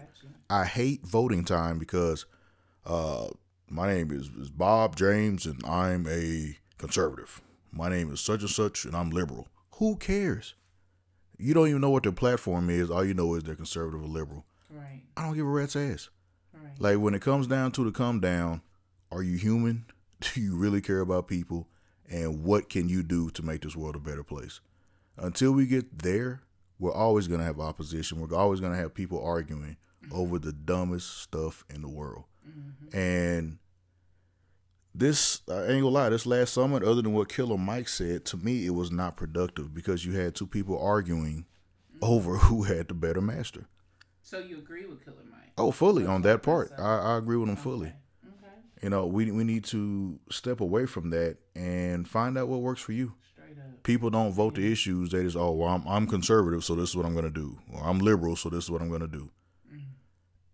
I. 0.50 0.62
I 0.62 0.66
hate 0.66 1.06
voting 1.06 1.44
time 1.44 1.78
because 1.78 2.26
uh, 2.86 3.28
my 3.70 3.88
name 3.88 4.12
is, 4.12 4.30
is 4.30 4.50
Bob 4.50 4.96
James 4.96 5.46
and 5.46 5.62
I'm 5.66 6.08
a 6.08 6.58
conservative. 6.78 7.42
My 7.72 7.90
name 7.90 8.12
is 8.14 8.22
such 8.22 8.42
and 8.42 8.50
such 8.50 8.86
and 8.86 8.96
I'm 8.96 9.10
liberal. 9.10 9.48
Who 9.76 9.98
cares? 9.98 10.56
You 11.38 11.54
don't 11.54 11.68
even 11.68 11.82
know 11.82 11.90
what 11.90 12.04
their 12.04 12.12
platform 12.12 12.70
is. 12.70 12.90
All 12.90 13.06
you 13.06 13.14
know 13.14 13.36
is 13.36 13.44
they're 13.44 13.56
conservative 13.56 14.02
or 14.02 14.08
liberal. 14.08 14.46
Right, 14.70 15.04
I 15.16 15.24
don't 15.24 15.36
give 15.36 15.46
a 15.46 15.50
rat's 15.50 15.76
ass. 15.76 16.10
right, 16.54 16.74
Like 16.80 16.98
when 17.00 17.14
it 17.14 17.22
comes 17.22 17.48
down 17.48 17.72
to 17.74 17.84
the 17.84 17.92
come 17.92 18.20
down, 18.20 18.62
are 19.12 19.24
you 19.24 19.38
human? 19.38 19.86
Do 20.20 20.42
you 20.42 20.56
really 20.56 20.82
care 20.82 21.00
about 21.00 21.28
people? 21.28 21.68
And 22.10 22.44
what 22.44 22.70
can 22.70 22.88
you 22.90 23.04
do 23.04 23.30
to 23.32 23.44
make 23.44 23.62
this 23.62 23.76
world 23.76 23.96
a 23.96 24.00
better 24.00 24.24
place? 24.24 24.60
Until 25.18 25.52
we 25.52 25.66
get 25.66 26.00
there, 26.00 26.42
we're 26.80 26.94
always 26.94 27.28
going 27.28 27.40
to 27.40 27.46
have 27.46 27.60
opposition. 27.60 28.20
We're 28.20 28.38
always 28.38 28.60
going 28.60 28.72
to 28.72 28.78
have 28.78 28.94
people 28.94 29.22
arguing 29.24 29.78
over 30.12 30.40
the 30.40 30.54
dumbest 30.54 31.18
stuff 31.22 31.66
in 31.74 31.82
the 31.82 31.90
world. 31.90 32.24
mm-hmm, 32.48 32.98
And 32.98 33.58
this, 34.96 35.42
I 35.50 35.64
ain't 35.66 35.84
gonna 35.84 35.90
lie, 35.90 36.10
this 36.10 36.26
last 36.26 36.54
summit, 36.54 36.84
other 36.84 37.02
than 37.02 37.14
what 37.14 37.30
Killer 37.30 37.58
Mike 37.58 37.88
said, 37.88 38.26
to 38.26 38.38
me, 38.38 38.66
it 38.66 38.74
was 38.74 38.92
not 38.92 39.16
productive 39.18 39.74
because 39.74 40.06
you 40.06 40.14
had 40.14 40.34
two 40.34 40.48
people 40.48 40.80
arguing 40.80 41.46
over 42.02 42.38
who 42.38 42.64
had 42.64 42.88
the 42.88 42.94
better 42.94 43.22
master. 43.22 43.68
So 44.28 44.40
you 44.40 44.58
agree 44.58 44.86
with 44.86 45.06
Killer 45.06 45.24
Mike? 45.32 45.54
Oh, 45.58 45.72
fully 45.72 46.06
on 46.06 46.22
that 46.24 46.44
part. 46.44 46.74
I, 46.78 47.14
I 47.14 47.18
agree 47.18 47.38
with 47.38 47.48
him 47.48 47.56
fully. 47.56 47.88
Okay. 47.88 48.54
You 48.84 48.90
know, 48.90 49.06
we 49.06 49.32
we 49.32 49.46
need 49.46 49.64
to 49.66 50.20
step 50.30 50.60
away 50.60 50.86
from 50.86 51.12
that 51.12 51.38
and 51.56 52.06
find 52.06 52.38
out 52.38 52.50
what 52.50 52.60
works 52.60 52.82
for 52.82 52.92
you. 52.92 53.14
Straight 53.32 53.58
up. 53.58 53.84
People 53.84 54.10
don't 54.10 54.34
vote 54.34 54.56
the 54.56 54.70
issues. 54.70 55.12
They 55.12 55.24
just, 55.24 55.38
oh, 55.38 55.52
well, 55.52 55.70
I'm, 55.70 55.88
I'm 55.88 56.08
conservative, 56.08 56.66
so 56.66 56.76
this 56.76 56.90
is 56.90 56.96
what 56.98 57.06
I'm 57.06 57.14
going 57.14 57.24
to 57.24 57.32
do. 57.32 57.58
Or 57.74 57.82
I'm 57.82 58.00
liberal, 58.00 58.36
so 58.36 58.50
this 58.50 58.66
is 58.66 58.70
what 58.70 58.82
I'm 58.82 58.90
going 58.90 59.00
to 59.00 59.08
do. 59.08 59.32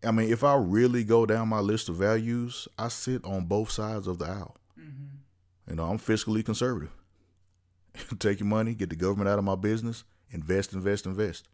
I 0.05 0.11
mean, 0.11 0.31
if 0.31 0.43
I 0.43 0.53
really 0.55 1.03
go 1.03 1.25
down 1.25 1.47
my 1.47 1.61
list 1.61 1.89
of 1.89 1.95
values, 1.95 2.67
I 2.77 2.89
sit 2.89 3.25
on 3.25 3.45
both 3.45 3.71
sides 3.71 4.05
of 4.05 4.19
the 4.19 4.25
aisle. 4.25 4.55
Mm-hmm. 4.79 5.71
You 5.71 5.75
know, 5.77 5.85
I'm 5.85 5.97
fiscally 5.97 6.45
conservative. 6.45 6.91
Take 8.19 8.39
your 8.39 8.49
money, 8.49 8.75
get 8.75 8.91
the 8.91 8.95
government 8.95 9.29
out 9.29 9.39
of 9.39 9.45
my 9.45 9.55
business, 9.55 10.03
invest, 10.29 10.73
invest, 10.73 11.07
invest. 11.07 11.47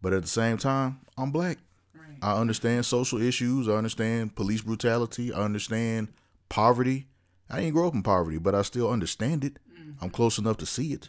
But 0.00 0.12
at 0.12 0.22
the 0.22 0.28
same 0.28 0.56
time, 0.58 1.00
I'm 1.16 1.30
black. 1.30 1.58
Right. 1.94 2.18
I 2.22 2.38
understand 2.40 2.86
social 2.86 3.20
issues. 3.20 3.68
I 3.68 3.72
understand 3.72 4.34
police 4.34 4.62
brutality. 4.62 5.32
I 5.32 5.40
understand 5.40 6.08
poverty. 6.48 7.06
I 7.50 7.60
didn't 7.60 7.74
grow 7.74 7.88
up 7.88 7.94
in 7.94 8.02
poverty, 8.02 8.38
but 8.38 8.54
I 8.54 8.62
still 8.62 8.90
understand 8.90 9.44
it. 9.44 9.58
Mm-hmm. 9.72 10.04
I'm 10.04 10.10
close 10.10 10.38
enough 10.38 10.58
to 10.58 10.66
see 10.66 10.92
it. 10.92 11.08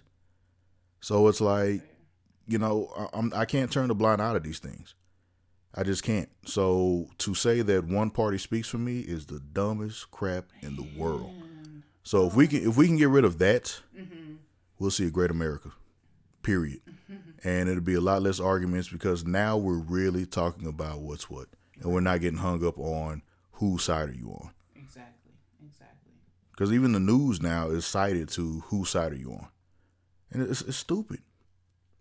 So 1.01 1.27
it's 1.27 1.41
like, 1.41 1.81
you 2.47 2.57
know, 2.57 2.91
I, 2.97 3.17
I'm 3.17 3.31
I 3.35 3.45
can't 3.45 3.71
turn 3.71 3.91
a 3.91 3.93
blind 3.93 4.21
eye 4.21 4.33
to 4.33 4.39
these 4.39 4.59
things. 4.59 4.95
I 5.75 5.83
just 5.83 6.03
can't. 6.03 6.29
So 6.45 7.07
to 7.19 7.35
say 7.35 7.61
that 7.61 7.85
one 7.85 8.09
party 8.09 8.37
speaks 8.37 8.67
for 8.67 8.79
me 8.79 9.01
is 9.01 9.27
the 9.27 9.39
dumbest 9.39 10.09
crap 10.11 10.45
in 10.61 10.75
the 10.75 10.87
world. 10.97 11.31
So 12.03 12.25
if 12.25 12.35
we 12.35 12.47
can 12.47 12.67
if 12.67 12.75
we 12.75 12.87
can 12.87 12.97
get 12.97 13.09
rid 13.09 13.23
of 13.23 13.37
that, 13.39 13.81
mm-hmm. 13.95 14.35
we'll 14.79 14.91
see 14.91 15.05
a 15.05 15.11
great 15.11 15.29
America. 15.29 15.71
Period. 16.41 16.81
Mm-hmm. 16.81 16.98
And 17.43 17.69
it'll 17.69 17.81
be 17.81 17.95
a 17.95 18.01
lot 18.01 18.21
less 18.21 18.39
arguments 18.39 18.89
because 18.89 19.25
now 19.25 19.57
we're 19.57 19.79
really 19.79 20.25
talking 20.25 20.67
about 20.67 20.99
what's 21.01 21.29
what. 21.29 21.47
And 21.81 21.93
we're 21.93 22.01
not 22.01 22.21
getting 22.21 22.39
hung 22.39 22.65
up 22.65 22.77
on 22.77 23.21
whose 23.53 23.83
side 23.83 24.09
are 24.09 24.13
you 24.13 24.29
on. 24.31 24.51
Exactly. 24.75 25.33
Exactly. 25.65 26.11
Because 26.51 26.73
even 26.73 26.91
the 26.91 26.99
news 26.99 27.41
now 27.41 27.69
is 27.69 27.85
cited 27.85 28.29
to 28.29 28.61
whose 28.67 28.89
side 28.89 29.13
are 29.13 29.17
you 29.17 29.31
on. 29.31 29.47
And 30.31 30.49
it's, 30.49 30.61
it's 30.61 30.77
stupid. 30.77 31.19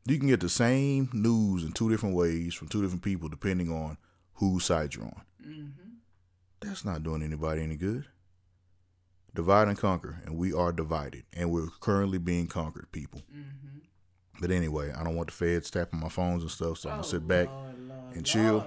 You 0.07 0.19
can 0.19 0.29
get 0.29 0.41
the 0.41 0.49
same 0.49 1.11
news 1.13 1.65
in 1.65 1.73
two 1.73 1.91
different 1.91 2.17
ways 2.17 2.55
from 2.55 2.69
two 2.69 2.83
different 2.83 3.03
people 3.03 3.29
depending 3.29 3.71
on 3.71 3.99
whose 4.35 4.65
side 4.65 4.95
you're 4.95 5.05
on. 5.05 5.23
Mm-hmm. 5.47 5.89
That's 6.61 6.85
not 6.85 7.03
doing 7.03 7.23
anybody 7.23 7.63
any 7.63 7.77
good. 7.77 8.07
Divide 9.35 9.69
and 9.69 9.79
conquer, 9.79 10.21
and 10.25 10.37
we 10.37 10.53
are 10.53 10.73
divided, 10.73 11.25
and 11.33 11.53
we're 11.53 11.69
currently 11.81 12.19
being 12.19 12.47
conquered, 12.49 12.91
people. 12.91 13.23
Mm-hmm. 13.31 13.79
But 14.41 14.51
anyway, 14.51 14.93
I 14.93 15.03
don't 15.03 15.17
want 15.17 15.29
the 15.29 15.35
feds 15.35 15.71
tapping 15.71 15.99
my 16.01 16.09
phones 16.09 16.43
and 16.43 16.51
stuff, 16.51 16.79
so 16.79 16.89
I'm 16.89 16.95
Oh, 16.95 16.97
gonna 16.99 17.09
sit 17.09 17.27
back 17.27 17.49
and 18.15 18.25
chill. 18.25 18.67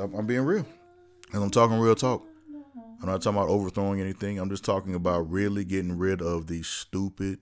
I'm, 0.00 0.14
I'm 0.14 0.26
being 0.26 0.42
real, 0.42 0.66
and 1.32 1.42
I'm 1.42 1.50
talking 1.50 1.78
real 1.78 1.94
talk. 1.94 2.24
I'm 3.00 3.06
not 3.08 3.22
talking 3.22 3.38
about 3.38 3.48
overthrowing 3.50 4.00
anything. 4.00 4.38
I'm 4.38 4.50
just 4.50 4.64
talking 4.64 4.94
about 4.94 5.30
really 5.30 5.64
getting 5.64 5.96
rid 5.98 6.20
of 6.20 6.46
these 6.48 6.66
stupid 6.66 7.38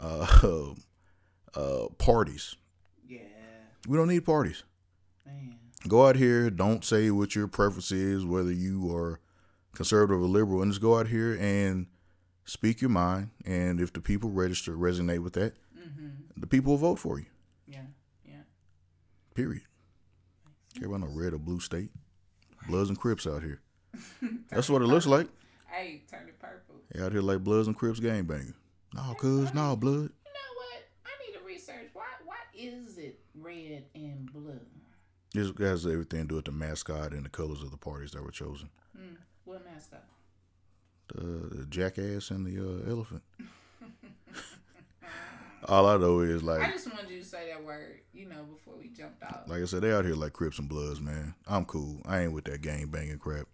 uh, 0.00 0.26
uh, 1.54 1.86
parties. 1.98 2.54
Yeah, 3.08 3.18
We 3.88 3.96
don't 3.96 4.08
need 4.08 4.24
parties. 4.24 4.62
man. 5.26 5.56
Go 5.88 6.06
out 6.06 6.16
here. 6.16 6.48
Don't 6.50 6.84
say 6.84 7.10
what 7.10 7.34
your 7.34 7.48
preference 7.48 7.90
is, 7.90 8.24
whether 8.24 8.52
you 8.52 8.94
are 8.94 9.18
conservative 9.74 10.22
or 10.22 10.26
liberal, 10.26 10.62
and 10.62 10.70
just 10.70 10.80
go 10.82 10.96
out 10.98 11.08
here 11.08 11.36
and 11.40 11.86
speak 12.44 12.80
your 12.80 12.90
mind. 12.90 13.30
And 13.44 13.80
if 13.80 13.92
the 13.92 14.00
people 14.00 14.30
register 14.30 14.72
resonate 14.76 15.24
with 15.24 15.32
that, 15.32 15.54
Mm-hmm. 15.82 16.40
the 16.40 16.46
people 16.46 16.72
will 16.72 16.78
vote 16.78 16.98
for 16.98 17.18
you. 17.18 17.26
Yeah, 17.66 17.82
yeah. 18.24 18.42
Period. 19.34 19.62
Care 20.78 20.88
about 20.88 21.00
no 21.00 21.06
red 21.08 21.32
or 21.32 21.38
blue 21.38 21.60
state. 21.60 21.90
Bloods 22.68 22.88
and 22.88 22.98
Crips 22.98 23.26
out 23.26 23.42
here. 23.42 23.60
That's 24.50 24.70
what 24.70 24.82
it 24.82 24.86
looks 24.86 25.06
like. 25.06 25.28
Hey, 25.66 26.02
turn 26.10 26.28
it 26.28 26.38
purple. 26.38 26.76
They 26.90 27.02
out 27.02 27.12
here 27.12 27.20
like 27.22 27.42
Bloods 27.42 27.66
and 27.66 27.76
Crips 27.76 28.00
gangbanging. 28.00 28.54
No, 28.94 29.14
cuz, 29.18 29.52
no, 29.54 29.74
blood. 29.76 29.94
You 29.94 30.32
know 30.32 30.52
what? 30.56 30.82
I 31.06 31.26
need 31.26 31.38
to 31.38 31.44
research. 31.44 31.88
Why? 31.92 32.04
Why 32.24 32.36
is 32.54 32.98
it 32.98 33.18
red 33.34 33.84
and 33.94 34.30
blue? 34.32 34.60
This 35.34 35.50
has 35.58 35.86
everything 35.86 36.22
to 36.22 36.28
do 36.28 36.34
with 36.36 36.44
the 36.44 36.52
mascot 36.52 37.12
and 37.12 37.24
the 37.24 37.30
colors 37.30 37.62
of 37.62 37.70
the 37.70 37.78
parties 37.78 38.10
that 38.12 38.22
were 38.22 38.30
chosen. 38.30 38.68
Hmm. 38.94 39.14
What 39.44 39.64
mascot? 39.64 40.04
The, 41.08 41.22
the 41.56 41.66
jackass 41.66 42.30
and 42.30 42.46
the 42.46 42.58
uh, 42.60 42.90
elephant. 42.90 43.22
All 45.68 45.86
I 45.86 45.96
know 45.96 46.20
is 46.20 46.42
like, 46.42 46.62
I 46.62 46.70
just 46.72 46.92
wanted 46.92 47.10
you 47.10 47.20
to 47.20 47.24
say 47.24 47.48
that 47.52 47.64
word. 47.64 48.00
You 48.12 48.28
know, 48.28 48.44
before 48.44 48.74
we 48.78 48.88
jumped 48.88 49.22
off. 49.22 49.40
like 49.46 49.62
I 49.62 49.64
said, 49.64 49.82
they 49.82 49.92
out 49.92 50.04
here 50.04 50.14
like 50.14 50.32
Crips 50.32 50.58
and 50.58 50.68
Bloods, 50.68 51.00
man. 51.00 51.34
I'm 51.46 51.64
cool. 51.64 52.00
I 52.04 52.20
ain't 52.22 52.32
with 52.32 52.44
that 52.44 52.62
gang 52.62 52.86
banging 52.88 53.18
crap. 53.18 53.46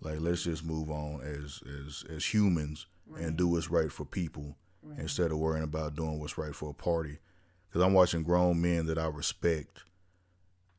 Like, 0.00 0.20
let's 0.20 0.42
just 0.44 0.64
move 0.64 0.90
on 0.90 1.20
as 1.22 1.60
as 1.86 2.04
as 2.14 2.24
humans 2.34 2.86
and 3.16 3.36
do 3.36 3.46
what's 3.48 3.70
right 3.70 3.92
for 3.92 4.04
people 4.04 4.56
Right. 4.82 4.98
instead 4.98 5.30
of 5.30 5.38
worrying 5.38 5.62
about 5.62 5.94
doing 5.94 6.18
what's 6.18 6.36
right 6.38 6.54
for 6.54 6.70
a 6.70 6.74
party. 6.74 7.18
Because 7.68 7.82
I'm 7.86 7.92
watching 7.92 8.24
grown 8.24 8.60
men 8.60 8.86
that 8.86 8.98
I 8.98 9.06
respect 9.06 9.84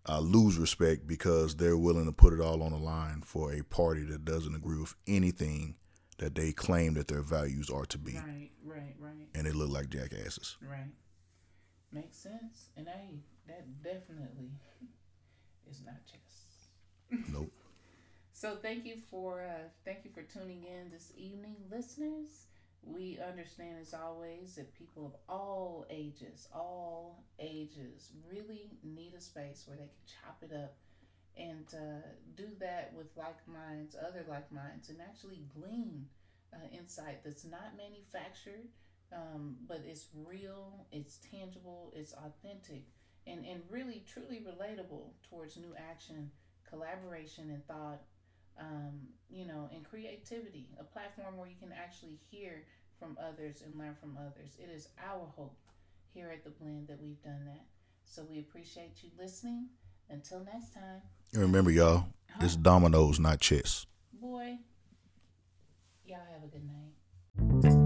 uh, 0.09 0.19
lose 0.19 0.57
respect 0.57 1.07
because 1.07 1.55
they're 1.55 1.77
willing 1.77 2.05
to 2.05 2.11
put 2.11 2.33
it 2.33 2.41
all 2.41 2.61
on 2.61 2.71
the 2.73 2.77
line 2.77 3.21
for 3.25 3.53
a 3.53 3.61
party 3.63 4.03
that 4.03 4.25
doesn't 4.25 4.55
agree 4.55 4.77
with 4.79 4.93
anything 5.07 5.75
that 6.23 6.35
they 6.35 6.53
claim 6.53 6.93
that 6.93 7.09
their 7.09 7.21
values 7.21 7.69
are 7.69 7.85
to 7.85 7.97
be, 7.97 8.13
Right, 8.13 8.49
right, 8.63 8.95
right, 8.97 9.27
and 9.35 9.45
they 9.45 9.51
look 9.51 9.69
like 9.69 9.89
jackasses. 9.89 10.55
right. 10.61 10.93
Makes 11.91 12.15
sense. 12.17 12.69
And 12.77 12.87
hey, 12.87 13.19
that 13.45 13.83
definitely 13.83 14.51
is 15.69 15.81
not 15.85 15.95
chess. 16.05 17.27
Nope. 17.31 17.51
So 18.35 18.55
thank 18.61 18.83
you 18.85 18.95
for 19.11 19.43
uh, 19.43 19.67
thank 19.85 19.99
you 20.05 20.11
for 20.11 20.23
tuning 20.23 20.63
in 20.63 20.89
this 20.91 21.11
evening, 21.15 21.55
listeners. 21.71 22.47
We 22.81 23.19
understand 23.25 23.77
as 23.79 23.93
always 23.93 24.55
that 24.55 24.73
people 24.73 25.05
of 25.05 25.13
all 25.29 25.85
ages, 25.89 26.47
all 26.53 27.23
ages, 27.39 28.11
really 28.27 28.71
need 28.83 29.13
a 29.15 29.21
space 29.21 29.65
where 29.67 29.77
they 29.77 29.83
can 29.83 30.03
chop 30.07 30.37
it 30.41 30.51
up 30.51 30.73
and 31.37 31.65
do 32.35 32.47
that 32.59 32.91
with 32.95 33.07
like 33.15 33.37
minds, 33.47 33.95
other 33.95 34.23
like 34.27 34.51
minds, 34.51 34.89
and 34.89 34.99
actually 35.01 35.41
glean 35.53 36.05
uh, 36.53 36.67
insight 36.71 37.23
that's 37.23 37.43
not 37.43 37.75
manufactured, 37.77 38.67
um, 39.11 39.55
but 39.67 39.83
it's 39.85 40.07
real, 40.13 40.85
it's 40.91 41.17
tangible, 41.31 41.91
it's 41.95 42.13
authentic, 42.13 42.83
and, 43.27 43.45
and 43.45 43.61
really 43.69 44.03
truly 44.07 44.41
relatable 44.45 45.11
towards 45.29 45.57
new 45.57 45.73
action, 45.77 46.29
collaboration, 46.69 47.49
and 47.49 47.65
thought, 47.67 48.01
um, 48.59 48.99
you 49.29 49.45
know, 49.45 49.69
and 49.73 49.83
creativity. 49.83 50.67
A 50.79 50.83
platform 50.83 51.37
where 51.37 51.47
you 51.47 51.55
can 51.59 51.71
actually 51.71 52.17
hear 52.29 52.63
from 52.99 53.17
others 53.19 53.61
and 53.61 53.73
learn 53.75 53.95
from 53.95 54.17
others. 54.17 54.55
It 54.59 54.69
is 54.69 54.87
our 55.03 55.25
hope 55.35 55.57
here 56.13 56.29
at 56.31 56.43
the 56.43 56.51
Blend 56.51 56.87
that 56.87 57.01
we've 57.01 57.21
done 57.23 57.45
that. 57.45 57.65
So 58.05 58.23
we 58.29 58.39
appreciate 58.39 59.01
you 59.01 59.09
listening. 59.17 59.67
Until 60.09 60.41
next 60.41 60.73
time. 60.73 61.01
Remember, 61.33 61.71
y'all, 61.71 62.05
huh? 62.29 62.41
it's 62.41 62.55
dominoes, 62.55 63.19
not 63.19 63.39
chess. 63.39 63.85
Boy, 64.21 64.59
y'all 66.05 66.19
have 66.31 66.43
a 66.43 66.47
good 66.47 67.71
night. 67.73 67.82